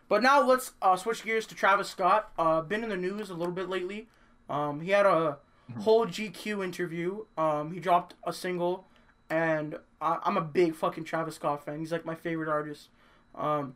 But 0.08 0.22
now 0.22 0.42
let's 0.42 0.72
uh, 0.82 0.96
switch 0.96 1.24
gears 1.24 1.46
to 1.46 1.54
Travis 1.54 1.88
Scott. 1.88 2.30
Uh, 2.38 2.60
been 2.60 2.82
in 2.84 2.90
the 2.90 2.96
news 2.96 3.30
a 3.30 3.34
little 3.34 3.54
bit 3.54 3.68
lately. 3.70 4.08
Um, 4.50 4.80
he 4.80 4.90
had 4.90 5.06
a 5.06 5.38
whole 5.80 6.06
GQ 6.06 6.62
interview. 6.62 7.24
Um, 7.38 7.72
he 7.72 7.80
dropped 7.80 8.14
a 8.24 8.32
single, 8.32 8.86
and 9.30 9.78
I- 10.04 10.20
I'm 10.24 10.36
a 10.36 10.40
big 10.42 10.74
fucking 10.74 11.04
Travis 11.04 11.36
Scott 11.36 11.64
fan. 11.64 11.78
He's 11.78 11.92
like 11.92 12.04
my 12.04 12.14
favorite 12.14 12.48
artist. 12.48 12.88
Um, 13.34 13.74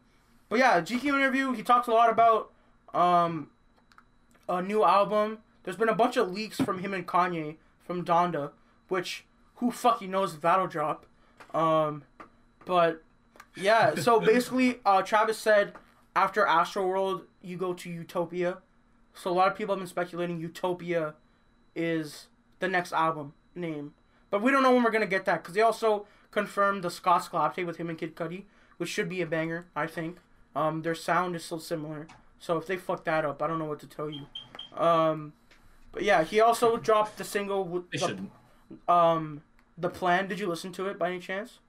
but 0.49 0.59
yeah, 0.59 0.81
GQ 0.81 1.05
interview. 1.05 1.53
He 1.53 1.62
talks 1.62 1.88
a 1.88 1.93
lot 1.93 2.11
about 2.11 2.51
um, 2.95 3.49
a 4.49 4.62
new 4.62 4.85
album. 4.85 5.38
There's 5.64 5.77
been 5.77 5.88
a 5.88 5.95
bunch 5.95 6.17
of 6.17 6.31
leaks 6.33 6.57
from 6.59 6.79
him 6.79 6.95
and 6.95 7.07
Kanye 7.07 7.57
from 7.85 8.05
Donda, 8.05 8.51
which 8.88 9.25
who 9.57 9.71
fucking 9.71 10.11
knows 10.11 10.35
if 10.35 10.41
that'll 10.41 10.67
drop. 10.69 11.07
Um, 11.55 12.05
but 12.64 13.03
yeah, 13.57 13.95
so 14.01 14.21
basically, 14.21 14.81
uh, 14.87 15.03
Travis 15.03 15.38
said 15.38 15.73
after 16.14 16.45
Astroworld, 16.45 17.23
you 17.43 17.57
go 17.57 17.73
to 17.75 17.91
Utopia. 17.91 18.59
So 19.14 19.31
a 19.31 19.33
lot 19.33 19.49
of 19.49 19.57
people 19.57 19.75
have 19.75 19.81
been 19.81 19.88
speculating 19.88 20.38
Utopia 20.41 21.14
is 21.75 22.29
the 22.61 22.69
next 22.69 22.93
album 22.93 23.35
name, 23.55 23.95
but 24.31 24.43
we 24.43 24.51
don't 24.51 24.62
know 24.62 24.73
when 24.73 24.83
we're 24.85 24.91
gonna 24.93 25.07
get 25.07 25.25
that 25.25 25.43
because 25.43 25.55
they 25.55 25.61
also 25.61 26.07
confirmed 26.31 26.83
the 26.85 26.91
Scotts 26.91 27.29
collab 27.29 27.55
tape 27.55 27.67
with 27.67 27.77
him 27.79 27.88
and 27.88 27.99
Kid 27.99 28.14
Cudi, 28.17 28.45
which 28.77 28.88
should 28.88 29.09
be 29.09 29.21
a 29.23 29.27
banger, 29.27 29.67
I 29.75 29.87
think. 29.87 30.19
Um, 30.55 30.83
their 30.83 30.95
sound 30.95 31.37
is 31.37 31.45
so 31.45 31.59
similar, 31.59 32.07
so 32.38 32.57
if 32.57 32.67
they 32.67 32.77
fuck 32.77 33.05
that 33.05 33.25
up, 33.25 33.43
I 33.43 33.47
don't 33.47 33.59
know 33.59 33.64
what 33.67 33.81
to 33.81 33.87
tell 33.87 34.11
you. 34.11 34.27
Um, 34.77 35.33
but 35.93 36.03
yeah, 36.03 36.25
he 36.25 36.41
also 36.41 36.77
dropped 36.77 37.19
the 37.19 37.25
single 37.25 37.64
with 37.64 37.91
They 37.91 37.99
the, 37.99 38.07
shouldn't. 38.07 38.31
um 38.88 39.43
the 39.77 39.88
plan. 39.88 40.27
Did 40.29 40.41
you 40.41 40.49
listen 40.49 40.73
to 40.73 40.87
it 40.88 40.99
by 40.99 41.09
any 41.11 41.21
chance? 41.21 41.61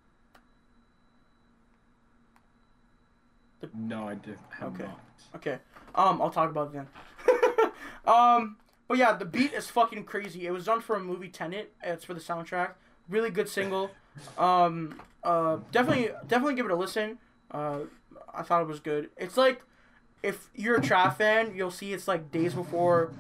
No, 3.74 4.08
I 4.08 4.16
did 4.16 4.38
have 4.52 4.74
Okay. 4.74 4.86
not. 4.86 5.00
Okay. 5.36 5.58
Um, 5.96 6.22
I'll 6.22 6.30
talk 6.30 6.50
about 6.50 6.74
it 6.74 6.74
then. 6.74 7.72
um, 8.08 8.58
but 8.88 8.98
yeah, 8.98 9.14
the 9.14 9.26
beat 9.26 9.54
is 9.54 9.70
fucking 9.70 10.06
crazy. 10.06 10.48
It 10.48 10.52
was 10.52 10.66
done 10.66 10.82
for 10.82 10.96
a 10.96 11.00
movie 11.00 11.28
Tenet. 11.28 11.74
It's 11.84 12.06
for 12.06 12.14
the 12.14 12.22
soundtrack. 12.22 12.72
Really 13.10 13.30
good 13.32 13.50
single. 13.50 13.92
Um, 14.38 15.00
uh, 15.24 15.58
definitely, 15.72 16.12
definitely 16.28 16.56
give 16.56 16.66
it 16.66 16.72
a 16.72 16.76
listen. 16.76 17.18
Uh, 17.52 17.82
I 18.34 18.44
thought 18.44 18.62
it 18.62 18.68
was 18.68 18.80
good. 18.80 19.10
It's 19.18 19.38
like 19.38 19.62
if 20.24 20.50
you're 20.56 20.78
a 20.78 20.82
trap 20.82 21.18
fan, 21.18 21.54
you'll 21.56 21.72
see 21.72 21.94
it's 21.94 22.08
like 22.08 22.32
days 22.32 22.54
before 22.54 23.12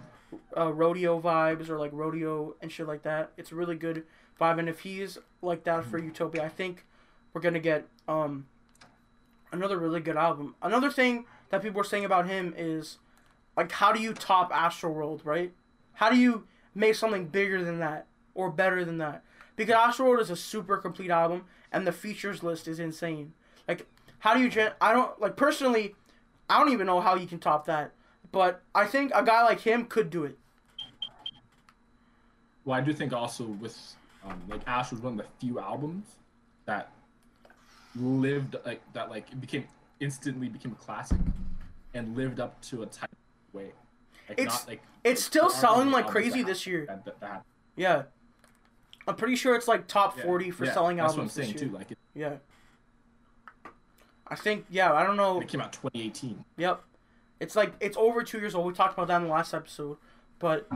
uh, 0.55 0.71
rodeo 0.71 1.19
vibes 1.19 1.69
or 1.69 1.77
like 1.77 1.91
rodeo 1.93 2.55
and 2.61 2.71
shit 2.71 2.87
like 2.87 3.03
that. 3.03 3.31
It's 3.37 3.51
a 3.51 3.55
really 3.55 3.75
good 3.75 4.03
vibe, 4.39 4.59
and 4.59 4.69
if 4.69 4.81
he's 4.81 5.17
like 5.41 5.63
that 5.63 5.85
for 5.85 5.97
Utopia, 5.97 6.43
I 6.43 6.49
think 6.49 6.85
we're 7.33 7.41
gonna 7.41 7.59
get 7.59 7.85
um 8.07 8.47
another 9.51 9.77
really 9.77 9.99
good 9.99 10.17
album. 10.17 10.55
Another 10.61 10.91
thing 10.91 11.25
that 11.49 11.61
people 11.61 11.81
are 11.81 11.85
saying 11.85 12.05
about 12.05 12.27
him 12.27 12.53
is 12.57 12.97
like 13.57 13.71
how 13.71 13.91
do 13.91 14.01
you 14.01 14.13
top 14.13 14.51
Astroworld, 14.51 15.25
right? 15.25 15.51
How 15.93 16.09
do 16.09 16.17
you 16.17 16.45
make 16.75 16.95
something 16.95 17.27
bigger 17.27 17.63
than 17.63 17.79
that 17.79 18.05
or 18.33 18.49
better 18.49 18.85
than 18.85 18.97
that? 18.99 19.23
Because 19.59 19.75
Astroworld 19.75 20.21
is 20.21 20.29
a 20.29 20.37
super 20.37 20.77
complete 20.77 21.11
album 21.11 21.43
and 21.73 21.85
the 21.85 21.91
features 21.91 22.41
list 22.41 22.65
is 22.65 22.79
insane. 22.79 23.33
Like 23.67 23.85
how 24.19 24.33
do 24.33 24.39
you 24.39 24.47
gen- 24.47 24.71
I 24.79 24.93
don't 24.93 25.19
like 25.19 25.35
personally 25.35 25.95
I 26.49 26.57
don't 26.57 26.71
even 26.71 26.87
know 26.87 27.01
how 27.01 27.15
you 27.15 27.27
can 27.27 27.39
top 27.39 27.65
that. 27.65 27.91
But 28.31 28.61
I 28.73 28.85
think 28.85 29.11
a 29.13 29.21
guy 29.21 29.43
like 29.43 29.59
him 29.59 29.83
could 29.83 30.09
do 30.09 30.23
it. 30.23 30.37
Well, 32.63 32.77
I 32.77 32.81
do 32.81 32.93
think 32.93 33.11
also 33.11 33.43
with 33.43 33.77
um, 34.23 34.41
like 34.47 34.61
Ash 34.65 34.91
was 34.91 35.01
one 35.01 35.19
of 35.19 35.25
the 35.25 35.45
few 35.45 35.59
albums 35.59 36.05
that 36.65 36.93
lived 37.97 38.55
like 38.65 38.81
that 38.93 39.09
like 39.09 39.29
it 39.29 39.41
became 39.41 39.65
instantly 39.99 40.47
became 40.47 40.71
a 40.71 40.75
classic 40.75 41.17
and 41.93 42.15
lived 42.15 42.39
up 42.39 42.61
to 42.61 42.83
a 42.83 42.85
type 42.85 43.11
of 43.11 43.53
way. 43.53 43.73
Like 44.29 44.39
It's- 44.39 44.61
not 44.61 44.69
like 44.69 44.81
It's 45.03 45.21
still 45.21 45.49
selling 45.49 45.91
like 45.91 46.07
crazy 46.07 46.43
this 46.43 46.65
year. 46.65 46.85
That, 46.85 47.03
that, 47.03 47.19
that, 47.19 47.43
Yeah. 47.75 48.03
I'm 49.09 49.15
pretty 49.15 49.35
sure 49.35 49.55
it's 49.55 49.67
like 49.67 49.87
top 49.87 50.17
yeah, 50.17 50.23
40 50.23 50.51
for 50.51 50.65
yeah, 50.65 50.73
selling 50.73 50.97
that's 50.97 51.11
albums 51.13 51.35
what 51.35 51.41
I'm 51.43 51.45
saying 51.45 51.53
this 51.53 51.61
year. 51.61 51.69
too. 51.71 51.75
Like 51.77 51.91
it, 51.91 51.97
Yeah. 52.13 52.35
I 54.27 54.35
think 54.35 54.65
yeah, 54.69 54.93
I 54.93 55.03
don't 55.03 55.17
know. 55.17 55.41
it 55.41 55.47
came 55.47 55.61
out 55.61 55.73
2018. 55.73 56.43
Yep. 56.57 56.81
It's 57.39 57.55
like 57.55 57.73
it's 57.79 57.97
over 57.97 58.23
2 58.23 58.39
years 58.39 58.53
old. 58.53 58.67
We 58.67 58.73
talked 58.73 58.93
about 58.93 59.07
that 59.07 59.17
in 59.17 59.23
the 59.23 59.29
last 59.33 59.53
episode. 59.53 59.97
But 60.37 60.67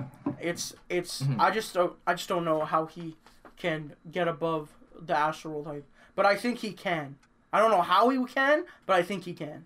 it's 0.41 0.74
it's 0.89 1.22
Mhm. 1.22 1.39
I 1.39 1.52
just 1.52 1.74
don't 1.74 1.93
I 2.08 2.15
just 2.15 2.28
don't 2.28 2.43
know 2.46 2.65
how 2.65 2.86
he 2.88 3.15
can 3.56 3.93
get 4.12 4.28
above 4.28 4.69
the 5.00 5.13
Astroworld 5.13 5.67
hype. 5.67 5.86
But 6.15 6.26
I 6.26 6.36
think 6.36 6.60
he 6.60 6.74
can. 6.74 7.17
I 7.52 7.60
don't 7.60 7.69
know 7.72 7.82
how 7.82 8.10
he 8.10 8.24
can, 8.26 8.65
but 8.88 8.96
I 8.96 9.04
think 9.04 9.26
he 9.26 9.34
can. 9.34 9.65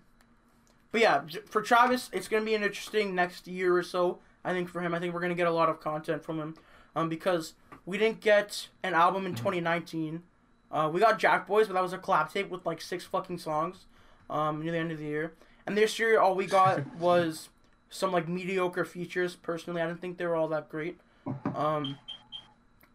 But 0.92 1.00
yeah, 1.00 1.22
for 1.46 1.62
Travis, 1.62 2.10
it's 2.12 2.28
gonna 2.28 2.44
be 2.44 2.54
an 2.54 2.62
interesting 2.62 3.14
next 3.14 3.48
year 3.48 3.76
or 3.76 3.82
so. 3.82 4.18
I 4.44 4.52
think 4.52 4.68
for 4.68 4.80
him, 4.80 4.94
I 4.94 4.98
think 5.00 5.14
we're 5.14 5.20
gonna 5.20 5.34
get 5.34 5.46
a 5.46 5.50
lot 5.52 5.68
of 5.68 5.80
content 5.80 6.22
from 6.22 6.38
him, 6.38 6.54
um, 6.98 7.08
because 7.08 7.54
we 7.86 7.96
didn't 7.98 8.20
get 8.20 8.68
an 8.82 8.94
album 8.94 9.24
in 9.24 9.34
2019. 9.34 10.22
Uh, 10.70 10.90
we 10.92 11.00
got 11.00 11.18
Jack 11.18 11.46
Boys, 11.46 11.66
but 11.68 11.74
that 11.74 11.82
was 11.82 11.92
a 11.92 11.98
collab 11.98 12.32
tape 12.32 12.50
with 12.50 12.66
like 12.66 12.80
six 12.80 13.04
fucking 13.04 13.38
songs, 13.38 13.86
um, 14.28 14.62
near 14.62 14.72
the 14.72 14.78
end 14.78 14.92
of 14.92 14.98
the 14.98 15.04
year. 15.04 15.32
And 15.66 15.76
this 15.76 15.98
year, 15.98 16.20
all 16.20 16.34
we 16.34 16.46
got 16.46 16.84
was 16.98 17.48
some 17.88 18.12
like 18.12 18.28
mediocre 18.28 18.84
features. 18.84 19.36
Personally, 19.36 19.80
I 19.80 19.86
didn't 19.86 20.00
think 20.00 20.18
they 20.18 20.26
were 20.26 20.36
all 20.36 20.48
that 20.48 20.68
great. 20.68 20.98
Um, 21.54 21.96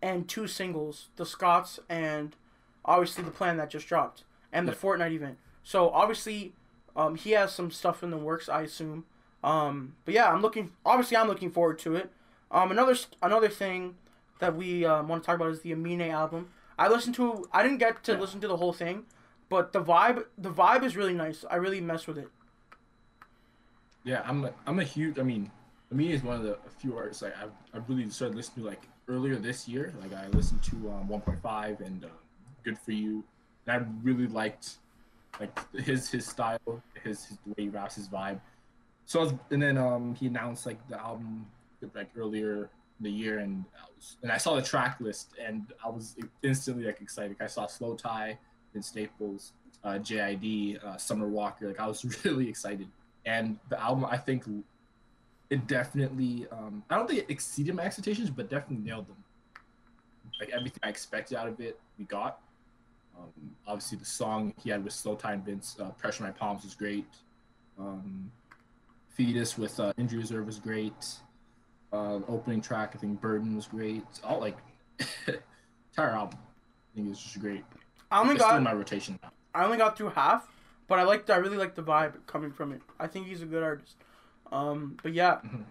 and 0.01 0.27
two 0.27 0.47
singles, 0.47 1.07
the 1.15 1.25
Scotts 1.25 1.79
and 1.89 2.35
obviously 2.83 3.23
the 3.23 3.31
plan 3.31 3.57
that 3.57 3.69
just 3.69 3.87
dropped 3.87 4.23
and 4.51 4.67
the 4.67 4.73
Yeah. 4.73 4.77
Fortnite 4.77 5.11
event. 5.13 5.37
So 5.63 5.89
obviously, 5.91 6.53
um, 6.95 7.15
he 7.15 7.31
has 7.31 7.53
some 7.53 7.71
stuff 7.71 8.03
in 8.03 8.11
the 8.11 8.17
works, 8.17 8.49
I 8.49 8.61
assume. 8.63 9.05
Um, 9.43 9.95
but 10.05 10.13
yeah, 10.13 10.29
I'm 10.29 10.41
looking. 10.41 10.71
Obviously, 10.85 11.17
I'm 11.17 11.27
looking 11.27 11.49
forward 11.51 11.79
to 11.79 11.95
it. 11.95 12.11
Um, 12.53 12.71
another 12.71 12.95
another 13.21 13.49
thing 13.49 13.95
that 14.39 14.55
we 14.55 14.85
um, 14.85 15.07
want 15.07 15.23
to 15.23 15.25
talk 15.25 15.35
about 15.35 15.49
is 15.49 15.61
the 15.61 15.71
Amine 15.71 16.09
album. 16.11 16.49
I 16.77 16.87
listened 16.87 17.15
to. 17.15 17.47
I 17.51 17.63
didn't 17.63 17.79
get 17.79 18.03
to 18.03 18.17
listen 18.17 18.39
to 18.41 18.47
the 18.47 18.57
whole 18.57 18.73
thing, 18.73 19.05
but 19.49 19.73
the 19.73 19.81
vibe 19.81 20.25
the 20.37 20.51
vibe 20.51 20.83
is 20.83 20.95
really 20.95 21.13
nice. 21.13 21.43
I 21.49 21.55
really 21.55 21.81
mess 21.81 22.05
with 22.05 22.19
it. 22.19 22.29
Yeah, 24.03 24.21
I'm 24.25 24.45
a, 24.45 24.53
I'm 24.67 24.79
a 24.79 24.83
huge. 24.83 25.17
I 25.17 25.23
mean, 25.23 25.49
Amine 25.91 26.11
is 26.11 26.23
one 26.23 26.35
of 26.35 26.43
the 26.43 26.57
few 26.77 26.95
artists 26.95 27.23
like 27.23 27.35
I've, 27.41 27.51
I've 27.73 27.89
really 27.89 28.07
started 28.09 28.35
listening 28.35 28.65
to 28.65 28.69
like 28.69 28.83
earlier 29.07 29.35
this 29.35 29.67
year. 29.67 29.93
Like 29.99 30.13
I 30.13 30.27
listened 30.27 30.61
to 30.63 30.75
um, 30.91 31.07
1.5 31.09 31.79
and 31.81 32.05
uh, 32.05 32.09
Good 32.63 32.77
for 32.77 32.91
You, 32.91 33.23
and 33.65 33.81
I 33.81 33.87
really 34.03 34.27
liked 34.27 34.77
like 35.39 35.57
his 35.73 36.11
his 36.11 36.27
style, 36.27 36.83
his, 37.03 37.25
his 37.25 37.37
the 37.45 37.49
way 37.51 37.63
he 37.63 37.69
raps, 37.69 37.95
his 37.95 38.07
vibe. 38.07 38.39
So 39.05 39.19
I 39.19 39.23
was, 39.23 39.33
and 39.49 39.61
then 39.61 39.77
um 39.77 40.13
he 40.13 40.27
announced 40.27 40.65
like 40.65 40.85
the 40.87 40.99
album 41.01 41.47
like 41.93 42.09
earlier 42.17 42.69
in 42.99 43.03
the 43.03 43.11
year, 43.11 43.39
and 43.39 43.65
I 43.75 43.85
was 43.95 44.17
and 44.23 44.31
I 44.31 44.37
saw 44.37 44.55
the 44.55 44.61
track 44.61 44.97
list, 44.99 45.33
and 45.43 45.73
I 45.83 45.89
was 45.89 46.15
instantly 46.41 46.85
like 46.85 47.01
excited. 47.01 47.37
I 47.39 47.47
saw 47.47 47.67
Slow 47.67 47.95
Tie, 47.95 48.37
Vince 48.73 48.87
Staples, 48.87 49.53
uh, 49.83 49.99
JID, 49.99 50.83
uh, 50.83 50.97
Summer 50.97 51.27
Walker. 51.27 51.67
Like 51.67 51.79
I 51.79 51.87
was 51.87 52.03
really 52.25 52.47
excited 52.49 52.87
and 53.25 53.57
the 53.69 53.79
album 53.81 54.05
i 54.05 54.17
think 54.17 54.43
it 55.49 55.67
definitely 55.67 56.45
um 56.51 56.83
i 56.89 56.95
don't 56.95 57.07
think 57.07 57.19
it 57.19 57.29
exceeded 57.29 57.75
my 57.75 57.83
expectations 57.83 58.29
but 58.29 58.49
definitely 58.49 58.83
nailed 58.83 59.07
them 59.07 59.17
like 60.39 60.49
everything 60.49 60.79
i 60.83 60.89
expected 60.89 61.37
out 61.37 61.47
of 61.47 61.59
it 61.59 61.79
we 61.97 62.05
got 62.05 62.39
um 63.17 63.31
obviously 63.67 63.97
the 63.97 64.05
song 64.05 64.53
he 64.61 64.69
had 64.69 64.83
with 64.83 64.93
slowthai 64.93 65.41
vince 65.43 65.77
uh, 65.79 65.89
pressure 65.91 66.23
my 66.23 66.31
palms 66.31 66.63
was 66.63 66.73
great 66.73 67.07
um 67.79 68.31
fetus 69.09 69.57
with 69.57 69.79
uh, 69.79 69.93
injury 69.97 70.19
reserve 70.19 70.45
was 70.45 70.59
great 70.59 71.17
uh 71.93 72.19
opening 72.27 72.59
track 72.61 72.91
i 72.95 72.97
think 72.97 73.21
burden 73.21 73.55
was 73.55 73.67
great 73.67 74.03
It's 74.09 74.19
all 74.23 74.39
like 74.39 74.57
entire 75.91 76.09
album 76.11 76.39
i 76.41 76.95
think 76.95 77.09
it's 77.09 77.21
just 77.21 77.39
great 77.39 77.63
I 78.11 78.19
only 78.19 78.35
it's 78.35 78.43
got 78.43 78.61
my 78.61 78.73
rotation 78.73 79.17
now 79.23 79.31
I 79.55 79.65
only 79.65 79.77
got 79.77 79.95
through 79.95 80.09
half, 80.09 80.47
but 80.87 80.97
I 80.97 81.03
liked 81.03 81.29
I 81.29 81.35
really 81.35 81.57
like 81.57 81.75
the 81.75 81.83
vibe 81.83 82.13
coming 82.25 82.51
from 82.51 82.71
it. 82.71 82.81
I 82.99 83.05
think 83.05 83.27
he's 83.27 83.43
a 83.43 83.45
good 83.45 83.61
artist. 83.61 83.95
Um, 84.51 84.97
but 85.03 85.13
yeah, 85.13 85.41
Mhm. 85.45 85.63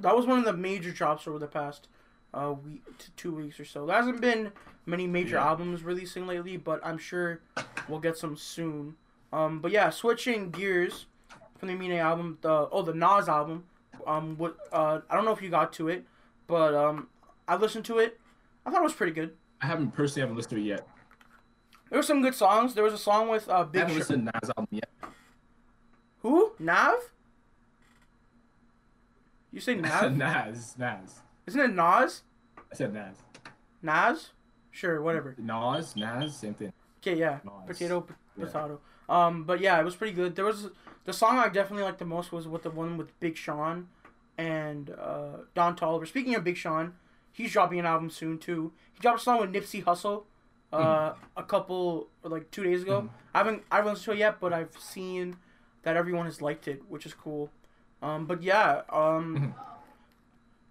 that 0.00 0.16
was 0.16 0.26
one 0.26 0.40
of 0.40 0.44
the 0.44 0.52
major 0.52 0.90
drops 0.90 1.28
over 1.28 1.38
the 1.38 1.46
past 1.46 1.86
uh 2.32 2.54
week 2.64 2.82
to 2.98 3.10
two 3.12 3.32
weeks 3.32 3.60
or 3.60 3.64
so. 3.64 3.86
There 3.86 3.94
hasn't 3.94 4.20
been 4.20 4.50
many 4.84 5.06
major 5.06 5.36
Yeah. 5.36 5.46
albums 5.46 5.84
releasing 5.84 6.26
lately, 6.26 6.56
but 6.56 6.84
I'm 6.84 6.98
sure 6.98 7.40
we'll 7.88 8.00
get 8.00 8.16
some 8.18 8.36
soon. 8.36 8.96
Um, 9.32 9.60
but 9.60 9.70
yeah, 9.70 9.90
switching 9.90 10.50
gears 10.50 11.06
from 11.58 11.68
the 11.68 11.74
Amine 11.74 11.92
album, 12.00 12.38
the 12.40 12.68
oh 12.72 12.82
the 12.82 12.94
Nas 12.94 13.28
album. 13.28 13.64
Um, 14.06 14.36
what 14.36 14.56
uh 14.72 15.00
I 15.10 15.14
don't 15.16 15.24
know 15.24 15.32
if 15.32 15.42
you 15.42 15.50
got 15.50 15.72
to 15.74 15.88
it, 15.88 16.04
but 16.46 16.74
um 16.74 17.08
I 17.48 17.56
listened 17.56 17.84
to 17.86 17.98
it. 17.98 18.18
I 18.66 18.70
thought 18.70 18.80
it 18.80 18.84
was 18.84 18.94
pretty 18.94 19.12
good. 19.12 19.32
I 19.60 19.66
haven't 19.66 19.92
personally 19.92 20.20
haven't 20.22 20.36
listened 20.36 20.56
to 20.56 20.62
it 20.62 20.66
yet. 20.68 20.86
There 21.90 21.98
were 21.98 22.02
some 22.02 22.22
good 22.22 22.34
songs. 22.34 22.74
There 22.74 22.84
was 22.84 22.92
a 22.94 22.98
song 22.98 23.28
with 23.28 23.48
uh, 23.48 23.58
I 23.60 23.62
Big 23.64 23.80
haven't 23.82 23.94
Sh- 23.94 23.98
listened 23.98 24.26
to 24.26 24.32
Nas 24.40 24.50
album 24.56 24.68
yet. 24.70 24.88
Who? 26.22 26.52
Nav? 26.58 26.94
You 29.52 29.60
say 29.60 29.74
Nav? 29.76 30.16
Nas, 30.16 30.74
Nas. 30.78 31.20
Isn't 31.46 31.60
it 31.60 31.74
Nas? 31.74 32.22
I 32.58 32.74
said 32.74 32.92
Nas. 32.92 33.16
Nas? 33.82 34.30
Sure, 34.70 35.00
whatever. 35.02 35.34
Nas, 35.38 35.94
Nas, 35.94 36.36
same 36.36 36.54
thing. 36.54 36.72
Okay, 37.00 37.16
yeah. 37.18 37.38
Nas. 37.44 37.52
Potato, 37.66 38.00
p- 38.00 38.14
Yeah. 38.38 38.46
potato. 38.46 38.80
Um, 39.08 39.44
but 39.44 39.60
yeah, 39.60 39.78
it 39.78 39.84
was 39.84 39.94
pretty 39.94 40.14
good. 40.14 40.34
There 40.34 40.46
was 40.46 40.70
the 41.04 41.12
song 41.12 41.38
I 41.38 41.48
definitely 41.48 41.84
liked 41.84 41.98
the 41.98 42.04
most 42.06 42.32
was 42.32 42.48
with 42.48 42.62
the 42.62 42.70
one 42.70 42.96
with 42.96 43.18
Big 43.20 43.36
Sean 43.36 43.88
and 44.38 44.90
uh, 44.90 45.38
Don 45.54 45.76
Toliver. 45.76 46.06
Speaking 46.06 46.34
of 46.34 46.44
Big 46.44 46.56
Sean, 46.56 46.94
he's 47.32 47.52
dropping 47.52 47.78
an 47.78 47.86
album 47.86 48.10
soon 48.10 48.38
too. 48.38 48.72
He 48.92 49.00
dropped 49.00 49.20
a 49.20 49.22
song 49.22 49.40
with 49.40 49.52
Nipsey 49.52 49.84
Hussle 49.84 50.24
uh, 50.72 51.14
a 51.36 51.42
couple 51.42 52.08
like 52.22 52.50
two 52.50 52.64
days 52.64 52.82
ago. 52.82 53.02
Mhm. 53.02 53.08
I 53.34 53.38
haven't 53.38 53.62
I 53.70 53.76
haven't 53.76 53.92
listened 53.92 54.04
to 54.06 54.12
it 54.12 54.18
yet, 54.18 54.40
but 54.40 54.52
I've 54.52 54.76
seen 54.78 55.36
that 55.82 55.96
everyone 55.96 56.26
has 56.26 56.40
liked 56.42 56.66
it, 56.68 56.82
which 56.88 57.06
is 57.06 57.14
cool. 57.14 57.50
Um, 58.02 58.26
but 58.26 58.42
yeah, 58.42 58.82
um, 58.90 59.54
Mhm. 59.54 59.54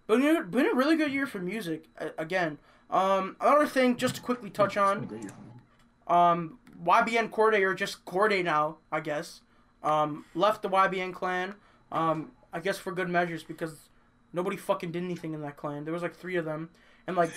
been 0.07 0.35
a, 0.37 0.41
been 0.43 0.65
a 0.67 0.73
really 0.73 0.95
good 0.95 1.11
year 1.11 1.25
for 1.25 1.39
music 1.39 1.85
again. 2.17 2.57
Um, 2.89 3.37
another 3.39 3.65
thing, 3.67 3.95
just 3.97 4.15
to 4.15 4.21
quickly 4.21 4.49
touch 4.49 4.75
It's 4.75 4.75
been 4.75 4.83
a 4.83 4.87
on, 4.87 5.05
great 5.05 5.21
year 5.23 5.31
for 5.31 5.41
me. 5.41 6.17
um, 6.19 6.59
YBN 6.83 7.29
Cordae 7.29 7.61
or 7.61 7.73
just 7.73 8.03
Cordae 8.05 8.43
now, 8.43 8.77
I 8.91 8.99
guess. 8.99 9.41
Um, 9.81 10.25
left 10.35 10.61
the 10.61 10.69
YBN 10.69 11.13
clan. 11.13 11.55
Um, 11.91 12.31
I 12.53 12.59
guess 12.59 12.77
for 12.77 12.91
good 12.91 13.09
measures 13.09 13.43
because 13.43 13.89
nobody 14.31 14.55
fucking 14.55 14.91
did 14.91 15.03
anything 15.03 15.33
in 15.33 15.41
that 15.41 15.57
clan. 15.57 15.83
There 15.83 15.93
was 15.93 16.03
like 16.03 16.15
three 16.15 16.37
of 16.37 16.45
them, 16.45 16.69
and 17.07 17.17
like 17.17 17.31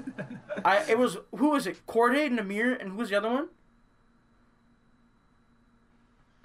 I, 0.64 0.82
it 0.88 0.98
was 0.98 1.18
who 1.36 1.50
was 1.50 1.66
it? 1.66 1.86
Cordae, 1.86 2.30
Nahmir, 2.30 2.80
and 2.80 2.90
who 2.92 2.96
was 2.96 3.10
the 3.10 3.16
other 3.16 3.30
one? 3.30 3.48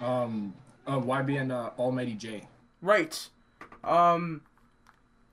um, 0.02 0.52
uh, 0.86 0.98
YBN 0.98 1.50
uh, 1.50 1.70
Almighty 1.78 2.14
Jay. 2.14 2.46
Right. 2.82 3.28
Um, 3.84 4.42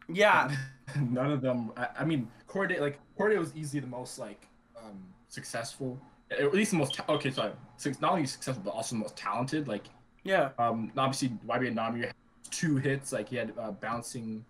yeah, 0.07 0.55
None 0.99 1.31
of 1.31 1.41
them. 1.41 1.71
I, 1.75 1.87
I 1.99 2.05
mean, 2.05 2.27
Cordae 2.47 2.79
like 2.79 2.99
Cordae 3.17 3.37
was 3.37 3.53
easily 3.55 3.81
the 3.81 3.87
most 3.87 4.19
like 4.19 4.47
um 4.77 5.03
successful, 5.27 5.99
at 6.31 6.53
least 6.53 6.71
the 6.71 6.77
most. 6.77 6.95
Ta- 6.95 7.05
okay, 7.09 7.31
sorry, 7.31 7.51
not 7.99 8.13
only 8.13 8.25
successful 8.25 8.63
but 8.63 8.71
also 8.71 8.95
the 8.95 9.01
most 9.01 9.17
talented. 9.17 9.67
Like 9.67 9.85
yeah. 10.23 10.49
um, 10.57 10.91
obviously 10.97 11.29
YB 11.47 11.67
and 11.67 11.79
had 11.79 12.13
two 12.51 12.77
hits. 12.77 13.11
Like 13.11 13.29
he 13.29 13.35
had 13.35 13.53
uh, 13.57 13.71
bouncing 13.71 14.45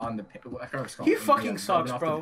on 0.00 0.16
the. 0.16 0.24
I 0.60 0.66
it's. 0.66 0.96
He 1.04 1.14
fucking 1.14 1.44
rubbing 1.44 1.58
sucks, 1.58 1.92
bro. 1.92 2.20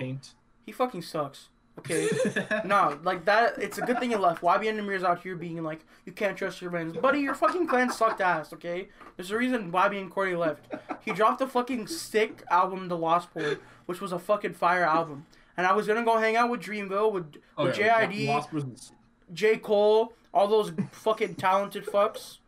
He 0.65 0.73
fucking 0.73 1.03
sucks. 1.03 1.49
Okay. 1.79 2.09
no, 2.65 2.99
like 3.03 3.25
that. 3.25 3.59
It's 3.59 3.79
a 3.79 3.83
good 3.83 3.99
thing 3.99 4.11
he 4.11 4.17
left. 4.17 4.43
YBN 4.43 4.79
Nahmir's 4.79 5.05
out 5.05 5.23
here 5.23 5.37
being 5.37 5.63
like, 5.63 5.85
you 6.05 6.13
can't 6.13 6.37
trust 6.37 6.61
your 6.61 6.71
friends, 6.71 6.97
buddy. 6.97 7.21
Your 7.21 7.35
fucking 7.35 7.67
clan 7.67 7.91
sucked 7.91 8.21
ass. 8.21 8.53
Okay. 8.53 8.89
There's 9.17 9.31
a 9.31 9.39
reason 9.39 9.73
YBN 9.73 10.11
Cordae 10.11 10.39
left. 10.39 10.67
He 11.01 11.13
dropped 11.13 11.41
a 11.41 11.47
fucking 11.47 11.87
sick 11.87 12.43
album, 12.51 12.89
The 12.89 12.97
Lost 12.97 13.33
Boy, 13.33 13.57
which 13.87 14.01
was 14.01 14.13
a 14.13 14.19
fucking 14.19 14.53
fire 14.55 14.85
album. 14.85 15.27
And 15.57 15.67
I 15.67 15.73
was 15.73 15.87
gonna 15.87 16.05
go 16.05 16.19
hang 16.19 16.37
out 16.37 16.51
with 16.51 16.61
Dreamville 16.61 17.13
with 17.13 17.37
Oh, 17.57 17.65
with 17.65 17.79
yeah, 17.79 18.07
JID, 18.07 18.29
Lost 18.29 18.93
J 19.33 19.57
Cole, 19.57 20.13
all 20.33 20.49
those 20.49 20.73
fucking 20.91 21.37
talented 21.37 21.87
fucks. 21.87 22.39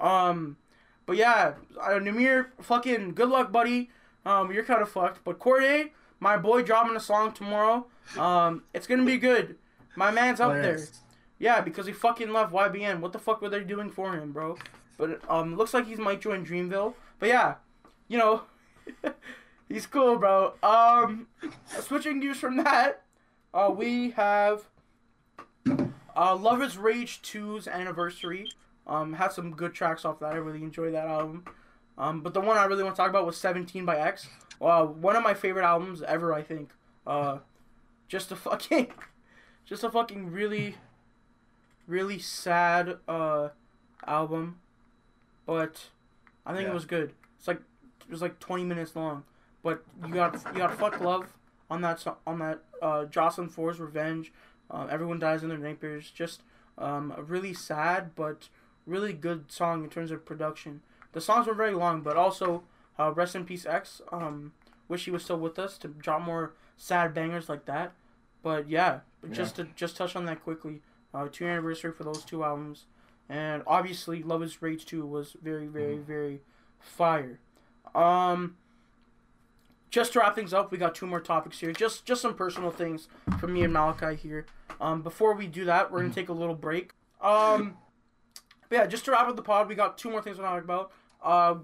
Um, 0.00 0.56
but 1.10 1.16
yeah, 1.16 1.54
uh, 1.82 1.88
Nahmir, 1.98 2.50
fucking 2.60 3.14
good 3.14 3.28
luck, 3.28 3.50
buddy. 3.50 3.90
Um, 4.24 4.52
you're 4.52 4.62
kind 4.62 4.80
of 4.80 4.88
fucked. 4.88 5.24
But 5.24 5.40
Cordae, 5.40 5.90
my 6.20 6.36
boy, 6.36 6.62
dropping 6.62 6.94
a 6.94 7.00
song 7.00 7.32
tomorrow. 7.32 7.88
Um, 8.16 8.62
it's 8.72 8.86
gonna 8.86 9.04
be 9.04 9.18
good. 9.18 9.56
My 9.96 10.12
man's 10.12 10.38
up 10.38 10.52
there. 10.52 10.78
Yeah, 11.40 11.62
because 11.62 11.86
he 11.86 11.92
fucking 11.92 12.32
left 12.32 12.52
YBN. 12.52 13.00
What 13.00 13.12
the 13.12 13.18
fuck 13.18 13.42
were 13.42 13.48
they 13.48 13.64
doing 13.64 13.90
for 13.90 14.14
him, 14.14 14.30
bro? 14.30 14.56
But 14.98 15.20
um, 15.28 15.56
looks 15.56 15.74
like 15.74 15.88
he 15.88 15.96
might 15.96 16.20
join 16.20 16.46
Dreamville. 16.46 16.94
But 17.18 17.30
yeah, 17.30 17.54
you 18.06 18.16
know, 18.16 18.42
he's 19.68 19.86
cool, 19.86 20.16
bro. 20.16 20.54
Um, 20.62 21.26
switching 21.80 22.20
gears 22.20 22.38
from 22.38 22.58
that, 22.58 23.02
uh, 23.52 23.72
we 23.76 24.10
have 24.10 24.68
uh, 26.16 26.36
Luv 26.36 26.62
Is 26.62 26.78
Rage 26.78 27.20
2's 27.22 27.66
anniversary. 27.66 28.52
Um, 28.90 29.14
had 29.14 29.32
some 29.32 29.52
good 29.52 29.72
tracks 29.72 30.04
off 30.04 30.18
that. 30.20 30.32
I 30.32 30.36
really 30.36 30.62
enjoyed 30.62 30.92
that 30.94 31.06
album. 31.06 31.44
Um, 31.96 32.20
but 32.22 32.34
the 32.34 32.40
one 32.40 32.58
I 32.58 32.64
really 32.64 32.82
want 32.82 32.96
to 32.96 33.00
talk 33.00 33.08
about 33.10 33.24
was 33.24 33.36
17 33.38 33.84
by 33.86 33.96
X. 33.98 34.26
Uh, 34.60 34.84
one 34.84 35.16
of 35.16 35.22
my 35.22 35.32
favorite 35.32 35.64
albums 35.64 36.02
ever, 36.02 36.32
I 36.34 36.42
think. 36.42 36.70
Uh, 37.06 37.38
just 38.08 38.30
a 38.32 38.36
fucking, 38.36 38.88
just 39.64 39.84
a 39.84 39.90
fucking 39.90 40.30
really, 40.32 40.74
really 41.86 42.18
sad 42.18 42.98
uh 43.08 43.48
album, 44.06 44.58
but 45.46 45.88
I 46.46 46.52
think 46.52 46.64
Yeah. 46.64 46.70
it 46.70 46.74
was 46.74 46.84
good. 46.86 47.12
It's 47.38 47.46
like 47.48 47.60
it 48.06 48.10
was 48.10 48.22
like 48.22 48.38
20 48.40 48.64
minutes 48.64 48.96
long, 48.96 49.24
but 49.62 49.84
you 50.06 50.12
got 50.14 50.34
you 50.52 50.58
got 50.58 50.74
fuck 50.78 51.00
love 51.00 51.32
on 51.70 51.80
that 51.82 52.04
on 52.26 52.38
that 52.40 52.60
uh 52.82 53.04
Jocelyn 53.06 53.48
Flores 53.48 53.78
Revenge. 53.80 54.32
Uh, 54.70 54.86
everyone 54.90 55.18
dies 55.18 55.42
in 55.42 55.48
their 55.48 55.58
nightmares. 55.58 56.10
Just 56.10 56.42
um 56.78 57.12
really 57.26 57.52
sad 57.54 58.14
but 58.14 58.48
really 58.90 59.12
good 59.12 59.50
song 59.50 59.84
in 59.84 59.90
terms 59.90 60.10
of 60.10 60.26
production. 60.26 60.82
The 61.12 61.20
songs 61.20 61.46
were 61.46 61.54
very 61.54 61.74
long, 61.74 62.02
but 62.02 62.16
also 62.16 62.62
uh, 62.98 63.12
rest 63.12 63.34
in 63.34 63.44
peace 63.44 63.66
X. 63.66 64.00
Um, 64.12 64.52
wish 64.88 65.04
he 65.04 65.10
was 65.10 65.24
still 65.24 65.38
with 65.38 65.58
us 65.58 65.78
to 65.78 65.88
drop 65.88 66.22
more 66.22 66.52
sad 66.76 67.14
bangers 67.14 67.48
like 67.48 67.64
that. 67.66 67.92
But 68.42 68.68
yeah, 68.68 69.00
just 69.32 69.56
to 69.56 69.64
just 69.76 69.96
touch 69.96 70.16
on 70.16 70.24
that 70.26 70.42
quickly. 70.42 70.80
Uh, 71.12 71.28
two 71.30 71.46
anniversary 71.46 71.92
for 71.92 72.04
those 72.04 72.24
two 72.24 72.44
albums, 72.44 72.86
and 73.28 73.62
obviously 73.66 74.22
Luv 74.22 74.42
Is 74.42 74.62
Rage 74.62 74.86
Two 74.86 75.04
was 75.04 75.36
very 75.42 75.66
very 75.66 75.98
very 75.98 76.40
fire. 76.78 77.38
Um, 77.94 78.56
just 79.90 80.12
to 80.12 80.20
wrap 80.20 80.36
things 80.36 80.54
up, 80.54 80.70
we 80.70 80.78
got 80.78 80.94
two 80.94 81.06
more 81.06 81.20
topics 81.20 81.58
here. 81.58 81.72
Just 81.72 82.06
just 82.06 82.22
some 82.22 82.34
personal 82.34 82.70
things 82.70 83.08
from 83.38 83.52
me 83.52 83.62
and 83.62 83.72
Malachi 83.72 84.14
here. 84.14 84.46
Um, 84.80 85.02
before 85.02 85.34
we 85.34 85.46
do 85.46 85.64
that, 85.64 85.90
we're 85.90 86.00
gonna 86.02 86.14
take 86.14 86.28
a 86.28 86.32
little 86.32 86.54
break. 86.54 86.92
Um, 87.20 87.76
but 88.70 88.76
yeah, 88.76 88.86
just 88.86 89.04
to 89.04 89.10
wrap 89.10 89.26
up 89.28 89.36
the 89.36 89.42
pod, 89.42 89.68
we 89.68 89.74
got 89.74 89.98
two 89.98 90.10
more 90.10 90.22
things 90.22 90.38
we're 90.38 90.44
talk 90.44 90.62
about. 90.62 90.92
Uh, 91.22 91.56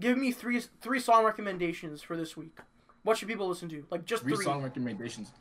give 0.00 0.16
me 0.16 0.30
three 0.30 0.62
three 0.80 1.00
song 1.00 1.24
recommendations 1.24 2.00
for 2.00 2.16
this 2.16 2.36
week. 2.36 2.56
What 3.02 3.18
should 3.18 3.28
people 3.28 3.48
listen 3.48 3.68
to? 3.68 3.84
Like 3.90 4.06
just 4.06 4.22
three 4.22 4.36
three. 4.36 4.44
song 4.44 4.62
recommendations. 4.62 5.32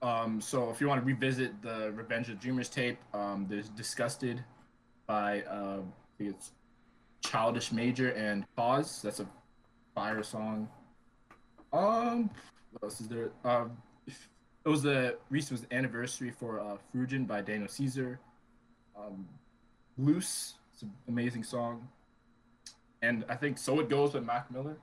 Um, 0.00 0.40
so 0.40 0.70
if 0.70 0.80
you 0.80 0.88
want 0.88 1.00
to 1.00 1.06
revisit 1.06 1.60
the 1.60 1.92
Revenge 1.94 2.30
of 2.30 2.40
Dreamers 2.40 2.70
tape, 2.70 2.98
um, 3.12 3.46
there's 3.50 3.68
Disgusted 3.68 4.42
by 5.06 5.42
uh, 5.42 5.80
I 5.80 6.16
think 6.16 6.30
it's 6.30 6.52
Childish 7.22 7.72
Major 7.72 8.10
and 8.12 8.46
Cozz. 8.56 9.02
That's 9.02 9.20
a 9.20 9.26
fire 9.94 10.22
song. 10.22 10.68
Um, 11.72 12.30
what 12.70 12.84
else 12.84 13.00
is 13.00 13.08
there? 13.08 13.32
Um, 13.44 13.76
it 14.06 14.68
was 14.68 14.82
the 14.82 15.18
recent 15.30 15.52
was 15.52 15.60
the 15.62 15.74
anniversary 15.74 16.30
for 16.30 16.60
uh, 16.60 16.76
Freudian 16.92 17.24
by 17.24 17.40
Daniel 17.40 17.68
Caesar. 17.68 18.20
Um, 18.96 19.26
Loose, 20.00 20.54
it's 20.72 20.82
an 20.82 20.92
amazing 21.08 21.44
song. 21.44 21.88
And 23.02 23.24
I 23.28 23.34
think 23.34 23.58
So 23.58 23.80
It 23.80 23.88
Goes 23.88 24.12
by 24.12 24.20
Mac 24.20 24.50
Miller. 24.50 24.76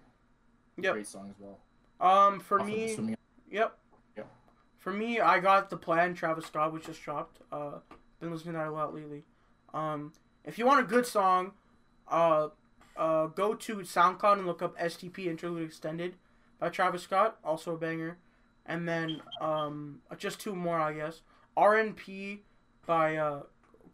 Yep. 0.80 0.93
Great 0.93 1.07
song 1.07 1.30
as 1.30 1.36
well. 1.39 1.59
Um, 1.99 2.39
for 2.39 2.61
Off 2.61 2.68
me, 2.68 3.15
Yep. 3.49 3.78
Yep. 4.15 4.28
For 4.78 4.93
me, 4.93 5.20
I 5.20 5.39
got 5.39 5.70
the 5.70 5.78
plan 5.78 6.13
Travis 6.13 6.45
Scott, 6.45 6.74
which 6.74 6.86
just 6.86 7.01
dropped. 7.01 7.39
Uh, 7.51 7.80
been 8.20 8.32
listening 8.32 8.53
to 8.53 8.59
that 8.59 8.68
a 8.68 8.72
lot 8.72 8.93
lately. 8.93 9.24
Um, 9.74 10.13
if 10.45 10.57
you 10.57 10.65
want 10.65 10.80
a 10.80 10.84
good 10.84 11.05
song, 11.05 11.51
uh, 12.07 12.49
uh, 12.95 13.28
go 13.28 13.53
to 13.53 13.78
SoundCloud 13.78 14.38
and 14.39 14.47
look 14.47 14.61
up 14.61 14.78
STP 14.80 15.28
Interlude 15.28 15.68
Extended 15.68 16.15
by 16.59 16.70
Travis 16.70 17.03
Scott, 17.03 17.38
also 17.43 17.74
a 17.74 17.78
banger. 17.78 18.18
And 18.65 18.88
then 18.88 19.22
um, 19.39 19.99
just 20.18 20.39
two 20.39 20.55
more, 20.55 20.80
I 20.80 20.93
guess. 20.93 21.22
RNP 21.55 22.39
by 22.86 23.15
uh, 23.15 23.43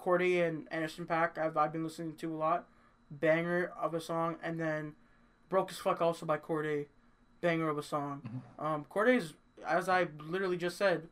Cordae 0.03 0.47
and 0.47 0.67
Anderson 0.71 1.05
Paak. 1.05 1.37
I've 1.37 1.55
I've 1.57 1.71
been 1.71 1.83
listening 1.83 2.15
to 2.17 2.33
a 2.33 2.37
lot. 2.37 2.67
Banger 3.09 3.71
of 3.79 3.93
a 3.93 4.01
song, 4.01 4.37
and 4.43 4.59
then 4.59 4.93
Broke 5.49 5.71
as 5.71 5.77
Fuck 5.77 6.01
also 6.01 6.25
by 6.25 6.37
Cordae. 6.37 6.87
Banger 7.41 7.69
of 7.69 7.77
a 7.77 7.83
song. 7.83 8.41
Um, 8.57 8.85
Cordae's, 8.89 9.33
as 9.67 9.87
I 9.87 10.07
literally 10.27 10.57
just 10.57 10.77
said, 10.77 11.07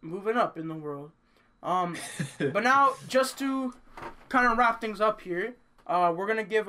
moving 0.00 0.36
up 0.36 0.58
in 0.58 0.68
the 0.68 0.74
world. 0.74 1.12
Um, 1.62 1.96
but 2.38 2.64
now, 2.64 2.94
just 3.08 3.38
to 3.38 3.74
kind 4.28 4.50
of 4.50 4.58
wrap 4.58 4.80
things 4.80 5.00
up 5.00 5.20
here, 5.20 5.54
uh, 5.86 6.12
we're 6.16 6.26
gonna 6.26 6.42
give 6.42 6.68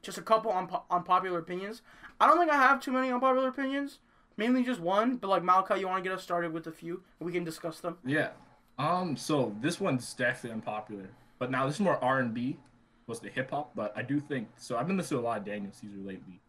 just 0.00 0.18
a 0.18 0.22
couple 0.22 0.50
unpo- 0.52 0.82
unpopular 0.90 1.38
opinions. 1.38 1.82
I 2.20 2.26
don't 2.26 2.38
think 2.38 2.50
I 2.50 2.56
have 2.56 2.80
too 2.80 2.92
many 2.92 3.10
unpopular 3.10 3.48
opinions. 3.48 3.98
Mainly 4.36 4.64
just 4.64 4.80
one, 4.80 5.16
but 5.16 5.28
like 5.28 5.42
Malachi, 5.42 5.80
you 5.80 5.86
want 5.86 6.02
to 6.02 6.08
get 6.08 6.16
us 6.16 6.22
started 6.22 6.52
with 6.52 6.66
a 6.66 6.72
few, 6.72 7.02
and 7.20 7.26
we 7.26 7.32
can 7.32 7.44
discuss 7.44 7.80
them. 7.80 7.98
Yeah. 8.04 8.30
Um. 8.78 9.16
So 9.16 9.54
this 9.60 9.80
one's 9.80 10.12
definitely 10.14 10.52
unpopular, 10.52 11.08
but 11.38 11.50
now 11.50 11.66
this 11.66 11.76
is 11.76 11.80
more 11.80 12.02
R 12.02 12.18
and 12.20 12.32
B, 12.34 12.58
was 13.06 13.20
the 13.20 13.28
hip 13.28 13.50
hop. 13.50 13.72
But 13.74 13.92
I 13.96 14.02
do 14.02 14.18
think 14.20 14.48
so. 14.56 14.76
I've 14.76 14.86
been 14.86 14.96
listening 14.96 15.20
to 15.20 15.26
a 15.26 15.28
lot 15.28 15.38
of 15.38 15.44
Daniel 15.44 15.72
Caesar 15.72 15.98
lately, 15.98 16.40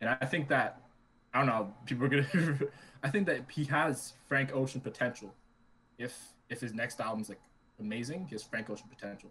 and 0.00 0.10
I 0.20 0.26
think 0.26 0.48
that 0.48 0.80
I 1.32 1.38
don't 1.38 1.46
know. 1.46 1.72
People 1.86 2.06
are 2.06 2.08
gonna. 2.08 2.58
I 3.04 3.10
think 3.10 3.26
that 3.26 3.40
he 3.50 3.64
has 3.64 4.12
Frank 4.28 4.54
Ocean 4.54 4.80
potential. 4.80 5.34
If 5.98 6.16
if 6.48 6.60
his 6.60 6.74
next 6.74 7.00
album's 7.00 7.28
like 7.28 7.40
amazing, 7.80 8.26
he 8.28 8.34
has 8.34 8.42
Frank 8.42 8.68
Ocean 8.70 8.86
potential. 8.88 9.30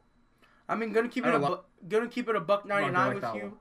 I 0.70 0.76
mean, 0.76 0.94
gonna 0.94 1.10
keep 1.10 1.26
it 1.26 1.34
a 1.36 1.40
bu- 1.40 1.58
gonna 1.90 2.08
keep 2.08 2.30
it 2.30 2.36
a 2.36 2.40
buck 2.42 2.66
ninety 2.66 2.92
like 2.92 3.14
with 3.16 3.24
you. 3.36 3.42
one. 3.42 3.54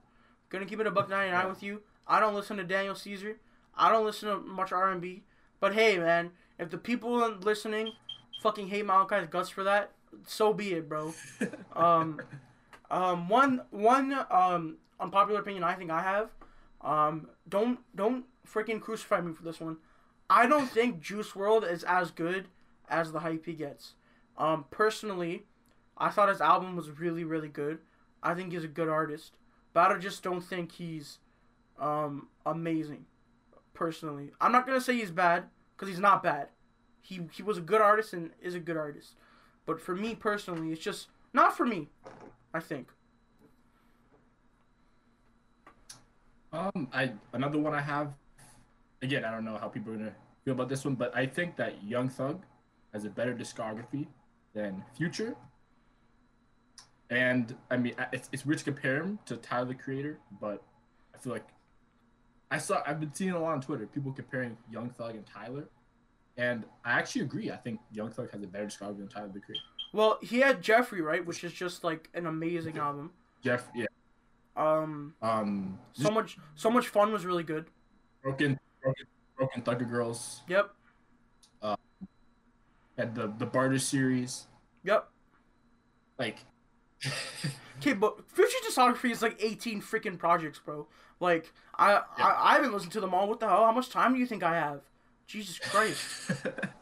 Gonna 0.49 0.67
keep 0.67 0.81
it 0.81 0.87
a 0.87 0.91
buck 0.91 1.09
ninety 1.11 1.33
nine 1.33 1.45
Yeah. 1.45 1.49
with 1.49 1.63
you. 1.63 1.83
I 2.07 2.21
don't 2.21 2.35
listen 2.35 2.57
to 2.59 2.65
Daniel 2.65 2.95
Caesar. 2.95 3.39
I 3.75 3.91
don't 3.91 4.05
listen 4.05 4.29
to 4.29 4.37
much 4.39 4.73
R 4.73 4.91
and 4.91 5.01
B. 5.01 5.25
But 5.61 5.75
hey, 5.75 5.99
man, 5.99 6.31
if 6.59 6.71
the 6.71 6.79
people 6.79 7.17
listening 7.41 7.93
fucking 8.41 8.69
hate 8.69 8.87
Malachi's 8.87 9.29
guts 9.29 9.51
for 9.51 9.65
that, 9.65 9.93
so 10.27 10.53
be 10.53 10.73
it, 10.73 10.89
bro. 10.89 11.15
Um, 11.77 12.21
um, 12.91 13.29
one 13.29 13.63
one 13.71 14.13
um 14.31 14.77
unpopular 14.99 15.41
opinion 15.41 15.63
I 15.63 15.75
think 15.75 15.91
I 15.91 16.03
have. 16.03 16.31
Um, 16.81 17.29
don't 17.49 17.79
don't 17.95 18.25
freaking 18.47 18.81
crucify 18.81 19.21
me 19.21 19.33
for 19.33 19.45
this 19.45 19.61
one. 19.61 19.77
I 20.29 20.47
don't 20.47 20.69
think 20.69 21.01
Juice 21.01 21.31
WRLD 21.31 21.71
is 21.71 21.85
as 21.85 22.11
good 22.11 22.49
as 22.89 23.13
the 23.13 23.21
hype 23.21 23.47
he 23.47 23.53
gets. 23.55 23.95
Um, 24.37 24.65
personally, 24.71 25.45
I 25.97 26.11
thought 26.11 26.29
his 26.29 26.41
album 26.41 26.77
was 26.77 26.91
really 26.91 27.25
really 27.25 27.49
good. 27.49 27.79
I 28.23 28.35
think 28.35 28.53
he's 28.53 28.65
a 28.65 28.69
good 28.69 28.89
artist, 28.89 29.37
but 29.73 29.91
I 29.91 29.99
just 29.99 30.23
don't 30.23 30.43
think 30.43 30.73
he's 30.73 31.19
um 31.79 32.29
amazing. 32.45 33.07
Personally, 33.73 34.33
I'm 34.41 34.53
not 34.53 34.67
gonna 34.67 34.81
say 34.81 34.97
he's 34.97 35.11
bad 35.13 35.45
because 35.77 35.89
he's 35.89 36.01
not 36.01 36.23
bad. 36.23 36.49
He 37.03 37.21
he 37.33 37.43
was 37.43 37.59
a 37.59 37.61
good 37.61 37.81
artist 37.81 38.13
and 38.13 38.31
is 38.41 38.55
a 38.55 38.61
good 38.61 38.77
artist, 38.77 39.15
but 39.67 39.81
for 39.81 39.95
me 39.95 40.15
personally, 40.15 40.73
it's 40.73 40.83
just 40.83 41.09
not 41.33 41.57
for 41.57 41.67
me. 41.67 41.89
I 42.53 42.61
think. 42.61 42.89
Um, 46.53 46.89
I 46.93 47.13
another 47.33 47.59
one 47.59 47.75
I 47.75 47.81
have. 47.81 48.15
Again, 49.03 49.25
I 49.25 49.31
don't 49.31 49.45
know 49.45 49.57
how 49.57 49.69
people 49.69 49.93
are 49.93 49.97
gonna 49.97 50.15
feel 50.45 50.55
about 50.55 50.69
this 50.69 50.85
one, 50.85 50.95
but 50.95 51.17
I 51.17 51.27
think 51.27 51.57
that 51.57 51.83
Young 51.85 52.09
Thug 52.09 52.43
has 52.93 53.05
a 53.05 53.11
better 53.11 53.35
discography 53.35 54.07
than 54.53 54.85
Future. 54.97 55.37
And 57.09 57.57
I 57.71 57.77
mean, 57.77 57.95
it's, 58.13 58.29
it's 58.33 58.47
weird 58.47 58.59
to 58.59 58.65
compare 58.65 59.03
him 59.03 59.19
to 59.27 59.37
Tyler 59.37 59.67
the 59.67 59.75
Creator, 59.75 60.19
but 60.41 60.63
I 61.15 61.19
feel 61.19 61.33
like 61.33 61.49
I 62.51 62.59
saw 62.59 62.83
I've 62.87 63.01
been 63.01 63.15
seeing 63.15 63.31
a 63.31 63.41
lot 63.41 63.53
on 63.53 63.61
Twitter 63.61 63.87
people 63.87 64.13
comparing 64.13 64.57
Young 64.71 64.91
Thug 64.91 65.15
and 65.15 65.27
Tyler, 65.27 65.69
and 66.41 66.65
I 66.85 66.93
actually 66.93 67.21
agree. 67.23 67.51
I 67.51 67.57
think 67.57 67.81
Young 67.93 68.11
Thug 68.11 68.31
has 68.33 68.43
a 68.43 68.47
better 68.47 68.67
discography 68.67 68.99
than 68.99 69.09
Tyler 69.09 69.29
the 69.29 69.41
Creator. 69.41 69.63
Well, 69.93 70.19
he 70.23 70.39
had 70.41 70.63
Jeffery, 70.63 71.03
right, 71.03 71.25
which 71.25 71.45
is 71.45 71.53
just 71.53 71.85
like 71.85 72.09
an 72.15 72.27
amazing 72.27 72.79
album. 72.79 73.11
Jeff, 73.45 73.69
yeah, 73.75 73.87
Um, 74.57 75.15
um, 75.23 75.79
so 75.93 76.11
much, 76.11 76.39
so 76.55 76.71
much 76.71 76.89
fun 76.89 77.13
was 77.13 77.25
really 77.27 77.43
good. 77.43 77.67
broken, 78.23 78.59
broken, 78.83 79.05
broken 79.37 79.63
Thugger 79.63 79.89
Girls 79.89 80.43
Yep, 80.49 80.71
Uh, 81.63 81.77
had 82.97 83.15
the 83.15 83.33
the 83.39 83.47
Barter 83.47 83.79
series, 83.79 84.47
yep. 84.85 85.09
like. 86.19 86.39
Okay, 87.81 87.95
but 87.95 88.29
Future 88.31 88.59
discography 88.69 89.11
is 89.11 89.23
like 89.23 89.43
eighteen 89.43 89.81
freaking 89.81 90.19
projects, 90.19 90.59
bro. 90.63 90.87
Like, 91.19 91.51
I, 91.79 91.95
I, 92.19 92.51
I 92.51 92.53
haven't 92.57 92.75
listened 92.75 92.93
to 92.93 93.01
them 93.01 93.15
all. 93.15 93.27
What 93.27 93.41
the 93.41 93.49
hell? 93.49 93.65
How 93.65 93.73
much 93.73 93.89
time 93.89 94.13
do 94.13 94.19
you 94.21 94.27
think 94.27 94.43
I 94.43 94.55
have? 94.55 94.83
Jesus 95.31 95.59
Christ. 95.59 96.33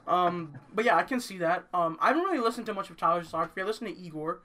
Um, 0.06 0.56
but 0.72 0.86
yeah, 0.86 0.96
I 0.96 1.02
can 1.02 1.20
see 1.20 1.36
that. 1.38 1.66
Um, 1.74 1.98
I 2.00 2.14
don't 2.14 2.24
really 2.24 2.38
listen 2.38 2.64
to 2.64 2.72
much 2.72 2.88
of 2.88 2.96
Tyler's 2.96 3.30
discography. 3.30 3.60
I 3.60 3.64
listened 3.64 3.94
to 3.94 4.02
Igor. 4.02 4.40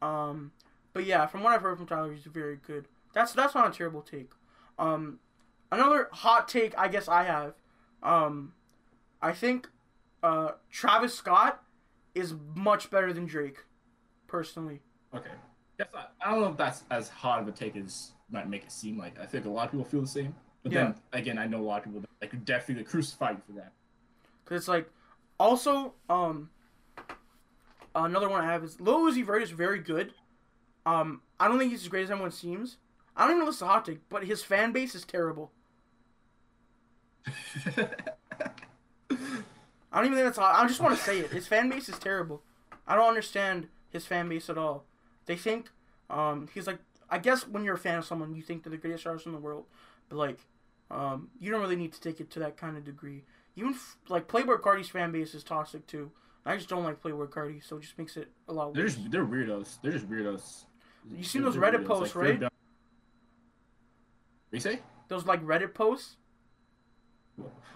Um, 0.00 0.52
but 0.92 1.04
yeah, 1.04 1.26
from 1.26 1.42
what 1.42 1.52
I've 1.52 1.62
heard 1.62 1.78
from 1.78 1.86
Tyler, 1.88 2.12
he's 2.12 2.22
very 2.22 2.56
good. 2.56 2.86
That's 3.12 3.32
that's 3.32 3.54
not 3.56 3.68
a 3.68 3.76
terrible 3.76 4.02
take. 4.02 4.30
Um, 4.78 5.18
another 5.72 6.08
hot 6.12 6.46
take 6.46 6.78
I 6.78 6.86
guess 6.86 7.08
I 7.08 7.24
have. 7.24 7.54
Um, 8.04 8.52
I 9.20 9.32
think 9.32 9.68
uh, 10.22 10.52
Travis 10.70 11.14
Scott 11.14 11.60
is 12.14 12.34
much 12.54 12.88
better 12.88 13.12
than 13.12 13.26
Drake, 13.26 13.64
personally. 14.28 14.80
Okay. 15.12 15.30
I 16.24 16.30
don't 16.30 16.40
know 16.40 16.48
if 16.48 16.56
that's 16.56 16.84
as 16.90 17.08
hot 17.08 17.40
of 17.40 17.48
a 17.48 17.52
take 17.52 17.74
as 17.74 18.12
might 18.30 18.48
make 18.48 18.62
it 18.62 18.70
seem 18.70 18.96
like. 18.96 19.18
I 19.18 19.26
think 19.26 19.44
a 19.44 19.48
lot 19.50 19.66
of 19.66 19.70
people 19.72 19.84
feel 19.84 20.02
the 20.02 20.06
same. 20.06 20.34
But 20.62 20.72
then 20.72 20.94
again, 21.12 21.38
I 21.38 21.46
know 21.46 21.58
a 21.58 21.62
lot 21.62 21.78
of 21.78 21.84
people 21.84 22.00
that 22.00 22.10
like 22.20 22.30
could 22.30 22.44
definitely 22.44 22.84
crucify 22.84 23.30
you 23.30 23.38
for 23.46 23.52
that. 23.52 23.72
Cause 24.44 24.58
it's 24.58 24.68
like, 24.68 24.90
also, 25.38 25.94
um, 26.08 26.50
another 27.94 28.28
one 28.28 28.42
I 28.42 28.52
have 28.52 28.62
is 28.64 28.80
Lil 28.80 29.00
Uzi 29.00 29.24
Vert 29.24 29.42
is 29.42 29.50
very 29.50 29.78
good. 29.78 30.12
Um, 30.84 31.22
I 31.38 31.48
don't 31.48 31.58
think 31.58 31.70
he's 31.70 31.82
as 31.82 31.88
great 31.88 32.04
as 32.04 32.10
everyone 32.10 32.32
seems. 32.32 32.76
I 33.16 33.26
don't 33.26 33.36
even 33.36 33.46
listen 33.46 33.66
to 33.66 33.72
Hot 33.72 33.84
Take, 33.84 34.00
but 34.08 34.24
his 34.24 34.42
fan 34.42 34.72
base 34.72 34.94
is 34.94 35.04
terrible. 35.04 35.50
I 39.92 39.96
don't 39.96 40.06
even 40.06 40.16
think 40.16 40.26
that's 40.26 40.38
hot. 40.38 40.62
I 40.62 40.66
just 40.68 40.80
want 40.80 40.96
to 40.96 41.02
say 41.02 41.18
it. 41.18 41.30
His 41.30 41.46
fan 41.46 41.68
base 41.68 41.88
is 41.88 41.98
terrible. 41.98 42.42
I 42.86 42.94
don't 42.94 43.08
understand 43.08 43.68
his 43.90 44.06
fan 44.06 44.28
base 44.28 44.48
at 44.48 44.56
all. 44.56 44.84
They 45.26 45.36
think, 45.36 45.70
um, 46.08 46.48
he's 46.54 46.66
like, 46.66 46.78
I 47.10 47.18
guess 47.18 47.46
when 47.46 47.64
you're 47.64 47.74
a 47.74 47.78
fan 47.78 47.98
of 47.98 48.04
someone, 48.04 48.34
you 48.34 48.42
think 48.42 48.62
they're 48.62 48.70
the 48.70 48.76
greatest 48.76 49.06
artist 49.06 49.26
in 49.26 49.32
the 49.32 49.38
world, 49.38 49.64
but 50.08 50.16
like, 50.16 50.38
um, 50.90 51.28
you 51.38 51.50
don't 51.50 51.60
really 51.60 51.76
need 51.76 51.92
to 51.92 52.00
take 52.00 52.20
it 52.20 52.30
to 52.30 52.38
that 52.40 52.56
kind 52.56 52.76
of 52.76 52.84
degree. 52.84 53.24
Even 53.56 53.72
f- 53.74 53.96
like 54.08 54.28
Playboi 54.28 54.60
Carti's 54.60 54.88
fan 54.88 55.12
base 55.12 55.34
is 55.34 55.42
toxic 55.44 55.86
too. 55.86 56.10
I 56.46 56.56
just 56.56 56.68
don't 56.68 56.84
like 56.84 57.02
Playboi 57.02 57.28
Carti, 57.28 57.62
so 57.62 57.76
it 57.76 57.82
just 57.82 57.98
makes 57.98 58.16
it 58.16 58.28
a 58.48 58.52
lot 58.52 58.72
they're 58.74 58.84
worse. 58.84 58.94
just 58.96 59.10
they're 59.10 59.26
weirdos. 59.26 59.78
They're 59.82 59.92
just 59.92 60.08
weirdos. 60.08 60.64
You 61.14 61.22
seen 61.24 61.42
They're- 61.42 61.50
those 61.50 61.60
Reddit 61.60 61.84
weirdos. 61.84 61.86
posts, 61.86 62.14
Like, 62.16 62.24
they're 62.24 62.32
right? 62.32 62.42
What 62.42 62.52
you 64.52 64.60
say? 64.60 64.80
Those 65.08 65.26
like 65.26 65.44
Reddit 65.44 65.74
posts, 65.74 66.16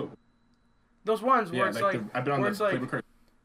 those 1.04 1.22
ones 1.22 1.50
where 1.50 1.60
yeah, 1.60 1.68
it's 1.68 1.80
like, 1.80 1.94
like, 1.94 2.12
the, 2.12 2.18
I've 2.18 2.24
been 2.24 2.34
on 2.34 2.40
where 2.40 2.50
it's 2.50 2.60
like- 2.60 2.80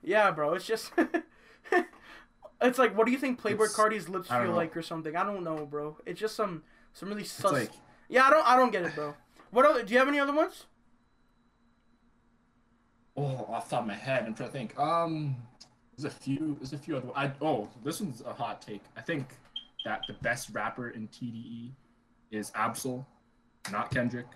yeah, 0.01 0.31
bro, 0.31 0.53
it's 0.53 0.65
just. 0.65 0.91
it's 2.61 2.79
like, 2.79 2.97
what 2.97 3.05
do 3.05 3.11
you 3.11 3.17
think 3.17 3.41
Playboi 3.41 3.53
It's- 3.53 3.75
Carti's 3.75 4.07
lips 4.09 4.29
feel 4.29 4.45
know. 4.45 4.55
like 4.55 4.75
or 4.77 4.81
something? 4.81 5.15
I 5.15 5.23
don't 5.23 5.43
know, 5.43 5.65
bro. 5.65 5.97
It's 6.05 6.19
just 6.19 6.35
some 6.35 6.63
some 6.93 7.09
really 7.09 7.23
sus. 7.25 7.51
like 7.51 7.71
yeah, 8.07 8.25
I 8.25 8.29
don't 8.29 8.47
I 8.47 8.55
don't 8.55 8.71
get 8.71 8.83
it, 8.85 8.95
bro. 8.95 9.13
What 9.51 9.65
other? 9.65 9.83
Do 9.83 9.93
you 9.93 9.99
have 9.99 10.07
any 10.07 10.19
other 10.19 10.33
ones? 10.33 10.65
oh, 13.17 13.45
off 13.49 13.69
the 13.69 13.75
top 13.75 13.81
of 13.83 13.87
my 13.87 13.95
head, 13.95 14.23
I'm 14.25 14.33
trying 14.33 14.49
to 14.49 14.53
think. 14.53 14.77
Um, 14.79 15.35
there's 15.97 16.05
a 16.13 16.15
few. 16.15 16.55
There's 16.59 16.73
a 16.73 16.77
few 16.77 16.97
other. 16.97 17.09
I 17.15 17.31
oh, 17.41 17.67
this 17.83 17.99
one's 18.01 18.21
a 18.21 18.33
hot 18.33 18.61
take. 18.61 18.81
I 18.95 19.01
think 19.01 19.27
that 19.85 20.01
the 20.07 20.13
best 20.15 20.49
rapper 20.53 20.89
in 20.91 21.07
TDE 21.07 21.71
is 22.31 22.51
Ab-Soul, 22.55 23.05
not 23.71 23.91
Kendrick. 23.91 24.27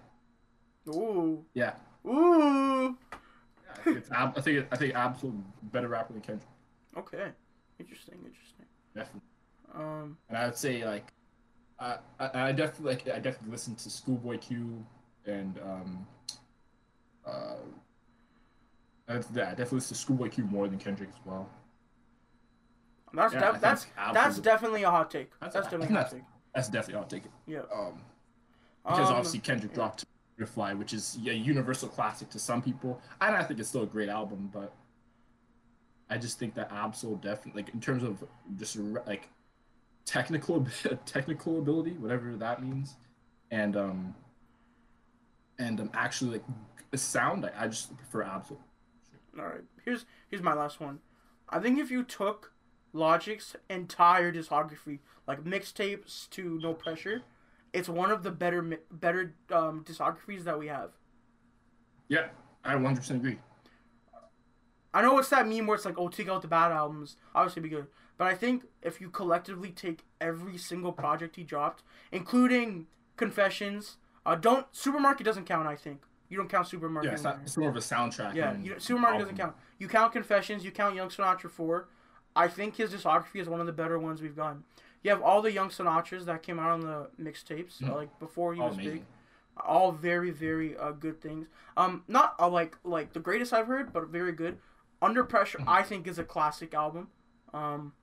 Ooh, 0.90 1.46
Yeah, 1.54 1.76
ooh. 2.06 2.98
I 3.72 3.76
think 3.84 3.98
it's 3.98 4.12
Ab- 4.12 4.34
I 4.38 4.42
think 4.42 4.60
it, 4.60 4.68
I 4.72 4.76
think 4.76 4.96
Ab-Soul 4.96 5.34
better 5.72 5.88
rapper 5.88 6.14
than 6.14 6.22
Kendrick. 6.22 6.50
Okay, 6.98 7.30
interesting, 7.80 8.16
interesting. 8.26 8.66
Definitely. 8.96 9.22
Um, 9.74 10.18
And 10.30 10.38
I 10.38 10.46
would 10.46 10.58
say 10.58 10.86
like, 10.86 11.14
I 11.80 11.98
I, 12.20 12.50
I 12.50 12.52
definitely 12.52 12.94
like 12.94 13.08
I 13.08 13.20
definitely 13.20 13.52
listen 13.52 13.76
to 13.76 13.90
Schoolboy 13.90 14.38
Q 14.40 14.86
and 15.26 15.58
um, 15.64 16.08
uh, 17.26 17.56
that's 19.08 19.28
that. 19.28 19.52
Definitely 19.52 19.78
listen 19.78 19.96
to 19.96 20.02
Schoolboy 20.02 20.30
Q 20.30 20.46
more 20.46 20.68
than 20.68 20.80
Kendrick 20.80 21.10
as 21.10 21.26
well. 21.26 21.50
that's 23.14 23.34
Yeah, 23.34 23.52
def- 23.52 23.62
that's 23.62 23.86
that's 24.14 24.40
definitely 24.40 24.84
a 24.84 24.90
hot 24.92 25.12
take. 25.12 25.32
That's 25.40 25.54
That's, 25.54 25.68
a- 25.68 25.72
definitely 25.72 25.96
a 25.96 26.00
hot 26.00 26.12
take. 26.12 26.24
That's 26.56 26.70
definitely 26.70 27.02
I'll 27.02 27.08
take. 27.08 27.24
Yeah. 27.48 27.60
Um, 27.74 28.02
because 28.86 29.10
Um, 29.10 29.16
obviously 29.16 29.40
Kendrick 29.40 29.74
dropped 29.74 30.06
Butterfly, 30.38 30.74
which 30.74 30.94
is 30.94 31.18
a 31.26 31.34
universal 31.34 31.88
classic 31.88 32.30
to 32.32 32.40
some 32.40 32.62
people, 32.62 33.00
and 33.22 33.36
I 33.36 33.44
think 33.44 33.60
it's 33.60 33.70
still 33.70 33.84
a 33.84 33.88
great 33.88 34.10
album. 34.10 34.50
But 34.54 34.74
I 36.10 36.18
just 36.18 36.38
think 36.38 36.54
that 36.56 36.72
Ab-Soul 36.72 37.16
definitely, 37.18 37.64
like 37.64 37.74
in 37.74 37.80
terms 37.80 38.04
of 38.04 38.24
just 38.58 38.76
like 39.08 39.30
technical 40.06 40.66
technical 41.06 41.60
ability, 41.60 41.92
whatever 41.92 42.36
that 42.36 42.62
means, 42.62 42.96
and 43.52 43.78
um 43.78 44.16
and 45.60 45.80
um 45.80 45.92
actually 45.94 46.32
like 46.32 46.44
the 46.92 46.98
sound, 46.98 47.46
I, 47.46 47.64
I 47.64 47.68
just 47.68 47.96
prefer 47.98 48.24
Ab-Soul. 48.24 48.60
All 49.38 49.46
right. 49.46 49.64
Here's 49.84 50.06
here's 50.30 50.44
my 50.44 50.54
last 50.54 50.80
one. 50.80 51.00
I 51.50 51.60
think 51.60 51.80
if 51.80 51.92
you 51.92 52.04
took 52.04 52.54
Logic's 52.94 53.56
entire 53.70 54.32
discography, 54.32 55.00
like 55.28 55.44
mixtapes 55.44 56.30
to 56.32 56.60
No 56.62 56.74
Pressure, 56.74 57.24
it's 57.74 57.90
one 57.90 58.12
of 58.12 58.24
the 58.24 58.32
better 58.32 58.80
better 58.92 59.36
um, 59.52 59.84
discographies 59.84 60.44
that 60.44 60.58
we 60.58 60.68
have. 60.68 60.92
Yeah, 62.08 62.28
I 62.64 62.76
100% 62.76 63.10
agree. 63.12 63.40
I 64.94 65.02
know 65.02 65.18
it's 65.18 65.30
that 65.30 65.48
meme 65.48 65.66
where 65.66 65.76
it's 65.76 65.86
like, 65.86 65.98
oh, 65.98 66.08
take 66.08 66.30
out 66.30 66.44
the 66.44 66.48
bad 66.48 66.72
albums. 66.72 67.18
Obviously, 67.34 67.64
be 67.64 67.70
good. 67.70 67.88
But 68.18 68.28
I 68.28 68.36
think 68.36 68.66
if 68.84 69.02
you 69.02 69.10
collectively 69.10 69.72
take 69.72 70.04
every 70.22 70.58
single 70.58 70.92
project 70.92 71.36
he 71.36 71.44
dropped, 71.44 71.82
including 72.12 72.86
Confessions, 73.16 73.98
uh, 74.26 74.36
don't 74.36 74.66
Supermarket 74.72 75.26
doesn't 75.26 75.46
count. 75.46 75.68
I 75.68 75.76
think 75.76 76.02
you 76.30 76.38
don't 76.38 76.50
count 76.50 76.68
Supermarket. 76.68 77.10
Yeah, 77.10 77.14
it's, 77.14 77.24
not, 77.24 77.40
it's 77.44 77.58
more 77.58 77.70
of 77.70 77.76
a 77.76 77.80
soundtrack. 77.80 78.36
Yeah, 78.36 78.56
you, 78.58 78.76
Supermarket 78.80 79.22
album. 79.22 79.36
doesn't 79.36 79.38
count. 79.38 79.56
You 79.80 79.88
count 79.88 80.14
Confessions, 80.14 80.64
you 80.64 80.72
count 80.72 80.96
Young 80.96 81.10
Sinatra 81.10 81.50
4. 81.50 81.88
I 82.36 82.48
think 82.48 82.76
his 82.78 82.92
discography 82.92 83.36
is 83.36 83.48
one 83.50 83.60
of 83.60 83.68
the 83.68 83.74
better 83.74 84.00
ones 84.00 84.22
we've 84.22 84.36
gotten. 84.36 84.64
You 85.04 85.12
have 85.12 85.22
all 85.22 85.42
the 85.42 85.52
Young 85.52 85.70
Sinatras 85.70 86.26
that 86.26 86.42
came 86.42 86.58
out 86.58 86.70
on 86.72 86.80
the 86.82 87.10
mixtapes, 87.22 87.80
Mhm. 87.82 87.94
like 87.94 88.20
before 88.20 88.54
he 88.56 88.62
Oh, 88.62 88.68
was 88.68 88.76
amazing. 88.76 88.94
big. 89.00 89.06
All 89.58 89.92
very 89.92 90.32
very 90.32 90.76
uh, 90.78 90.92
good 90.92 91.22
things. 91.22 91.48
Um, 91.78 92.04
not 92.08 92.36
uh, 92.40 92.48
like 92.50 92.76
like 92.84 93.14
the 93.14 93.20
greatest 93.20 93.54
I've 93.54 93.68
heard, 93.68 93.94
but 93.94 94.08
very 94.08 94.32
good. 94.32 94.58
Under 95.02 95.24
Pressure, 95.24 95.60
I 95.68 95.84
think, 95.84 96.08
is 96.08 96.18
a 96.18 96.24
classic 96.24 96.74
album. 96.74 97.10
Um, 97.54 97.94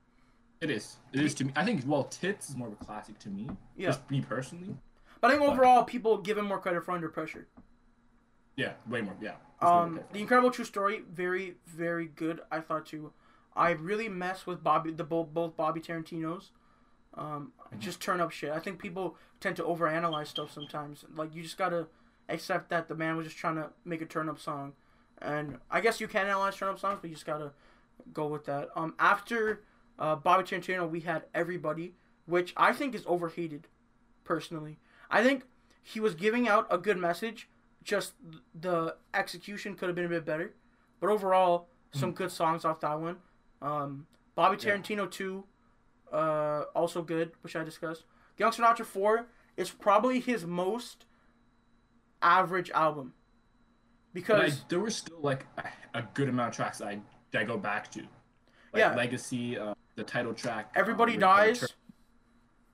It 0.61 0.71
is. 0.71 0.99
It 1.13 1.21
is 1.23 1.35
to 1.37 1.45
me. 1.47 1.53
I 1.57 1.65
think 1.65 1.83
well, 1.87 2.05
Tits 2.05 2.51
is 2.51 2.57
more 2.57 2.69
of 2.69 2.75
a 2.75 2.85
classic 2.85 3.19
to 3.21 3.31
me. 3.31 3.49
Yeah. 3.77 3.89
Just 3.89 4.09
me 4.11 4.21
personally. 4.21 4.77
But 5.21 5.31
I 5.31 5.37
think 5.37 5.49
overall, 5.49 5.85
people 5.85 6.19
give 6.19 6.39
him 6.39 6.47
more 6.47 6.59
credit 6.59 6.85
for 6.85 6.93
Under 6.93 7.09
Pressure. 7.09 7.47
Yeah, 8.57 8.73
way 8.89 9.01
more. 9.01 9.17
Yeah. 9.21 9.35
Um, 9.61 10.01
the 10.13 10.21
Incredible 10.21 10.51
True 10.51 10.65
Story, 10.65 11.03
very 11.11 11.55
very 11.67 12.07
good. 12.07 12.41
I 12.51 12.61
thought 12.61 12.87
too. 12.87 13.13
I 13.55 13.71
really 13.71 14.09
mess 14.09 14.47
with 14.47 14.63
Bobby 14.63 14.91
the 14.93 15.05
both 15.05 15.33
both 15.33 15.57
Bobby 15.57 15.81
Tarantino's. 15.81 16.51
Um, 17.15 17.53
just 17.79 18.01
turn 18.01 18.21
up 18.21 18.31
shit. 18.31 18.51
I 18.51 18.61
think 18.61 18.79
people 18.79 19.17
tend 19.41 19.57
to 19.57 19.65
overanalyze 19.65 20.29
stuff 20.29 20.53
sometimes. 20.53 21.05
Like 21.15 21.35
you 21.35 21.43
just 21.43 21.59
gotta 21.59 21.89
accept 22.29 22.71
that 22.71 22.89
the 22.89 22.95
man 22.95 23.17
was 23.17 23.27
just 23.27 23.37
trying 23.37 23.57
to 23.57 23.71
make 23.85 24.01
a 24.01 24.07
turn 24.07 24.29
up 24.29 24.39
song, 24.39 24.75
and 25.21 25.59
I 25.71 25.81
guess 25.81 26.01
you 26.01 26.09
can 26.09 26.27
analyze 26.27 26.57
turn 26.57 26.69
up 26.69 26.79
songs, 26.79 26.99
but 27.01 27.11
you 27.11 27.17
just 27.17 27.27
gotta 27.27 27.53
go 28.13 28.27
with 28.27 28.45
that. 28.47 28.69
Um, 28.77 28.95
after 28.99 29.63
uh, 29.99 30.17
Bobby 30.17 30.45
Tarantino, 30.45 30.89
we 30.89 31.01
had 31.01 31.25
Everybody, 31.35 31.95
which 32.27 32.55
I 32.57 32.73
think 32.73 32.95
is 32.95 33.05
overhated, 33.07 33.67
personally. 34.25 34.79
I 35.11 35.23
think 35.23 35.45
he 35.83 36.01
was 36.01 36.15
giving 36.15 36.49
out 36.49 36.67
a 36.71 36.79
good 36.79 36.99
message, 36.99 37.49
just 37.83 38.15
the 38.55 38.97
execution 39.15 39.75
could 39.75 39.89
have 39.89 39.97
been 39.97 40.05
a 40.05 40.09
bit 40.09 40.25
better. 40.25 40.55
But 41.01 41.11
overall, 41.11 41.69
some 41.93 42.13
good 42.13 42.31
songs 42.31 42.65
off 42.65 42.81
that 42.81 43.01
one. 43.01 43.17
Um, 43.63 44.07
Bobby 44.35 44.57
Yeah. 44.63 44.77
Tarantino 44.77 45.11
2, 45.11 45.45
uh, 46.13 46.17
also 46.75 47.03
good, 47.03 47.33
which 47.43 47.57
I 47.57 47.65
discussed. 47.65 48.05
Young 48.39 48.53
Sinatra 48.53 48.85
4 48.87 49.27
is 49.57 49.71
probably 49.71 50.21
his 50.21 50.47
most 50.47 51.07
average 52.23 52.71
album. 52.71 53.15
But 54.13 54.21
I, 54.21 54.23
Because, 54.45 54.65
there 54.69 54.81
were 54.81 54.91
still 54.91 55.21
like 55.21 55.47
a, 55.59 55.99
a 55.99 56.03
good 56.15 56.29
amount 56.29 56.51
of 56.51 56.57
tracks 56.57 56.79
that 56.79 56.89
I, 56.89 57.01
that 57.33 57.41
I 57.43 57.45
go 57.45 57.57
back 57.57 57.91
to. 57.93 58.01
Like 58.73 58.81
Yeah. 58.81 58.95
Legacy, 58.95 59.59
uh, 59.59 59.75
the 59.97 60.05
title 60.05 60.35
track. 60.35 60.73
Everybody 60.77 61.13
with- 61.13 61.21
Dies. 61.21 61.75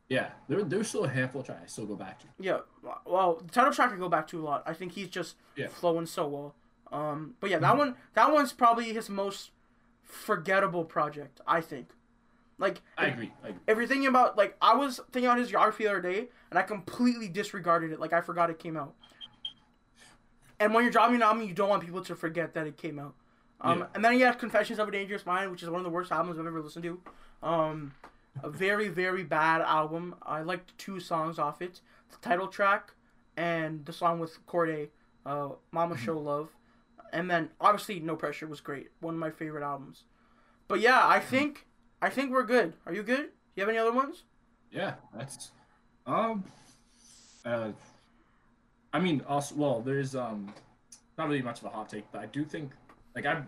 Yeah, 0.08 0.30
there, 0.48 0.62
there's 0.62 0.88
still 0.88 1.04
a 1.04 1.08
handful 1.08 1.40
of 1.40 1.46
tracks 1.46 1.62
I 1.64 1.66
still 1.66 1.86
go 1.86 1.96
back 1.96 2.20
to. 2.20 2.26
Yeah, 2.38 2.58
well, 3.04 3.42
the 3.44 3.50
title 3.50 3.72
track 3.72 3.92
I 3.92 3.96
go 3.96 4.08
back 4.08 4.28
to 4.28 4.40
a 4.40 4.44
lot. 4.44 4.62
I 4.66 4.72
think 4.72 4.92
he's 4.92 5.08
just 5.08 5.36
Yeah. 5.56 5.66
flowing 5.68 6.06
so 6.06 6.28
well. 6.28 6.54
Um, 6.92 7.34
but 7.40 7.50
yeah, 7.50 7.58
that 7.58 7.76
one, 7.76 7.96
that 8.14 8.32
one's 8.32 8.52
probably 8.52 8.92
his 8.92 9.08
most 9.10 9.50
forgettable 10.04 10.84
project. 10.84 11.40
I 11.46 11.60
think. 11.60 11.88
Like, 12.58 12.80
I 12.96 13.06
agree. 13.06 13.32
I 13.44 13.48
agree. 13.48 13.60
if 13.66 13.76
you're 13.76 13.86
thinking 13.86 14.06
about 14.06 14.36
like 14.38 14.56
I 14.62 14.74
was 14.76 15.00
thinking 15.12 15.26
about 15.26 15.38
his 15.40 15.50
geography 15.50 15.84
the 15.84 15.90
other 15.90 16.00
day 16.00 16.28
and 16.50 16.58
I 16.58 16.62
completely 16.62 17.28
disregarded 17.28 17.90
it. 17.92 18.00
Like 18.00 18.12
I 18.12 18.20
forgot 18.22 18.48
it 18.48 18.58
came 18.58 18.76
out. 18.76 18.94
And 20.58 20.72
when 20.72 20.84
you're 20.84 20.92
dropping 20.92 21.16
an 21.16 21.22
album, 21.22 21.42
you 21.46 21.52
don't 21.52 21.68
want 21.68 21.82
people 21.82 22.02
to 22.04 22.14
forget 22.14 22.54
that 22.54 22.66
it 22.66 22.76
came 22.78 22.98
out. 22.98 23.14
Um, 23.60 23.80
Yeah. 23.80 23.86
And 23.94 24.04
then 24.04 24.12
he 24.14 24.20
had 24.20 24.38
Confessions 24.38 24.78
of 24.78 24.88
a 24.88 24.90
Dangerous 24.90 25.26
Mind, 25.26 25.50
which 25.50 25.62
is 25.62 25.68
one 25.68 25.80
of 25.80 25.84
the 25.84 25.90
worst 25.90 26.10
albums 26.12 26.38
I've 26.38 26.46
ever 26.46 26.62
listened 26.62 26.84
to. 26.84 27.00
Um, 27.42 27.92
a 28.42 28.50
very 28.50 28.88
very 28.88 29.24
bad 29.24 29.62
album. 29.62 30.14
I 30.22 30.42
liked 30.42 30.76
two 30.78 31.00
songs 31.00 31.38
off 31.38 31.62
it: 31.62 31.80
the 32.10 32.16
title 32.18 32.48
track 32.48 32.92
and 33.36 33.84
the 33.84 33.92
song 33.92 34.18
with 34.18 34.44
Cordae, 34.46 34.88
uh, 35.24 35.50
"Mama 35.72 35.96
Show 35.96 36.18
Love." 36.18 36.50
And 37.12 37.30
then 37.30 37.50
obviously 37.60 38.00
No 38.00 38.16
Pressure 38.16 38.46
was 38.46 38.60
great. 38.60 38.90
One 39.00 39.14
of 39.14 39.20
my 39.20 39.30
favorite 39.30 39.64
albums. 39.64 40.04
But 40.68 40.80
yeah, 40.80 41.06
I 41.06 41.20
think 41.20 41.66
I 42.02 42.10
think 42.10 42.32
we're 42.32 42.44
good. 42.44 42.74
Are 42.84 42.92
you 42.92 43.02
good? 43.02 43.30
You 43.54 43.62
have 43.62 43.68
any 43.68 43.78
other 43.78 43.92
ones? 43.92 44.24
Yeah, 44.70 44.94
that's 45.16 45.52
um 46.06 46.44
uh 47.44 47.72
I 48.92 48.98
mean 48.98 49.22
also 49.28 49.54
well 49.54 49.80
there's 49.80 50.14
um 50.14 50.52
not 51.16 51.28
really 51.28 51.42
much 51.42 51.60
of 51.60 51.66
a 51.66 51.70
hot 51.70 51.88
take, 51.88 52.10
but 52.12 52.20
I 52.20 52.26
do 52.26 52.44
think 52.44 52.72
like 53.14 53.24
I 53.24 53.42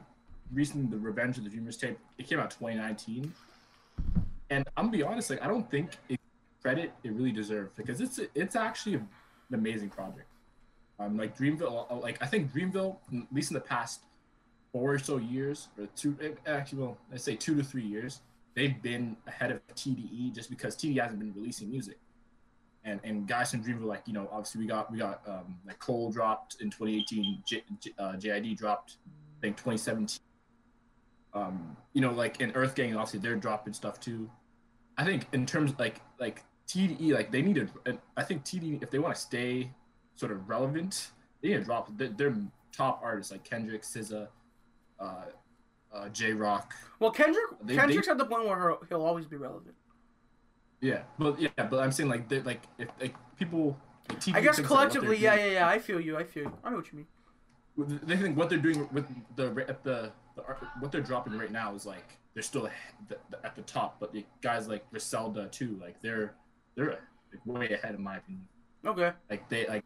recently 0.53 0.86
the 0.86 1.03
Revenge 1.03 1.39
of 1.39 1.45
the 1.45 1.51
Dreamers 1.51 1.76
tape, 1.76 1.99
it 2.16 2.26
came 2.26 2.39
out 2.39 2.51
twenty 2.51 2.76
nineteen. 2.76 3.34
And 4.51 4.66
I'm 4.76 4.86
gonna 4.86 4.96
be 4.96 5.03
honest, 5.03 5.30
like 5.30 5.42
I 5.42 5.49
don't 5.49 5.70
think 5.70 5.90
it 6.09 6.20
credit 6.62 6.92
it 7.05 7.12
really 7.12 7.32
deserved 7.32 7.76
because 7.76 8.01
it's 8.01 8.20
it's 8.34 8.57
actually 8.57 8.94
an 8.94 9.09
amazing 9.53 9.90
project. 9.90 10.26
Um 10.99 11.16
like 11.16 11.36
Dreamville 11.36 12.03
like 12.03 12.22
I 12.22 12.26
think 12.26 12.53
Dreamville, 12.53 12.96
at 13.12 13.32
least 13.32 13.51
in 13.51 13.55
the 13.55 13.61
past 13.61 14.01
four 14.72 14.94
or 14.94 14.99
so 14.99 15.18
years, 15.18 15.68
or 15.78 15.86
two 15.96 16.16
eh, 16.22 16.30
actually 16.46 16.80
well, 16.80 16.99
let's 17.11 17.24
say 17.24 17.36
two 17.36 17.55
to 17.57 17.62
three 17.62 17.84
years, 17.84 18.20
they've 18.55 18.80
been 18.82 19.16
ahead 19.26 19.53
of 19.53 19.66
TDE 19.74 20.34
just 20.34 20.51
because 20.51 20.76
TDE 20.76 21.01
hasn't 21.01 21.20
been 21.20 21.32
releasing 21.34 21.70
music. 21.70 21.99
And 22.84 23.01
and 23.05 23.26
guys 23.26 23.51
from 23.51 23.62
Dreamville, 23.62 23.84
like 23.84 24.03
you 24.07 24.14
know, 24.14 24.28
obviously 24.32 24.62
we 24.62 24.66
got 24.66 24.90
we 24.90 24.99
got 24.99 25.20
um, 25.26 25.59
like 25.66 25.78
Cole 25.78 26.11
dropped 26.11 26.57
in 26.61 26.70
2018, 26.70 27.42
J, 27.46 27.62
J, 27.80 27.90
uh, 27.99 28.12
JID 28.12 28.57
dropped, 28.57 28.96
I 29.07 29.40
think 29.42 29.57
2017. 29.57 30.20
Um, 31.35 31.76
you 31.93 32.01
know, 32.01 32.12
like 32.12 32.41
in 32.41 32.53
Earth 32.53 32.74
Gang, 32.74 32.97
obviously 32.97 33.20
they're 33.20 33.37
dropping 33.37 33.72
stuff 33.72 34.01
too. 34.01 34.31
I 34.97 35.05
think 35.05 35.26
in 35.33 35.47
terms 35.47 35.74
like 35.79 36.01
like 36.18 36.43
TDE, 36.66 37.12
like 37.12 37.31
they 37.31 37.43
need 37.43 37.55
to. 37.57 37.99
I 38.16 38.22
think 38.22 38.45
TDE, 38.45 38.83
if 38.83 38.91
they 38.91 38.99
want 38.99 39.14
to 39.14 39.20
stay 39.20 39.70
sort 40.14 40.33
of 40.33 40.49
relevant, 40.49 41.11
they 41.43 41.49
need 41.49 41.59
to 41.59 41.64
drop. 41.64 41.91
They're, 41.97 42.09
they're 42.09 42.37
top 42.72 43.01
artists 43.03 43.33
like 43.33 43.45
Kendrick, 43.45 43.83
SZA, 43.83 44.29
uh, 45.01 45.14
uh, 45.93 46.09
Jay 46.11 46.33
Rock. 46.33 46.74
Well, 47.01 47.11
Kendrick 47.11 47.45
They- 47.62 47.76
Kendrick's 47.76 48.07
they- 48.07 48.12
at 48.12 48.18
the 48.18 48.26
point 48.26 48.47
where 48.47 48.76
he'll, 48.89 49.03
always 49.03 49.26
be 49.26 49.37
relevant. 49.37 49.74
Yeah, 50.81 51.03
but 51.18 51.41
yeah, 51.41 51.49
but 51.57 51.81
I'm 51.81 51.91
saying 51.93 52.09
like 52.09 52.31
like 52.45 52.62
if 52.79 52.89
like 53.01 53.14
people. 53.37 53.76
Like, 54.09 54.20
TDE 54.20 54.35
I 54.37 54.41
guess 54.41 54.57
thinks 54.57 54.70
that 54.70 54.74
what 54.74 54.93
they're 54.93 55.01
collectively, 55.01 55.16
yeah, 55.18 55.35
yeah, 55.35 55.53
yeah. 55.53 55.68
I 55.68 55.79
feel 55.79 56.01
you. 56.01 56.16
I 56.16 56.24
feel 56.24 56.45
you. 56.45 56.53
I 56.64 56.70
know 56.70 56.76
what 56.76 56.91
you 56.91 56.99
mean. 56.99 57.07
They 57.79 58.16
think 58.16 58.37
what 58.37 58.49
they're 58.51 58.59
doing 58.59 58.89
with 58.93 59.07
the 59.37 59.64
at 59.68 59.85
the, 59.85 60.11
the 60.35 60.43
what 60.81 60.91
they're 60.91 61.01
dropping 61.01 61.39
right 61.39 61.53
now 61.53 61.74
is 61.74 61.87
like 61.87 62.18
they're 62.35 62.43
still 62.43 62.66
ahe- 62.66 62.72
the- 63.09 63.18
the- 63.31 63.45
at 63.47 63.55
the 63.55 63.62
top, 63.62 63.99
but 64.01 64.12
the 64.12 64.24
guys 64.43 64.66
like 64.68 64.89
Griselda 64.91 65.47
too, 65.49 65.79
like 65.81 66.01
they're 66.03 66.35
they're 66.74 66.91
like, 67.33 67.47
way 67.47 67.70
ahead 67.70 67.95
in 67.95 68.03
my 68.03 68.16
opinion. 68.16 68.47
Okay. 68.85 69.12
Like 69.31 69.49
they 69.49 69.66
like 69.68 69.85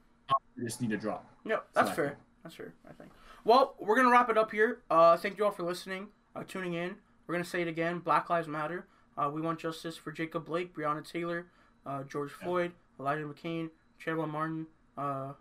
they 0.56 0.64
just 0.64 0.80
need 0.80 0.90
to 0.90 0.96
drop. 0.96 1.26
Yep, 1.44 1.66
that's 1.74 1.90
So 1.90 1.94
fair. 1.96 2.16
That's 2.42 2.54
fair. 2.54 2.72
I 2.88 2.92
think. 2.94 3.10
Well, 3.44 3.74
we're 3.78 3.96
gonna 3.96 4.10
wrap 4.10 4.30
it 4.30 4.38
up 4.38 4.50
here. 4.50 4.78
Uh, 4.90 5.16
thank 5.16 5.36
you 5.38 5.44
all 5.44 5.50
for 5.50 5.62
listening, 5.64 6.08
uh, 6.34 6.44
tuning 6.46 6.74
in. 6.74 6.96
We're 7.26 7.34
gonna 7.34 7.44
say 7.44 7.62
it 7.62 7.68
again. 7.68 7.98
Black 7.98 8.30
Lives 8.30 8.48
Matter. 8.48 8.86
Uh, 9.18 9.30
we 9.32 9.40
want 9.42 9.58
justice 9.58 9.96
for 9.96 10.10
Jacob 10.12 10.46
Blake, 10.46 10.74
Breonna 10.74 11.06
Taylor, 11.06 11.46
uh, 11.84 12.02
George 12.04 12.32
Floyd, 12.32 12.72
Elijah 12.98 13.24
McClain, 13.24 13.68
Trayvon 14.02 14.30
Martin, 14.30 14.66
uh, 14.96 15.32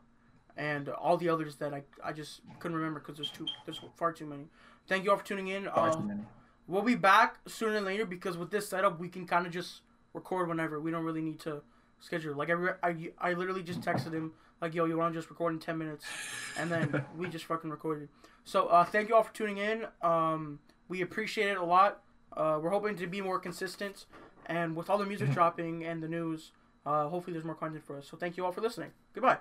and 0.58 0.90
all 0.90 1.18
the 1.18 1.30
others 1.30 1.56
that 1.58 1.74
I, 1.74 1.84
I 2.04 2.12
just 2.14 2.42
couldn't 2.60 2.78
remember 2.78 3.00
because 3.00 3.16
there's 3.18 3.32
too 3.32 3.46
there's 3.66 3.80
far 3.98 4.12
too 4.12 4.26
many. 4.26 4.46
Thank 4.88 5.04
you 5.06 5.12
all 5.12 5.18
for 5.18 5.26
tuning 5.26 5.48
in. 5.48 5.66
Far 5.66 5.94
too 5.94 6.02
many. 6.02 6.22
We'll 6.68 6.82
be 6.82 6.96
back 6.96 7.38
sooner 7.48 7.74
than 7.74 7.86
later 7.86 8.06
because 8.06 8.38
with 8.38 8.52
this 8.52 8.70
setup, 8.70 9.00
we 9.00 9.10
can 9.10 9.26
kind 9.26 9.46
of 9.46 9.52
just 9.52 9.82
record 10.14 10.48
whenever. 10.48 10.80
We 10.80 10.92
don't 10.92 11.04
really 11.04 11.22
need 11.22 11.40
to 11.42 11.62
schedule. 12.00 12.36
Like 12.36 12.50
I, 12.50 12.54
re- 12.54 12.74
I, 12.84 13.12
I 13.20 13.34
literally 13.34 13.64
just 13.64 13.82
texted 13.82 14.14
him 14.14 14.34
like, 14.62 14.74
"Yo, 14.74 14.86
you 14.86 14.98
want 14.98 15.14
to 15.14 15.20
just 15.20 15.30
record 15.30 15.54
in 15.54 15.60
ten 15.60 15.78
minutes?" 15.78 16.06
And 16.58 16.72
then 16.72 17.06
we 17.18 17.28
just 17.28 17.46
fucking 17.46 17.70
recorded. 17.70 18.10
So 18.44 18.68
uh, 18.68 18.84
thank 18.84 19.10
you 19.10 19.16
all 19.16 19.24
for 19.24 19.34
tuning 19.34 19.58
in. 19.58 19.86
Um, 20.02 20.60
we 20.88 21.02
appreciate 21.02 21.50
it 21.50 21.58
a 21.58 21.64
lot. 21.64 22.02
Uh, 22.36 22.60
we're 22.62 22.70
hoping 22.70 22.96
to 22.98 23.08
be 23.08 23.22
more 23.22 23.40
consistent, 23.40 24.06
and 24.46 24.76
with 24.76 24.90
all 24.90 24.98
the 24.98 25.06
music 25.06 25.32
dropping 25.34 25.86
and 25.86 26.02
the 26.02 26.08
news, 26.08 26.52
uh, 26.86 27.08
hopefully 27.08 27.34
there's 27.34 27.46
more 27.46 27.56
content 27.56 27.86
for 27.86 27.98
us. 27.98 28.08
So 28.10 28.18
thank 28.18 28.38
you 28.38 28.46
all 28.46 28.52
for 28.52 28.62
listening. 28.62 28.92
Goodbye. 29.14 29.38